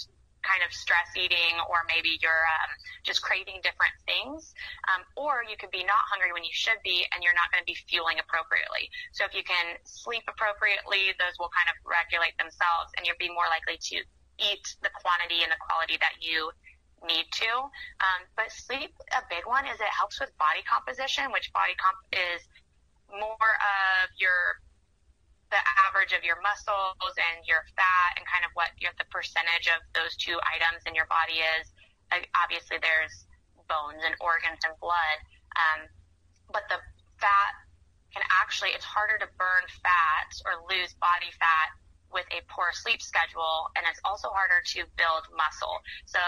kind 0.42 0.64
of 0.66 0.74
stress 0.74 1.06
eating, 1.14 1.60
or 1.70 1.86
maybe 1.86 2.18
you're 2.24 2.48
um, 2.48 2.72
just 3.06 3.22
craving 3.22 3.62
different 3.62 3.94
things. 4.08 4.56
Um, 4.90 5.04
or 5.20 5.44
you 5.46 5.60
could 5.60 5.70
be 5.70 5.84
not 5.84 6.02
hungry 6.10 6.32
when 6.32 6.48
you 6.48 6.56
should 6.56 6.80
be 6.82 7.06
and 7.12 7.22
you're 7.22 7.36
not 7.36 7.52
going 7.52 7.62
to 7.62 7.70
be 7.70 7.78
fueling 7.92 8.18
appropriately. 8.24 8.88
So 9.12 9.28
if 9.28 9.36
you 9.36 9.44
can 9.44 9.78
sleep 9.84 10.24
appropriately, 10.32 11.12
those 11.20 11.36
will 11.38 11.52
kind 11.52 11.70
of 11.70 11.78
regulate 11.84 12.34
themselves 12.40 12.96
and 12.96 13.04
you'll 13.04 13.22
be 13.22 13.30
more 13.30 13.52
likely 13.52 13.78
to 13.78 13.98
eat 14.42 14.66
the 14.82 14.90
quantity 14.98 15.44
and 15.46 15.52
the 15.54 15.62
quality 15.62 16.02
that 16.02 16.18
you 16.24 16.50
need 17.08 17.26
to. 17.42 17.52
Um, 18.02 18.22
but 18.38 18.52
sleep, 18.52 18.94
a 19.12 19.22
big 19.30 19.46
one 19.46 19.66
is 19.66 19.80
it 19.80 19.94
helps 19.94 20.20
with 20.20 20.30
body 20.38 20.62
composition, 20.66 21.32
which 21.34 21.52
body 21.54 21.74
comp 21.78 21.98
is 22.14 22.42
more 23.10 23.52
of 23.60 24.08
your 24.18 24.62
the 25.52 25.60
average 25.92 26.16
of 26.16 26.24
your 26.24 26.40
muscles 26.40 26.96
and 27.20 27.44
your 27.44 27.60
fat 27.76 28.16
and 28.16 28.24
kind 28.24 28.48
of 28.48 28.56
what 28.56 28.72
your, 28.80 28.96
the 28.96 29.04
percentage 29.12 29.68
of 29.68 29.84
those 29.92 30.16
two 30.16 30.40
items 30.48 30.80
in 30.88 30.96
your 30.96 31.12
body 31.12 31.44
is. 31.60 31.68
Obviously, 32.40 32.80
there's 32.80 33.12
bones 33.68 34.00
and 34.00 34.16
organs 34.24 34.64
and 34.64 34.72
blood. 34.80 35.18
Um, 35.60 35.92
but 36.56 36.64
the 36.72 36.80
fat 37.20 37.54
can 38.16 38.24
actually, 38.32 38.72
it's 38.72 38.88
harder 38.88 39.20
to 39.20 39.28
burn 39.36 39.64
fat 39.84 40.32
or 40.48 40.64
lose 40.72 40.96
body 41.04 41.32
fat 41.36 41.76
with 42.12 42.28
a 42.32 42.44
poor 42.52 42.72
sleep 42.72 43.00
schedule, 43.04 43.72
and 43.76 43.88
it's 43.88 44.00
also 44.04 44.28
harder 44.32 44.60
to 44.76 44.84
build 45.00 45.24
muscle. 45.36 45.80
So 46.08 46.20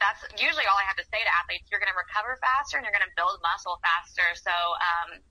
that's 0.00 0.20
usually 0.36 0.68
all 0.68 0.76
I 0.76 0.84
have 0.84 1.00
to 1.00 1.06
say 1.08 1.20
to 1.20 1.32
athletes. 1.32 1.68
You're 1.72 1.80
going 1.80 1.92
to 1.92 1.96
recover 1.96 2.36
faster 2.44 2.76
and 2.76 2.84
you're 2.84 2.94
going 2.94 3.06
to 3.06 3.16
build 3.16 3.40
muscle 3.40 3.80
faster. 3.80 4.28
So, 4.36 4.52
um, 4.52 5.24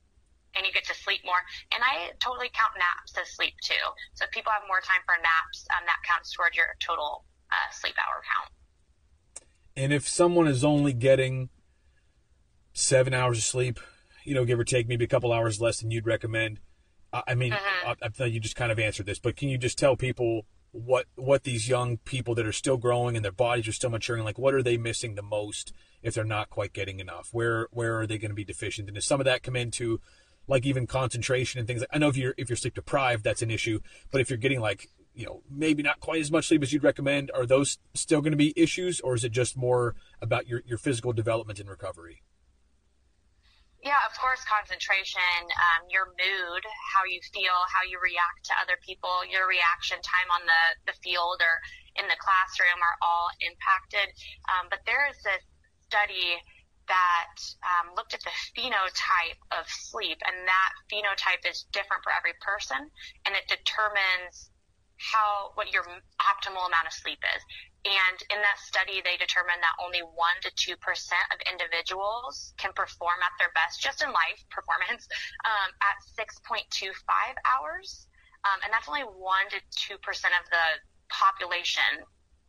and 0.57 0.66
you 0.66 0.72
get 0.72 0.88
to 0.88 0.95
sleep 0.95 1.22
more. 1.26 1.39
And 1.76 1.84
I 1.84 2.16
totally 2.24 2.49
count 2.53 2.74
naps 2.80 3.13
as 3.20 3.30
sleep 3.36 3.53
too. 3.61 3.86
So 4.16 4.26
if 4.26 4.32
people 4.32 4.51
have 4.55 4.63
more 4.68 4.80
time 4.82 5.03
for 5.05 5.13
naps, 5.20 5.68
um, 5.76 5.84
that 5.86 5.99
counts 6.07 6.34
towards 6.34 6.55
your 6.55 6.74
total 6.80 7.26
uh, 7.51 7.70
sleep 7.76 7.95
hour 7.99 8.24
count. 8.24 8.49
And 9.76 9.91
if 9.91 10.07
someone 10.07 10.47
is 10.47 10.63
only 10.63 10.93
getting 10.93 11.49
seven 12.74 13.13
hours 13.13 13.38
of 13.38 13.43
sleep, 13.43 13.80
you 14.24 14.34
know, 14.34 14.45
give 14.45 14.59
or 14.59 14.63
take 14.63 14.88
maybe 14.88 15.05
a 15.05 15.07
couple 15.07 15.32
hours 15.32 15.61
less 15.61 15.80
than 15.80 15.91
you'd 15.91 16.07
recommend. 16.07 16.59
I 17.13 17.36
mean, 17.36 17.53
mm-hmm. 17.53 17.89
I, 17.89 17.95
I 18.01 18.09
thought 18.09 18.32
you 18.32 18.39
just 18.39 18.55
kind 18.55 18.72
of 18.72 18.80
answered 18.80 19.05
this, 19.05 19.20
but 19.20 19.36
can 19.36 19.47
you 19.47 19.57
just 19.57 19.78
tell 19.78 19.95
people 19.95 20.45
what 20.76 21.05
what 21.15 21.43
these 21.43 21.69
young 21.69 21.97
people 21.97 22.36
that 22.36 22.45
are 22.45 22.51
still 22.51 22.76
growing 22.76 23.15
and 23.15 23.23
their 23.23 23.32
bodies 23.32 23.67
are 23.67 23.71
still 23.71 23.89
maturing, 23.89 24.26
like 24.26 24.38
what 24.38 24.53
are 24.53 24.61
they 24.61 24.76
missing 24.76 25.15
the 25.15 25.21
most 25.21 25.71
if 26.03 26.13
they're 26.13 26.26
not 26.26 26.49
quite 26.49 26.73
getting 26.73 26.99
enough? 26.99 27.30
Where 27.32 27.69
where 27.71 27.97
are 27.99 28.05
they 28.05 28.17
going 28.17 28.32
to 28.32 28.36
be 28.36 28.43
deficient? 28.43 28.89
And 28.89 28.95
does 28.95 29.05
some 29.05 29.21
of 29.21 29.26
that 29.26 29.41
come 29.41 29.55
into 29.55 30.01
like 30.47 30.65
even 30.65 30.86
concentration 30.86 31.59
and 31.59 31.67
things? 31.67 31.84
I 31.91 31.97
know 31.97 32.09
if 32.09 32.17
you're 32.17 32.36
if 32.38 32.49
you're 32.49 32.57
sleep 32.57 32.76
deprived, 32.76 33.23
that's 33.23 33.41
an 33.41 33.51
issue, 33.51 33.80
but 34.11 34.19
if 34.19 34.30
you're 34.30 34.38
getting 34.38 34.59
like 34.59 34.89
you 35.13 35.26
know 35.26 35.43
maybe 35.49 35.82
not 35.82 36.01
quite 36.01 36.19
as 36.19 36.30
much 36.30 36.49
sleep 36.49 36.61
as 36.61 36.73
you'd 36.73 36.84
recommend, 36.84 37.32
are 37.34 37.45
those 37.45 37.78
still 37.93 38.19
going 38.19 38.32
to 38.32 38.38
be 38.38 38.53
issues, 38.57 38.99
or 38.99 39.15
is 39.15 39.23
it 39.23 39.32
just 39.32 39.55
more 39.55 39.95
about 40.21 40.45
your 40.45 40.61
your 40.65 40.78
physical 40.78 41.13
development 41.13 41.57
and 41.57 41.69
recovery? 41.69 42.21
Yeah, 43.86 44.02
of 44.02 44.18
course, 44.18 44.42
concentration, 44.50 45.46
um, 45.46 45.86
your 45.94 46.10
mood, 46.18 46.64
how 46.90 47.06
you 47.06 47.22
feel, 47.30 47.54
how 47.70 47.86
you 47.86 48.02
react 48.02 48.42
to 48.50 48.58
other 48.58 48.82
people, 48.82 49.22
your 49.30 49.46
reaction 49.46 50.02
time 50.02 50.26
on 50.34 50.42
the, 50.42 50.90
the 50.90 50.98
field 51.06 51.38
or 51.38 51.62
in 52.02 52.10
the 52.10 52.18
classroom 52.18 52.82
are 52.82 52.98
all 53.06 53.30
impacted. 53.46 54.10
Um, 54.50 54.74
but 54.74 54.82
there 54.90 55.06
is 55.06 55.22
this 55.22 55.46
study 55.86 56.42
that 56.90 57.38
um, 57.62 57.94
looked 57.94 58.18
at 58.18 58.26
the 58.26 58.34
phenotype 58.58 59.38
of 59.54 59.70
sleep, 59.70 60.18
and 60.26 60.50
that 60.50 60.72
phenotype 60.90 61.46
is 61.46 61.70
different 61.70 62.02
for 62.02 62.10
every 62.10 62.34
person, 62.42 62.90
and 63.30 63.38
it 63.38 63.46
determines 63.46 64.50
how 64.98 65.52
what 65.56 65.72
your 65.72 65.84
optimal 66.20 66.66
amount 66.68 66.88
of 66.88 66.93
sleep 66.93 67.20
is. 67.36 67.41
And 67.86 68.18
in 68.34 68.41
that 68.41 68.58
study, 68.58 69.06
they 69.06 69.14
determined 69.22 69.62
that 69.62 69.78
only 69.78 70.02
1% 70.02 70.10
to 70.41 70.50
2% 70.50 70.74
of 70.74 71.38
individuals 71.46 72.54
can 72.58 72.74
perform 72.74 73.22
at 73.22 73.38
their 73.38 73.54
best, 73.54 73.78
just 73.78 74.02
in 74.02 74.10
life 74.10 74.41
performance, 74.50 75.06
um, 75.46 75.70
at 75.86 75.98
6.25 76.18 76.66
hours. 77.46 78.08
Um, 78.41 78.58
and 78.66 78.74
that's 78.74 78.89
only 78.89 79.06
1% 79.06 79.14
to 79.54 79.60
2% 79.62 80.02
of 80.02 80.46
the 80.50 80.66
population 81.10 82.06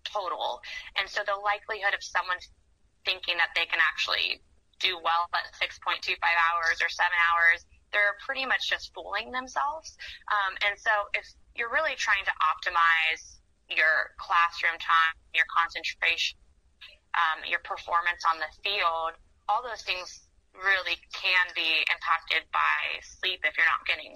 total. 0.08 0.60
And 0.96 1.08
so 1.08 1.20
the 1.26 1.36
likelihood 1.36 1.92
of 1.92 2.00
someone 2.00 2.40
thinking 3.04 3.36
that 3.36 3.52
they 3.54 3.66
can 3.68 3.80
actually 3.80 4.40
do 4.80 4.96
well 5.00 5.28
at 5.32 5.52
6.25 5.60 6.16
hours 6.20 6.80
or 6.80 6.88
seven 6.88 7.16
hours, 7.32 7.64
they're 7.92 8.16
pretty 8.24 8.44
much 8.44 8.68
just 8.68 8.92
fooling 8.92 9.32
themselves. 9.32 9.96
Um, 10.28 10.56
and 10.68 10.78
so 10.78 10.90
if 11.14 11.24
you're 11.56 11.72
really 11.72 11.96
trying 11.96 12.24
to 12.24 12.34
optimize 12.40 13.40
your 13.68 14.14
classroom 14.20 14.78
time, 14.78 15.14
your 15.34 15.48
concentration, 15.50 16.38
um, 17.16 17.42
your 17.48 17.60
performance 17.64 18.22
on 18.28 18.38
the 18.38 18.50
field, 18.62 19.16
all 19.48 19.64
those 19.64 19.82
things 19.82 20.28
really 20.54 20.96
can 21.12 21.46
be 21.56 21.84
impacted 21.88 22.46
by 22.52 23.00
sleep 23.20 23.40
if 23.44 23.56
you're 23.56 23.68
not 23.68 23.82
getting 23.88 24.14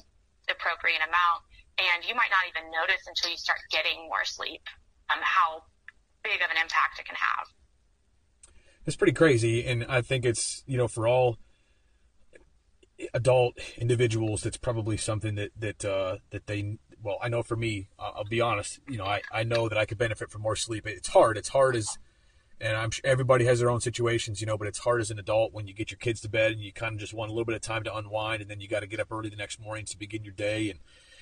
the 0.49 0.55
appropriate 0.55 1.03
amount. 1.03 1.41
And 1.81 2.05
you 2.05 2.15
might 2.15 2.31
not 2.31 2.45
even 2.49 2.71
notice 2.71 3.01
until 3.09 3.33
you 3.33 3.41
start 3.41 3.59
getting 3.73 4.05
more 4.09 4.25
sleep 4.25 4.63
um, 5.09 5.19
how 5.23 5.65
big 6.23 6.41
of 6.45 6.51
an 6.51 6.61
impact 6.61 7.01
it 7.01 7.07
can 7.07 7.17
have. 7.17 7.47
It's 8.87 8.97
pretty 8.97 9.13
crazy. 9.13 9.65
And 9.67 9.85
I 9.89 10.03
think 10.03 10.25
it's, 10.25 10.63
you 10.67 10.77
know, 10.77 10.89
for 10.89 11.09
all 11.09 11.39
adult 13.15 13.57
individuals, 13.79 14.43
that's 14.43 14.57
probably 14.57 14.97
something 14.97 15.35
that, 15.37 15.51
that, 15.59 15.85
uh, 15.85 16.17
that 16.31 16.47
they 16.47 16.79
well, 17.03 17.19
I 17.23 17.29
know 17.29 17.43
for 17.43 17.57
me, 17.57 17.89
I'll 17.99 18.25
be 18.25 18.41
honest, 18.41 18.81
you 18.89 18.99
know, 18.99 19.07
I, 19.07 19.23
I 19.33 19.43
know 19.43 19.69
that 19.69 19.79
I 19.79 19.85
could 19.85 19.99
benefit 19.99 20.31
from 20.31 20.43
more 20.43 20.57
sleep. 20.57 20.87
It's 20.87 21.09
hard. 21.09 21.37
It's 21.37 21.49
hard 21.49 21.77
as, 21.77 21.99
and 22.61 22.77
I'm 22.77 22.91
sure 22.91 23.03
everybody 23.05 23.47
has 23.47 23.61
their 23.61 23.71
own 23.71 23.81
situations, 23.81 24.41
you 24.41 24.47
know, 24.47 24.59
but 24.59 24.67
it's 24.67 24.81
hard 24.81 25.01
as 25.01 25.11
an 25.11 25.19
adult 25.19 25.53
when 25.53 25.67
you 25.67 25.75
get 25.75 25.91
your 25.91 25.99
kids 25.99 26.21
to 26.23 26.29
bed 26.29 26.53
and 26.53 26.61
you 26.61 26.73
kind 26.73 26.95
of 26.95 27.01
just 27.01 27.15
want 27.15 27.31
a 27.31 27.33
little 27.33 27.47
bit 27.47 27.55
of 27.55 27.63
time 27.63 27.85
to 27.85 27.97
unwind 27.97 28.43
and 28.43 28.51
then 28.51 28.61
you 28.61 28.69
got 28.69 28.81
to 28.81 28.87
get 28.87 29.01
up 29.01 29.11
early 29.11 29.31
the 29.31 29.37
next 29.37 29.61
morning 29.61 29.85
to 29.87 29.99
begin 29.99 30.25
your 30.25 30.35
day. 30.35 30.71
And, 30.71 30.81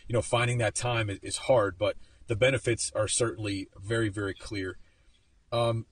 you 0.08 0.12
know, 0.12 0.22
finding 0.22 0.58
that 0.58 0.74
time 0.74 1.10
is, 1.10 1.18
is 1.22 1.36
hard, 1.36 1.76
but 1.78 1.96
the 2.26 2.36
benefits 2.36 2.90
are 2.94 3.08
certainly 3.08 3.68
very, 3.80 4.08
very 4.08 4.34
clear. 4.34 4.78
Um, 5.52 5.86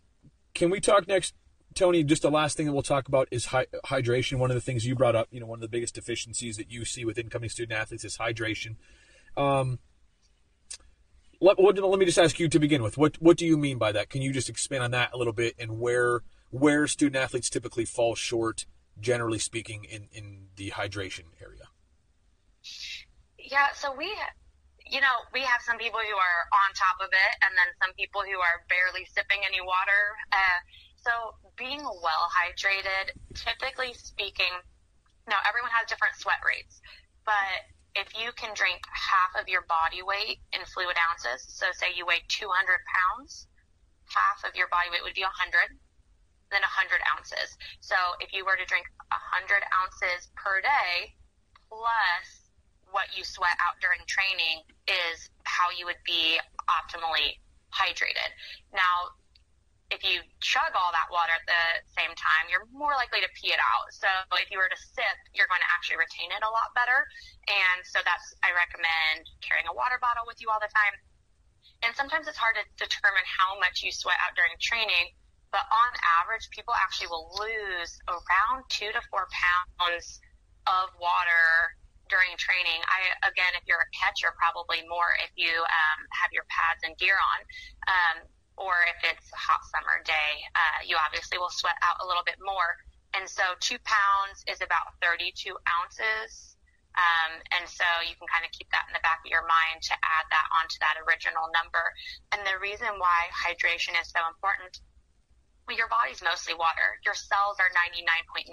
can 0.55 0.71
we 0.71 0.81
talk 0.81 1.07
next, 1.07 1.35
Tony? 1.75 2.03
Just 2.03 2.23
the 2.23 2.31
last 2.31 2.57
thing 2.57 2.67
that 2.67 2.73
we'll 2.73 2.83
talk 2.83 3.09
about 3.09 3.29
is 3.31 3.47
hydration. 3.47 4.39
One 4.39 4.51
of 4.51 4.55
the 4.55 4.61
things 4.61 4.87
you 4.87 4.95
brought 4.95 5.15
up, 5.15 5.29
you 5.31 5.41
know, 5.41 5.47
one 5.47 5.59
of 5.59 5.63
the 5.63 5.69
biggest 5.69 5.95
deficiencies 5.95 6.57
that 6.57 6.71
you 6.71 6.85
see 6.85 7.05
with 7.05 7.19
incoming 7.19 7.51
student 7.51 7.79
athletes 7.79 8.05
is 8.05 8.19
hydration. 8.19 8.77
Um, 9.37 9.79
let, 11.41 11.59
what, 11.59 11.79
let 11.79 11.99
me 11.99 12.07
just 12.07 12.19
ask 12.19 12.39
you 12.41 12.49
to 12.49 12.59
begin 12.59 12.83
with. 12.83 12.97
What 12.97 13.21
what 13.21 13.37
do 13.37 13.47
you 13.47 13.57
mean 13.57 13.79
by 13.79 13.93
that? 13.93 14.09
Can 14.09 14.23
you 14.23 14.33
just 14.33 14.49
expand 14.49 14.83
on 14.83 14.91
that 14.93 15.11
a 15.13 15.19
little 15.19 15.33
bit 15.33 15.55
and 15.59 15.79
where 15.79 16.23
where 16.51 16.87
student 16.87 17.17
athletes 17.17 17.51
typically 17.51 17.85
fall 17.85 18.15
short, 18.15 18.67
generally 19.01 19.39
speaking, 19.39 19.85
in 19.85 20.09
in 20.13 20.49
the 20.57 20.71
hydration 20.71 21.37
area? 21.41 21.69
Yeah, 23.39 23.69
so 23.75 23.95
we, 23.95 24.11
you 24.91 25.01
know, 25.01 25.17
we 25.33 25.41
have 25.41 25.61
some 25.63 25.79
people 25.79 26.01
who 26.01 26.17
are 26.17 26.43
on 26.51 26.69
top 26.75 26.99
of 26.99 27.13
it, 27.13 27.33
and 27.45 27.53
then 27.55 27.69
some 27.79 27.95
people 27.95 28.23
who 28.23 28.39
are 28.41 28.65
barely 28.67 29.07
sipping 29.07 29.45
any 29.47 29.61
water. 29.61 30.03
Uh, 30.33 30.59
so 30.97 31.13
being 31.57 31.85
well 31.85 32.27
hydrated, 32.33 33.15
typically 33.35 33.95
speaking, 33.95 34.51
now 35.29 35.39
everyone 35.47 35.71
has 35.71 35.87
different 35.87 36.17
sweat 36.17 36.43
rates, 36.43 36.81
but 37.25 37.63
if 37.97 38.13
you 38.13 38.31
can 38.37 38.53
drink 38.53 38.85
half 38.93 39.33
of 39.41 39.49
your 39.49 39.65
body 39.65 40.05
weight 40.05 40.45
in 40.53 40.61
fluid 40.69 41.01
ounces, 41.01 41.49
so 41.49 41.67
say 41.73 41.97
you 41.97 42.05
weigh 42.05 42.21
200 42.29 42.53
pounds, 42.85 43.49
half 44.13 44.45
of 44.45 44.55
your 44.55 44.69
body 44.69 44.93
weight 44.93 45.03
would 45.03 45.17
be 45.17 45.25
100, 45.25 45.33
then 46.53 46.61
100 46.61 47.01
ounces. 47.17 47.57
So 47.81 47.97
if 48.21 48.37
you 48.37 48.45
were 48.45 48.61
to 48.61 48.69
drink 48.69 48.85
100 49.09 49.65
ounces 49.73 50.29
per 50.37 50.61
day 50.61 51.17
plus 51.73 52.53
what 52.93 53.11
you 53.17 53.25
sweat 53.25 53.57
out 53.65 53.81
during 53.81 53.99
training 54.07 54.63
is 54.87 55.33
how 55.43 55.73
you 55.73 55.89
would 55.89 56.01
be 56.05 56.39
optimally 56.69 57.41
hydrated. 57.75 58.31
Now, 58.73 59.17
if 59.91 60.03
you 60.03 60.19
chug 60.43 60.75
all 60.75 60.91
that 60.91 61.07
water 61.15 61.31
at 61.31 61.47
the 61.47 61.65
same 61.95 62.11
time, 62.19 62.51
you're 62.51 62.67
more 62.75 62.99
likely 62.99 63.23
to 63.23 63.31
pee 63.39 63.55
it 63.55 63.63
out. 63.63 63.87
So 63.95 64.11
if 64.43 64.51
you 64.51 64.59
were 64.59 64.67
to 64.67 64.81
sip, 64.95 65.17
you're 65.31 65.47
going 65.47 65.63
to 65.63 65.71
actually 65.71 66.03
retain 66.03 66.35
it 66.35 66.43
a 66.43 66.51
lot 66.51 66.75
better. 66.75 67.07
And 67.47 67.87
so 67.87 68.03
that's, 68.03 68.35
I 68.43 68.51
recommend 68.51 69.31
carrying 69.47 69.71
a 69.71 69.75
water 69.75 70.03
bottle 70.03 70.27
with 70.27 70.43
you 70.43 70.51
all 70.51 70.59
the 70.59 70.71
time. 70.75 70.95
And 71.87 71.95
sometimes 71.95 72.27
it's 72.27 72.41
hard 72.41 72.59
to 72.59 72.65
determine 72.83 73.23
how 73.31 73.55
much 73.63 73.87
you 73.87 73.95
sweat 73.95 74.19
out 74.27 74.35
during 74.35 74.51
training, 74.59 75.15
but 75.55 75.63
on 75.71 75.91
average, 76.19 76.51
people 76.51 76.75
actually 76.75 77.13
will 77.13 77.31
lose 77.39 77.95
around 78.11 78.67
two 78.67 78.91
to 78.91 79.01
four 79.07 79.31
pounds 79.31 80.19
of 80.67 80.91
water 80.99 81.79
during 82.11 82.35
training. 82.39 82.81
I, 82.87 83.29
again, 83.29 83.55
if 83.55 83.63
you're 83.71 83.83
a 83.83 83.93
catcher, 83.95 84.35
probably 84.35 84.83
more 84.91 85.15
if 85.23 85.31
you 85.39 85.53
um, 85.53 85.99
have 86.11 86.31
your 86.35 86.47
pads 86.51 86.83
and 86.83 86.95
gear 86.99 87.19
on. 87.19 87.39
Um, 87.87 88.17
or 88.57 88.73
if 88.89 88.99
it's 89.05 89.29
a 89.33 89.41
hot 89.41 89.61
summer 89.69 90.01
day, 90.05 90.33
uh, 90.57 90.81
you 90.85 90.97
obviously 90.97 91.37
will 91.37 91.53
sweat 91.53 91.77
out 91.85 92.01
a 92.01 92.07
little 92.09 92.25
bit 92.25 92.41
more. 92.41 92.77
And 93.13 93.29
so 93.29 93.57
two 93.61 93.79
pounds 93.85 94.45
is 94.49 94.61
about 94.61 94.97
32 95.01 95.33
ounces. 95.69 96.57
Um, 96.97 97.45
and 97.53 97.69
so 97.69 97.85
you 98.09 98.17
can 98.17 98.25
kind 98.29 98.45
of 98.45 98.51
keep 98.57 98.73
that 98.73 98.89
in 98.89 98.97
the 98.97 99.05
back 99.05 99.21
of 99.21 99.29
your 99.29 99.45
mind 99.45 99.85
to 99.93 99.95
add 100.01 100.27
that 100.33 100.49
onto 100.57 100.81
that 100.81 100.97
original 101.05 101.53
number. 101.53 101.85
And 102.33 102.41
the 102.49 102.57
reason 102.57 102.89
why 102.97 103.29
hydration 103.37 103.93
is 104.01 104.09
so 104.09 104.25
important 104.25 104.81
well, 105.67 105.75
your 105.75 105.91
body's 105.91 106.23
mostly 106.23 106.55
water. 106.55 106.95
Your 107.03 107.19
cells 107.19 107.59
are 107.59 107.67
99.9% 107.75 108.47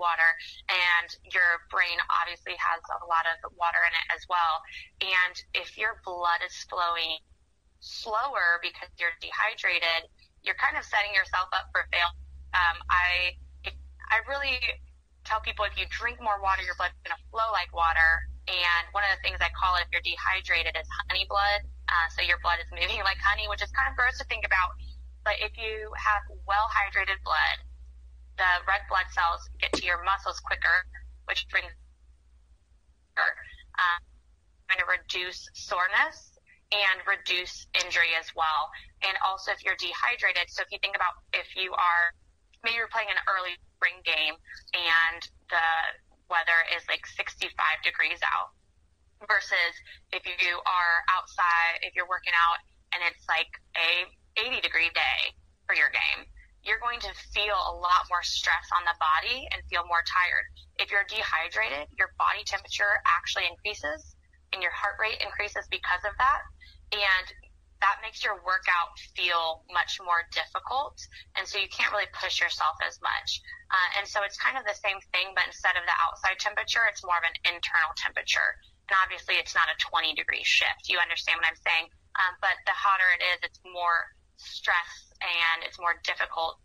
water, 0.00 0.30
and 0.72 1.08
your 1.28 1.60
brain 1.68 2.00
obviously 2.08 2.56
has 2.56 2.80
a 2.88 3.04
lot 3.04 3.28
of 3.28 3.52
water 3.52 3.84
in 3.84 3.92
it 3.92 4.06
as 4.16 4.24
well. 4.32 4.64
And 5.04 5.36
if 5.52 5.76
your 5.76 6.00
blood 6.08 6.40
is 6.40 6.56
flowing 6.72 7.20
slower 7.80 8.58
because 8.62 8.88
you're 8.98 9.14
dehydrated, 9.20 10.10
you're 10.42 10.58
kind 10.58 10.76
of 10.76 10.84
setting 10.84 11.14
yourself 11.14 11.48
up 11.52 11.70
for 11.72 11.86
fail. 11.92 12.10
Um, 12.54 12.76
I 12.90 13.38
I 14.08 14.24
really 14.24 14.56
tell 15.28 15.40
people 15.44 15.68
if 15.68 15.76
you 15.76 15.84
drink 15.92 16.16
more 16.18 16.40
water, 16.40 16.64
your 16.64 16.74
blood's 16.80 16.96
going 17.04 17.12
to 17.12 17.22
flow 17.28 17.52
like 17.52 17.68
water. 17.76 18.24
And 18.48 18.88
one 18.96 19.04
of 19.04 19.12
the 19.12 19.20
things 19.20 19.36
I 19.44 19.52
call 19.52 19.76
it 19.76 19.84
if 19.84 19.92
you're 19.92 20.00
dehydrated 20.00 20.72
is 20.72 20.88
honey 21.04 21.28
blood. 21.28 21.68
Uh, 21.84 22.08
so 22.16 22.24
your 22.24 22.40
blood 22.40 22.56
is 22.64 22.68
moving 22.72 23.04
like 23.04 23.20
honey, 23.20 23.44
which 23.52 23.60
is 23.60 23.68
kind 23.76 23.92
of 23.92 23.94
gross 24.00 24.16
to 24.16 24.24
think 24.32 24.48
about. 24.48 24.72
But 25.28 25.36
if 25.44 25.52
you 25.60 25.92
have 26.00 26.24
well 26.48 26.72
hydrated 26.72 27.20
blood 27.20 27.68
the 28.38 28.62
red 28.70 28.86
blood 28.88 29.10
cells 29.10 29.42
get 29.58 29.74
to 29.74 29.84
your 29.84 30.02
muscles 30.06 30.40
quicker, 30.40 30.86
which 31.26 31.44
brings 31.50 31.74
um, 33.18 34.00
of 34.78 34.86
reduce 34.86 35.50
soreness 35.52 36.27
and 36.72 37.00
reduce 37.08 37.66
injury 37.84 38.12
as 38.18 38.28
well. 38.36 38.68
And 39.00 39.16
also 39.24 39.52
if 39.52 39.64
you're 39.64 39.78
dehydrated, 39.80 40.52
so 40.52 40.62
if 40.62 40.68
you 40.70 40.78
think 40.80 40.96
about 40.96 41.16
if 41.32 41.48
you 41.56 41.72
are 41.72 42.12
maybe 42.64 42.76
you're 42.76 42.90
playing 42.90 43.08
an 43.08 43.20
early 43.30 43.54
spring 43.78 44.02
game 44.02 44.34
and 44.74 45.20
the 45.48 45.68
weather 46.28 46.60
is 46.74 46.84
like 46.90 47.06
65 47.06 47.54
degrees 47.86 48.20
out 48.26 48.52
versus 49.24 49.74
if 50.12 50.26
you 50.26 50.54
are 50.62 50.96
outside, 51.08 51.80
if 51.82 51.94
you're 51.96 52.10
working 52.10 52.34
out 52.36 52.60
and 52.92 53.00
it's 53.06 53.24
like 53.26 53.50
a 53.78 54.06
80 54.38 54.60
degree 54.60 54.90
day 54.92 55.20
for 55.66 55.74
your 55.74 55.90
game, 55.90 56.26
you're 56.66 56.82
going 56.82 57.00
to 57.00 57.12
feel 57.32 57.56
a 57.56 57.74
lot 57.74 58.04
more 58.10 58.22
stress 58.22 58.66
on 58.76 58.84
the 58.84 58.94
body 58.98 59.46
and 59.54 59.62
feel 59.70 59.86
more 59.86 60.04
tired. 60.04 60.46
If 60.76 60.90
you're 60.90 61.06
dehydrated, 61.08 61.88
your 61.96 62.12
body 62.18 62.44
temperature 62.44 63.00
actually 63.06 63.48
increases 63.48 64.14
and 64.52 64.62
your 64.62 64.72
heart 64.72 64.96
rate 65.00 65.20
increases 65.22 65.66
because 65.70 66.02
of 66.04 66.12
that. 66.18 66.40
And 66.92 67.26
that 67.80 68.02
makes 68.02 68.26
your 68.26 68.42
workout 68.42 68.94
feel 69.14 69.62
much 69.70 70.02
more 70.02 70.26
difficult. 70.34 70.98
And 71.38 71.46
so 71.46 71.62
you 71.62 71.70
can't 71.70 71.94
really 71.94 72.10
push 72.10 72.42
yourself 72.42 72.74
as 72.82 72.98
much. 72.98 73.40
Uh, 73.70 74.02
and 74.02 74.04
so 74.08 74.26
it's 74.26 74.38
kind 74.40 74.58
of 74.58 74.66
the 74.66 74.74
same 74.74 74.98
thing, 75.14 75.30
but 75.36 75.46
instead 75.46 75.78
of 75.78 75.86
the 75.86 75.96
outside 76.02 76.42
temperature, 76.42 76.82
it's 76.90 77.04
more 77.06 77.18
of 77.18 77.26
an 77.26 77.36
internal 77.46 77.94
temperature. 77.94 78.58
And 78.90 78.98
obviously 78.98 79.38
it's 79.38 79.54
not 79.54 79.70
a 79.70 79.76
20 79.78 80.16
degree 80.18 80.42
shift. 80.42 80.90
You 80.90 80.98
understand 80.98 81.38
what 81.38 81.46
I'm 81.46 81.60
saying? 81.62 81.86
Um, 82.18 82.34
but 82.42 82.58
the 82.66 82.74
hotter 82.74 83.06
it 83.14 83.22
is, 83.22 83.38
it's 83.46 83.60
more 83.62 84.10
stress 84.40 85.12
and 85.22 85.66
it's 85.66 85.78
more 85.78 85.98
difficult 86.02 86.58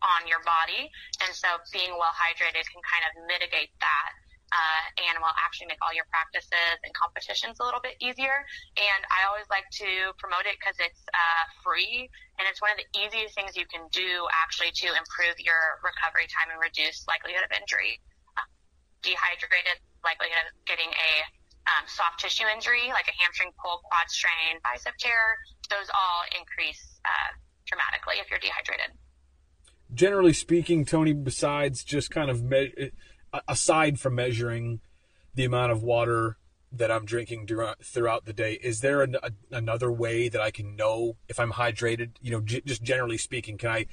on 0.00 0.24
your 0.28 0.40
body. 0.44 0.88
And 1.24 1.32
so 1.32 1.60
being 1.72 1.92
well 1.96 2.14
hydrated 2.14 2.64
can 2.68 2.80
kind 2.84 3.04
of 3.04 3.12
mitigate 3.28 3.72
that 3.84 4.12
uh, 4.52 4.84
and 5.08 5.18
will 5.18 5.34
actually 5.40 5.70
make 5.70 5.80
all 5.80 5.94
your 5.94 6.06
practices 6.12 6.76
and 6.84 6.90
competitions 6.92 7.58
a 7.58 7.64
little 7.64 7.80
bit 7.80 7.96
easier. 7.98 8.44
And 8.76 9.00
I 9.08 9.26
always 9.26 9.48
like 9.48 9.66
to 9.82 10.12
promote 10.20 10.44
it 10.44 10.60
because 10.60 10.76
it's 10.78 11.02
uh, 11.12 11.44
free 11.64 12.06
and 12.38 12.44
it's 12.46 12.60
one 12.60 12.70
of 12.74 12.78
the 12.78 12.88
easiest 12.94 13.34
things 13.34 13.56
you 13.56 13.66
can 13.66 13.86
do 13.90 14.26
actually 14.30 14.74
to 14.84 14.88
improve 14.94 15.38
your 15.40 15.80
recovery 15.82 16.28
time 16.30 16.52
and 16.52 16.58
reduce 16.60 17.06
likelihood 17.08 17.46
of 17.46 17.52
injury. 17.54 17.98
Uh, 18.36 18.46
dehydrated, 19.02 19.78
likelihood 20.02 20.50
of 20.50 20.54
getting 20.68 20.90
a 20.92 21.12
um, 21.64 21.84
soft 21.88 22.20
tissue 22.20 22.44
injury 22.44 22.92
like 22.92 23.08
a 23.08 23.16
hamstring 23.16 23.50
pull, 23.56 23.80
quad 23.84 24.08
strain, 24.08 24.60
bicep 24.62 24.94
tear, 25.00 25.40
those 25.70 25.88
all 25.90 26.22
increase 26.36 27.00
uh, 27.04 27.30
dramatically 27.66 28.20
if 28.20 28.28
you're 28.30 28.42
dehydrated. 28.42 28.92
Generally 29.92 30.32
speaking, 30.32 30.84
Tony, 30.84 31.12
besides 31.12 31.84
just 31.84 32.10
kind 32.10 32.30
of 32.30 32.42
me- 32.42 32.92
aside 33.48 33.98
from 34.00 34.14
measuring 34.14 34.80
the 35.34 35.44
amount 35.44 35.72
of 35.72 35.82
water 35.82 36.36
that 36.72 36.90
I'm 36.90 37.04
drinking 37.04 37.48
throughout 37.82 38.24
the 38.24 38.32
day, 38.32 38.54
is 38.54 38.80
there 38.80 39.02
an, 39.02 39.16
a, 39.22 39.30
another 39.50 39.92
way 39.92 40.28
that 40.28 40.40
I 40.40 40.50
can 40.50 40.76
know 40.76 41.16
if 41.28 41.38
I'm 41.38 41.52
hydrated? 41.52 42.10
You 42.20 42.32
know, 42.32 42.40
j- 42.40 42.62
just 42.64 42.82
generally 42.82 43.18
speaking, 43.18 43.58
can 43.58 43.70
I? 43.70 43.86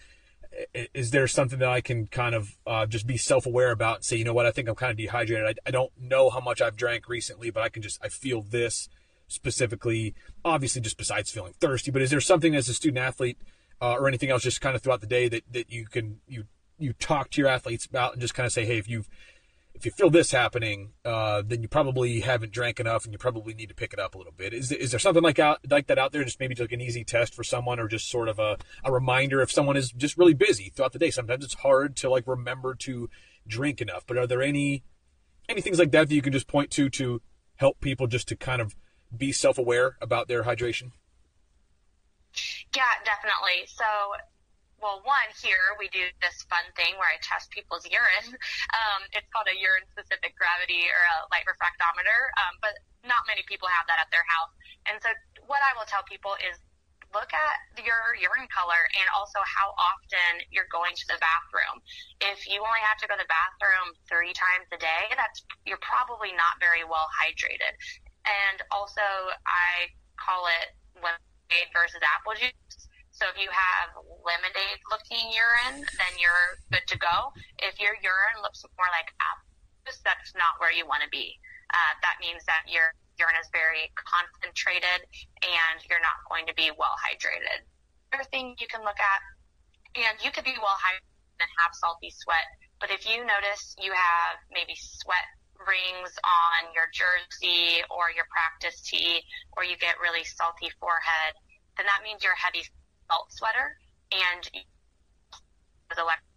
Is 0.94 1.12
there 1.12 1.28
something 1.28 1.60
that 1.60 1.70
I 1.70 1.80
can 1.80 2.08
kind 2.08 2.36
of 2.36 2.58
uh, 2.68 2.86
just 2.86 3.08
be 3.08 3.16
self-aware 3.16 3.72
about 3.72 3.98
and 3.98 4.06
say, 4.06 4.18
you 4.18 4.26
know 4.26 4.34
what, 4.34 4.46
I 4.46 4.52
think 4.52 4.68
I'm 4.68 4.76
kind 4.76 4.92
of 4.92 4.98
dehydrated. 4.98 5.46
I, 5.66 5.70
I 5.70 5.72
don't 5.72 5.92
know 5.98 6.30
how 6.30 6.42
much 6.42 6.62
I've 6.62 6.76
drank 6.76 7.08
recently, 7.08 7.52
but 7.52 7.64
I 7.64 7.70
can 7.70 7.82
just 7.82 8.04
I 8.04 8.10
feel 8.10 8.42
this 8.42 8.90
specifically. 9.28 10.14
Obviously, 10.44 10.82
just 10.82 10.98
besides 10.98 11.32
feeling 11.32 11.54
thirsty, 11.60 11.92
but 11.92 12.02
is 12.02 12.10
there 12.10 12.20
something 12.20 12.56
as 12.56 12.68
a 12.68 12.74
student 12.74 12.98
athlete 12.98 13.38
uh, 13.82 13.94
or 13.94 14.08
anything 14.08 14.30
else 14.30 14.44
just 14.44 14.60
kind 14.60 14.76
of 14.76 14.82
throughout 14.82 15.02
the 15.02 15.08
day 15.08 15.30
that 15.30 15.44
that 15.52 15.72
you 15.72 15.86
can 15.86 16.20
you 16.28 16.46
you 16.82 16.94
talk 16.94 17.30
to 17.32 17.42
your 17.42 17.50
athletes 17.50 17.86
about 17.86 18.14
and 18.14 18.22
just 18.22 18.34
kind 18.34 18.46
of 18.46 18.52
say, 18.52 18.66
hey, 18.66 18.78
if 18.78 18.88
you've 18.88 19.10
if 19.74 19.86
you 19.86 19.92
feel 19.92 20.10
this 20.10 20.32
happening, 20.32 20.92
uh, 21.06 21.42
then 21.46 21.62
you 21.62 21.68
probably 21.68 22.20
haven't 22.20 22.52
drank 22.52 22.80
enough, 22.80 23.06
and 23.06 23.14
you 23.14 23.18
probably 23.18 23.54
need 23.54 23.70
to 23.70 23.76
pick 23.76 23.94
it 23.94 24.00
up 24.00 24.16
a 24.16 24.18
little 24.18 24.34
bit. 24.36 24.54
Is 24.54 24.72
is 24.72 24.92
there 24.92 25.00
something 25.00 25.24
like 25.24 25.40
out 25.40 25.60
like 25.70 25.88
that 25.88 25.98
out 25.98 26.12
there? 26.12 26.24
Just 26.24 26.40
maybe 26.40 26.56
like 26.56 26.72
an 26.72 26.82
easy 26.82 27.04
test 27.04 27.34
for 27.34 27.44
someone, 27.44 27.80
or 27.80 27.88
just 27.88 28.10
sort 28.10 28.28
of 28.28 28.38
a, 28.38 28.58
a 28.84 28.92
reminder 28.92 29.42
if 29.42 29.52
someone 29.52 29.78
is 29.78 29.92
just 29.92 30.18
really 30.18 30.34
busy 30.34 30.70
throughout 30.70 30.94
the 30.94 31.00
day. 31.00 31.10
Sometimes 31.10 31.44
it's 31.44 31.56
hard 31.56 31.96
to 31.98 32.10
like 32.10 32.28
remember 32.28 32.76
to 32.76 33.10
drink 33.48 33.82
enough. 33.82 34.06
But 34.06 34.18
are 34.18 34.28
there 34.28 34.42
any 34.42 34.84
any 35.48 35.62
things 35.62 35.80
like 35.80 35.92
that 35.92 36.10
that 36.10 36.16
you 36.16 36.22
can 36.22 36.34
just 36.34 36.48
point 36.48 36.70
to 36.72 36.90
to 36.90 37.22
help 37.56 37.80
people 37.80 38.08
just 38.08 38.28
to 38.28 38.36
kind 38.36 38.62
of 38.62 38.76
be 39.16 39.32
self 39.32 39.58
aware 39.58 39.98
about 40.02 40.28
their 40.28 40.44
hydration? 40.44 40.92
Yeah, 42.76 42.84
definitely. 43.04 43.66
So 43.68 43.84
well, 44.82 45.00
one 45.06 45.30
here 45.38 45.78
we 45.78 45.88
do 45.94 46.10
this 46.26 46.42
fun 46.50 46.66
thing 46.74 46.98
where 46.98 47.08
I 47.08 47.22
test 47.22 47.54
people's 47.54 47.86
urine. 47.86 48.34
Um, 48.74 49.02
it's 49.14 49.30
called 49.30 49.46
a 49.48 49.56
urine 49.56 49.86
specific 49.94 50.34
gravity 50.36 50.90
or 50.90 51.02
a 51.02 51.18
light 51.30 51.46
refractometer, 51.46 52.34
um, 52.42 52.58
but 52.66 52.74
not 53.06 53.24
many 53.30 53.46
people 53.46 53.70
have 53.70 53.86
that 53.86 54.02
at 54.02 54.10
their 54.10 54.26
house. 54.26 54.52
And 54.90 54.98
so, 55.00 55.14
what 55.46 55.62
I 55.62 55.78
will 55.78 55.86
tell 55.86 56.02
people 56.10 56.34
is 56.42 56.58
look 57.14 57.30
at 57.36 57.56
your 57.84 58.16
urine 58.16 58.48
color 58.50 58.88
and 58.96 59.08
also 59.12 59.44
how 59.44 59.76
often 59.76 60.42
you're 60.50 60.70
going 60.72 60.96
to 60.96 61.06
the 61.12 61.20
bathroom. 61.20 61.84
If 62.24 62.48
you 62.48 62.64
only 62.64 62.80
have 62.82 62.98
to 63.04 63.08
go 63.08 63.20
to 63.20 63.22
the 63.22 63.30
bathroom 63.30 63.94
three 64.08 64.32
times 64.32 64.66
a 64.72 64.80
day, 64.80 65.12
that's 65.14 65.44
you're 65.68 65.82
probably 65.84 66.32
not 66.34 66.58
very 66.64 66.88
well 66.88 67.08
hydrated. 67.12 67.76
And 68.26 68.64
also, 68.72 69.04
I 69.46 69.92
call 70.18 70.48
it 70.48 70.74
lemonade 70.98 71.70
versus 71.76 72.00
apple 72.02 72.38
juice. 72.38 72.91
So 73.22 73.30
if 73.30 73.38
you 73.38 73.54
have 73.54 73.94
lemonade 74.26 74.82
looking 74.90 75.30
urine, 75.30 75.86
then 75.86 76.14
you're 76.18 76.58
good 76.74 76.82
to 76.90 76.98
go. 76.98 77.30
If 77.62 77.78
your 77.78 77.94
urine 78.02 78.42
looks 78.42 78.66
more 78.74 78.90
like 78.90 79.14
apple 79.22 79.46
juice, 79.86 80.02
that's 80.02 80.34
not 80.34 80.58
where 80.58 80.74
you 80.74 80.90
want 80.90 81.06
to 81.06 81.12
be. 81.14 81.38
Uh, 81.70 81.94
that 82.02 82.18
means 82.18 82.42
that 82.50 82.66
your 82.66 82.90
urine 83.22 83.38
is 83.38 83.46
very 83.54 83.94
concentrated 83.94 85.06
and 85.46 85.78
you're 85.86 86.02
not 86.02 86.18
going 86.34 86.50
to 86.50 86.56
be 86.58 86.74
well 86.74 86.98
hydrated. 86.98 87.62
Another 88.10 88.26
thing 88.34 88.58
you 88.58 88.66
can 88.66 88.82
look 88.82 88.98
at, 88.98 89.22
and 90.02 90.18
you 90.26 90.34
could 90.34 90.50
be 90.50 90.58
well 90.58 90.82
hydrated 90.82 91.46
and 91.46 91.52
have 91.62 91.78
salty 91.78 92.10
sweat, 92.10 92.50
but 92.82 92.90
if 92.90 93.06
you 93.06 93.22
notice 93.22 93.78
you 93.78 93.94
have 93.94 94.42
maybe 94.50 94.74
sweat 94.74 95.30
rings 95.62 96.10
on 96.26 96.74
your 96.74 96.90
jersey 96.90 97.86
or 97.94 98.10
your 98.10 98.26
practice 98.34 98.82
tee, 98.82 99.22
or 99.54 99.62
you 99.62 99.78
get 99.78 100.02
really 100.02 100.26
salty 100.26 100.74
forehead, 100.82 101.38
then 101.78 101.86
that 101.86 102.02
means 102.02 102.26
you're 102.26 102.34
heavy 102.34 102.66
sweater 103.30 103.78
and 104.12 104.44
the 104.54 106.02
electric 106.02 106.32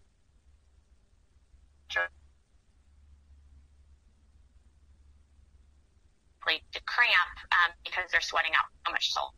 to 6.75 6.81
cramp 6.87 7.37
um, 7.53 7.73
because 7.85 8.11
they're 8.11 8.21
sweating 8.21 8.53
out 8.53 8.67
so 8.87 8.93
much 8.93 9.13
salt. 9.13 9.33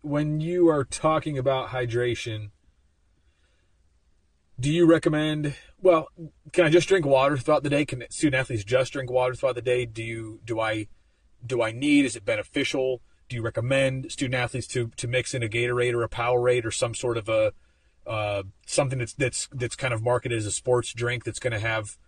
When 0.00 0.40
you 0.40 0.68
are 0.68 0.84
talking 0.84 1.36
about 1.36 1.68
hydration, 1.68 2.50
do 4.58 4.70
you 4.70 4.86
recommend? 4.86 5.54
Well, 5.80 6.08
can 6.52 6.64
I 6.64 6.68
just 6.70 6.88
drink 6.88 7.04
water 7.04 7.36
throughout 7.36 7.62
the 7.62 7.70
day? 7.70 7.84
Can 7.84 8.04
student 8.10 8.40
athletes 8.40 8.64
just 8.64 8.92
drink 8.92 9.10
water 9.10 9.34
throughout 9.34 9.56
the 9.56 9.62
day? 9.62 9.84
Do 9.84 10.02
you? 10.02 10.40
Do 10.44 10.60
I? 10.60 10.88
Do 11.44 11.62
I 11.62 11.72
need? 11.72 12.04
Is 12.04 12.16
it 12.16 12.24
beneficial? 12.24 13.00
do 13.28 13.36
you 13.36 13.42
recommend 13.42 14.10
student 14.10 14.34
athletes 14.34 14.66
to 14.68 14.88
to 14.96 15.06
mix 15.06 15.34
in 15.34 15.42
a 15.42 15.48
Gatorade 15.48 15.92
or 15.92 16.02
a 16.02 16.08
Powerade 16.08 16.64
or 16.64 16.70
some 16.70 16.94
sort 16.94 17.16
of 17.16 17.28
a 17.28 17.52
uh, 18.06 18.42
something 18.66 18.98
that's 18.98 19.12
that's 19.12 19.48
that's 19.52 19.76
kind 19.76 19.92
of 19.92 20.02
marketed 20.02 20.38
as 20.38 20.46
a 20.46 20.50
sports 20.50 20.92
drink 20.92 21.24
that's 21.24 21.38
going 21.38 21.52
to 21.52 21.58
have 21.58 21.98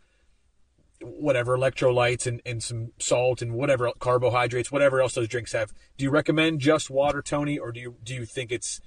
whatever 1.03 1.57
electrolytes 1.57 2.27
and, 2.27 2.43
and 2.45 2.63
some 2.63 2.93
salt 2.99 3.41
and 3.41 3.55
whatever 3.55 3.91
carbohydrates, 3.99 4.71
whatever 4.71 5.01
else 5.01 5.15
those 5.15 5.29
drinks 5.29 5.53
have. 5.53 5.73
Do 5.97 6.05
you 6.05 6.11
recommend 6.11 6.61
just 6.61 6.91
water, 6.91 7.23
tony 7.23 7.59
or 7.59 7.73
do 7.73 7.81
you 7.81 7.97
do 8.03 8.15
you 8.15 8.25
think 8.25 8.51
it's 8.51 8.81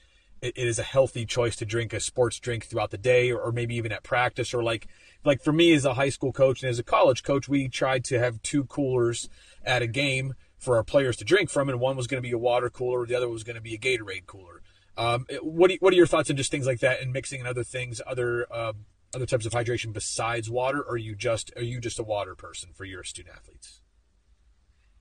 it, 0.44 0.54
it 0.58 0.68
is 0.68 0.78
a 0.78 0.84
healthy 0.84 1.26
choice 1.26 1.56
to 1.56 1.66
drink 1.66 1.94
a 1.94 2.00
sports 2.00 2.40
drink 2.40 2.66
throughout 2.66 2.92
the 2.92 2.98
day, 2.98 3.32
or, 3.32 3.40
or 3.40 3.52
maybe 3.52 3.76
even 3.76 3.92
at 3.92 4.04
practice, 4.04 4.54
or 4.54 4.62
like 4.62 4.88
like 5.24 5.42
for 5.42 5.54
me 5.54 5.74
as 5.74 5.86
a 5.86 5.94
high 5.94 6.10
school 6.10 6.34
coach 6.34 6.62
and 6.62 6.70
as 6.70 6.80
a 6.80 6.84
college 6.84 7.24
coach, 7.24 7.48
we 7.48 7.70
tried 7.70 8.04
to 8.06 8.20
have 8.20 8.42
two 8.42 8.66
coolers 8.66 9.30
at 9.64 9.82
a 9.82 9.88
game 9.88 10.34
for 10.58 10.76
our 10.76 10.84
players 10.84 11.16
to 11.18 11.26
drink 11.26 11.50
from, 11.50 11.70
and 11.70 11.80
one 11.80 11.96
was 11.96 12.08
going 12.08 12.22
to 12.22 12.28
be 12.28 12.34
a 12.34 12.38
water 12.38 12.70
cooler, 12.70 13.06
the 13.06 13.16
other 13.16 13.30
was 13.30 13.44
going 13.44 13.56
to 13.56 13.62
be 13.62 13.74
a 13.74 13.78
Gatorade 13.78 14.26
cooler. 14.26 14.62
Um, 14.96 15.26
what 15.42 15.72
are, 15.72 15.76
what 15.80 15.94
are 15.94 15.96
your 15.96 16.06
thoughts 16.06 16.30
on 16.30 16.36
just 16.36 16.52
things 16.52 16.68
like 16.68 16.80
that 16.80 17.02
and 17.02 17.12
mixing 17.12 17.40
and 17.40 17.48
other 17.48 17.64
things, 17.64 18.02
other 18.06 18.46
um, 18.54 18.86
other 19.16 19.26
types 19.26 19.46
of 19.46 19.54
hydration 19.54 19.94
besides 19.94 20.50
water? 20.50 20.82
Or 20.82 20.94
are 20.94 20.98
you 20.98 21.16
just 21.16 21.52
are 21.56 21.64
you 21.64 21.80
just 21.80 22.00
a 22.00 22.04
water 22.04 22.36
person 22.36 22.70
for 22.74 22.86
your 22.86 23.04
student 23.04 23.36
athletes? 23.36 23.82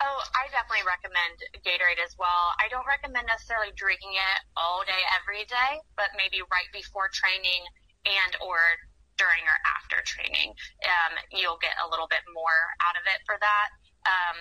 Oh, 0.02 0.18
I 0.34 0.50
definitely 0.50 0.82
recommend 0.82 1.38
Gatorade 1.62 2.02
as 2.02 2.18
well. 2.18 2.50
I 2.58 2.66
don't 2.66 2.86
recommend 2.90 3.30
necessarily 3.30 3.70
drinking 3.78 4.18
it 4.18 4.38
all 4.58 4.82
day 4.82 4.98
every 5.14 5.46
day, 5.46 5.78
but 5.94 6.10
maybe 6.18 6.42
right 6.50 6.66
before 6.74 7.06
training 7.14 7.62
and 8.02 8.34
or 8.42 8.58
during 9.14 9.46
or 9.46 9.58
after 9.62 10.02
training, 10.02 10.58
um, 10.82 11.14
you'll 11.30 11.60
get 11.62 11.78
a 11.78 11.86
little 11.86 12.10
bit 12.10 12.26
more 12.34 12.58
out 12.82 12.98
of 12.98 13.06
it 13.06 13.22
for 13.30 13.38
that. 13.38 13.68
Um, 14.02 14.36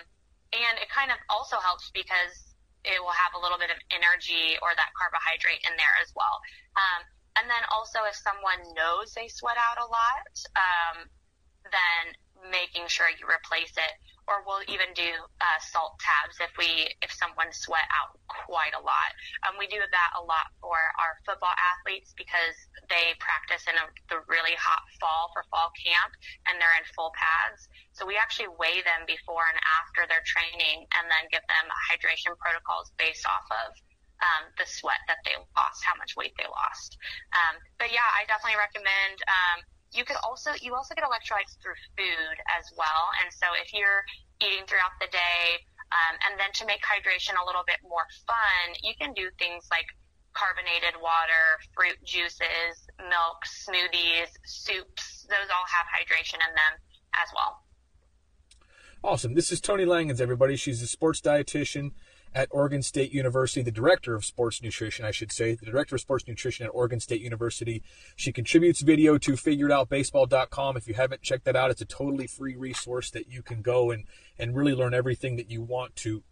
and 0.50 0.82
it 0.82 0.90
kind 0.90 1.14
of 1.14 1.22
also 1.30 1.62
helps 1.62 1.94
because 1.94 2.58
it 2.82 2.98
will 2.98 3.14
have 3.14 3.38
a 3.38 3.42
little 3.42 3.62
bit 3.62 3.70
of 3.70 3.78
energy 3.94 4.58
or 4.66 4.74
that 4.74 4.90
carbohydrate 4.98 5.62
in 5.70 5.78
there 5.78 5.96
as 6.02 6.10
well. 6.18 6.42
Um, 6.74 7.06
and 7.38 7.46
then 7.46 7.62
also, 7.70 8.02
if 8.10 8.18
someone 8.18 8.60
knows 8.74 9.14
they 9.14 9.30
sweat 9.30 9.62
out 9.62 9.78
a 9.78 9.88
lot, 9.88 10.26
um, 10.58 10.98
then 11.70 12.04
making 12.50 12.90
sure 12.90 13.08
you 13.14 13.30
replace 13.30 13.72
it. 13.78 13.94
Or 14.30 14.46
we'll 14.46 14.64
even 14.70 14.94
do 14.94 15.12
uh, 15.42 15.60
salt 15.60 15.98
tabs 16.00 16.38
if 16.40 16.54
we 16.56 16.88
if 17.02 17.12
someone 17.12 17.50
sweat 17.52 17.90
out 17.92 18.16
quite 18.30 18.72
a 18.78 18.80
lot. 18.80 19.12
Um, 19.44 19.58
we 19.60 19.68
do 19.68 19.82
that 19.82 20.12
a 20.16 20.22
lot 20.24 20.54
for 20.62 20.78
our 20.78 21.20
football 21.26 21.52
athletes 21.58 22.14
because 22.16 22.56
they 22.88 23.18
practice 23.20 23.66
in 23.68 23.76
a, 23.76 23.86
the 24.14 24.24
really 24.30 24.56
hot 24.56 24.86
fall 25.02 25.34
for 25.34 25.44
fall 25.50 25.74
camp 25.76 26.14
and 26.48 26.62
they're 26.62 26.78
in 26.80 26.86
full 26.96 27.12
pads. 27.18 27.68
So 27.98 28.06
we 28.06 28.16
actually 28.16 28.54
weigh 28.56 28.86
them 28.86 29.04
before 29.10 29.44
and 29.50 29.60
after 29.84 30.08
their 30.08 30.24
training 30.24 30.86
and 30.96 31.10
then 31.10 31.28
give 31.34 31.44
them 31.50 31.66
hydration 31.92 32.38
protocols 32.38 32.94
based 32.96 33.26
off 33.28 33.46
of 33.68 33.74
um, 34.22 34.54
the 34.58 34.66
sweat 34.70 35.02
that 35.10 35.20
they 35.26 35.34
lost, 35.58 35.82
how 35.82 35.98
much 35.98 36.14
weight 36.16 36.34
they 36.38 36.46
lost. 36.46 36.98
Um, 37.34 37.58
but 37.82 37.90
yeah, 37.90 38.06
I 38.06 38.26
definitely 38.30 38.62
recommend. 38.62 39.18
Um, 39.26 39.66
you 39.92 40.06
could 40.06 40.18
also 40.24 40.52
you 40.62 40.76
also 40.76 40.96
get 40.96 41.04
electrolytes 41.04 41.60
through 41.62 41.78
food 41.98 42.38
as 42.58 42.72
well, 42.78 43.12
and 43.24 43.32
so 43.32 43.48
if 43.60 43.74
you're 43.74 44.04
eating 44.40 44.66
throughout 44.66 44.96
the 45.00 45.08
day, 45.12 45.60
um, 45.92 46.16
and 46.28 46.40
then 46.40 46.52
to 46.56 46.66
make 46.66 46.82
hydration 46.82 47.36
a 47.36 47.46
little 47.46 47.64
bit 47.68 47.80
more 47.84 48.08
fun, 48.26 48.76
you 48.84 48.94
can 48.96 49.14
do 49.14 49.30
things 49.38 49.68
like 49.70 49.86
carbonated 50.34 50.96
water, 51.02 51.60
fruit 51.76 52.00
juices, 52.04 52.88
milk, 52.98 53.44
smoothies, 53.44 54.32
soups. 54.46 55.28
Those 55.28 55.52
all 55.52 55.68
have 55.68 55.86
hydration 55.92 56.40
in 56.40 56.52
them 56.56 56.74
as 57.14 57.30
well. 57.36 57.64
Awesome. 59.04 59.34
This 59.34 59.52
is 59.52 59.60
Tony 59.60 59.84
Langens, 59.84 60.22
everybody. 60.22 60.56
She's 60.56 60.82
a 60.82 60.88
sports 60.88 61.22
dietitian 61.22 61.92
at 62.34 62.48
Oregon 62.52 62.82
State 62.82 63.12
University, 63.12 63.62
the 63.62 63.72
director 63.72 64.16
of 64.16 64.24
sports 64.24 64.62
nutrition, 64.62 65.06
I 65.06 65.12
should 65.12 65.32
say, 65.32 65.56
the 65.56 65.66
director 65.66 65.96
of 65.96 66.02
sports 66.02 66.28
nutrition 66.28 66.66
at 66.66 66.70
Oregon 66.70 67.00
State 67.00 67.22
University. 67.22 67.84
She 68.16 68.32
contributes 68.32 68.82
video 68.82 69.18
to 69.18 69.34
figuredoutbaseball.com. 69.34 70.78
If 70.78 70.88
you 70.88 70.94
haven't 70.94 71.22
checked 71.22 71.46
that 71.46 71.56
out, 71.56 71.72
it's 71.72 71.82
a 71.82 71.86
totally 71.86 72.28
free 72.28 72.56
resource 72.56 73.12
that 73.12 73.28
you 73.28 73.42
can 73.42 73.62
go 73.62 73.92
and, 73.92 74.06
and 74.40 74.56
really 74.56 74.74
learn 74.74 74.94
everything 74.94 75.36
that 75.36 75.50
you 75.50 75.62
want 75.62 75.96
to 75.98 76.24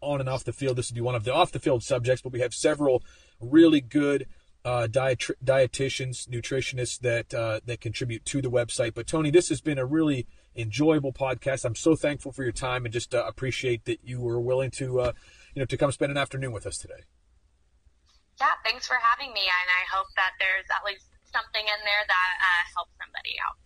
on 0.00 0.20
and 0.20 0.28
off 0.28 0.44
the 0.44 0.52
field. 0.52 0.76
This 0.76 0.90
would 0.90 0.96
be 0.96 1.00
one 1.00 1.14
of 1.14 1.24
the 1.24 1.34
off 1.34 1.52
the 1.52 1.58
field 1.58 1.82
subjects, 1.82 2.22
but 2.22 2.32
we 2.32 2.40
have 2.40 2.54
several 2.54 3.02
really 3.40 3.80
good 3.80 4.26
uh, 4.64 4.86
diet- 4.86 5.30
dietitians, 5.44 6.28
nutritionists 6.28 6.98
that 7.00 7.34
uh, 7.34 7.60
that 7.66 7.80
contribute 7.80 8.24
to 8.26 8.40
the 8.40 8.50
website. 8.50 8.94
But 8.94 9.06
Tony, 9.06 9.30
this 9.30 9.48
has 9.48 9.60
been 9.60 9.78
a 9.78 9.84
really 9.84 10.26
enjoyable 10.56 11.12
podcast. 11.12 11.64
I'm 11.64 11.74
so 11.74 11.96
thankful 11.96 12.32
for 12.32 12.42
your 12.42 12.52
time 12.52 12.84
and 12.84 12.92
just 12.92 13.14
uh, 13.14 13.24
appreciate 13.26 13.84
that 13.84 14.00
you 14.02 14.20
were 14.20 14.40
willing 14.40 14.70
to, 14.72 15.00
uh, 15.00 15.12
you 15.54 15.60
know, 15.60 15.66
to 15.66 15.76
come 15.76 15.92
spend 15.92 16.12
an 16.12 16.18
afternoon 16.18 16.52
with 16.52 16.66
us 16.66 16.78
today. 16.78 17.04
Yeah, 18.40 18.54
thanks 18.64 18.86
for 18.86 18.96
having 18.98 19.32
me, 19.32 19.42
and 19.42 19.68
I 19.70 19.82
hope 19.94 20.08
that 20.16 20.32
there's 20.40 20.66
at 20.74 20.84
least 20.84 21.06
something 21.30 21.62
in 21.62 21.80
there 21.86 22.04
that 22.06 22.30
uh, 22.42 22.62
helps 22.74 22.94
somebody 22.98 23.34
out. 23.38 23.58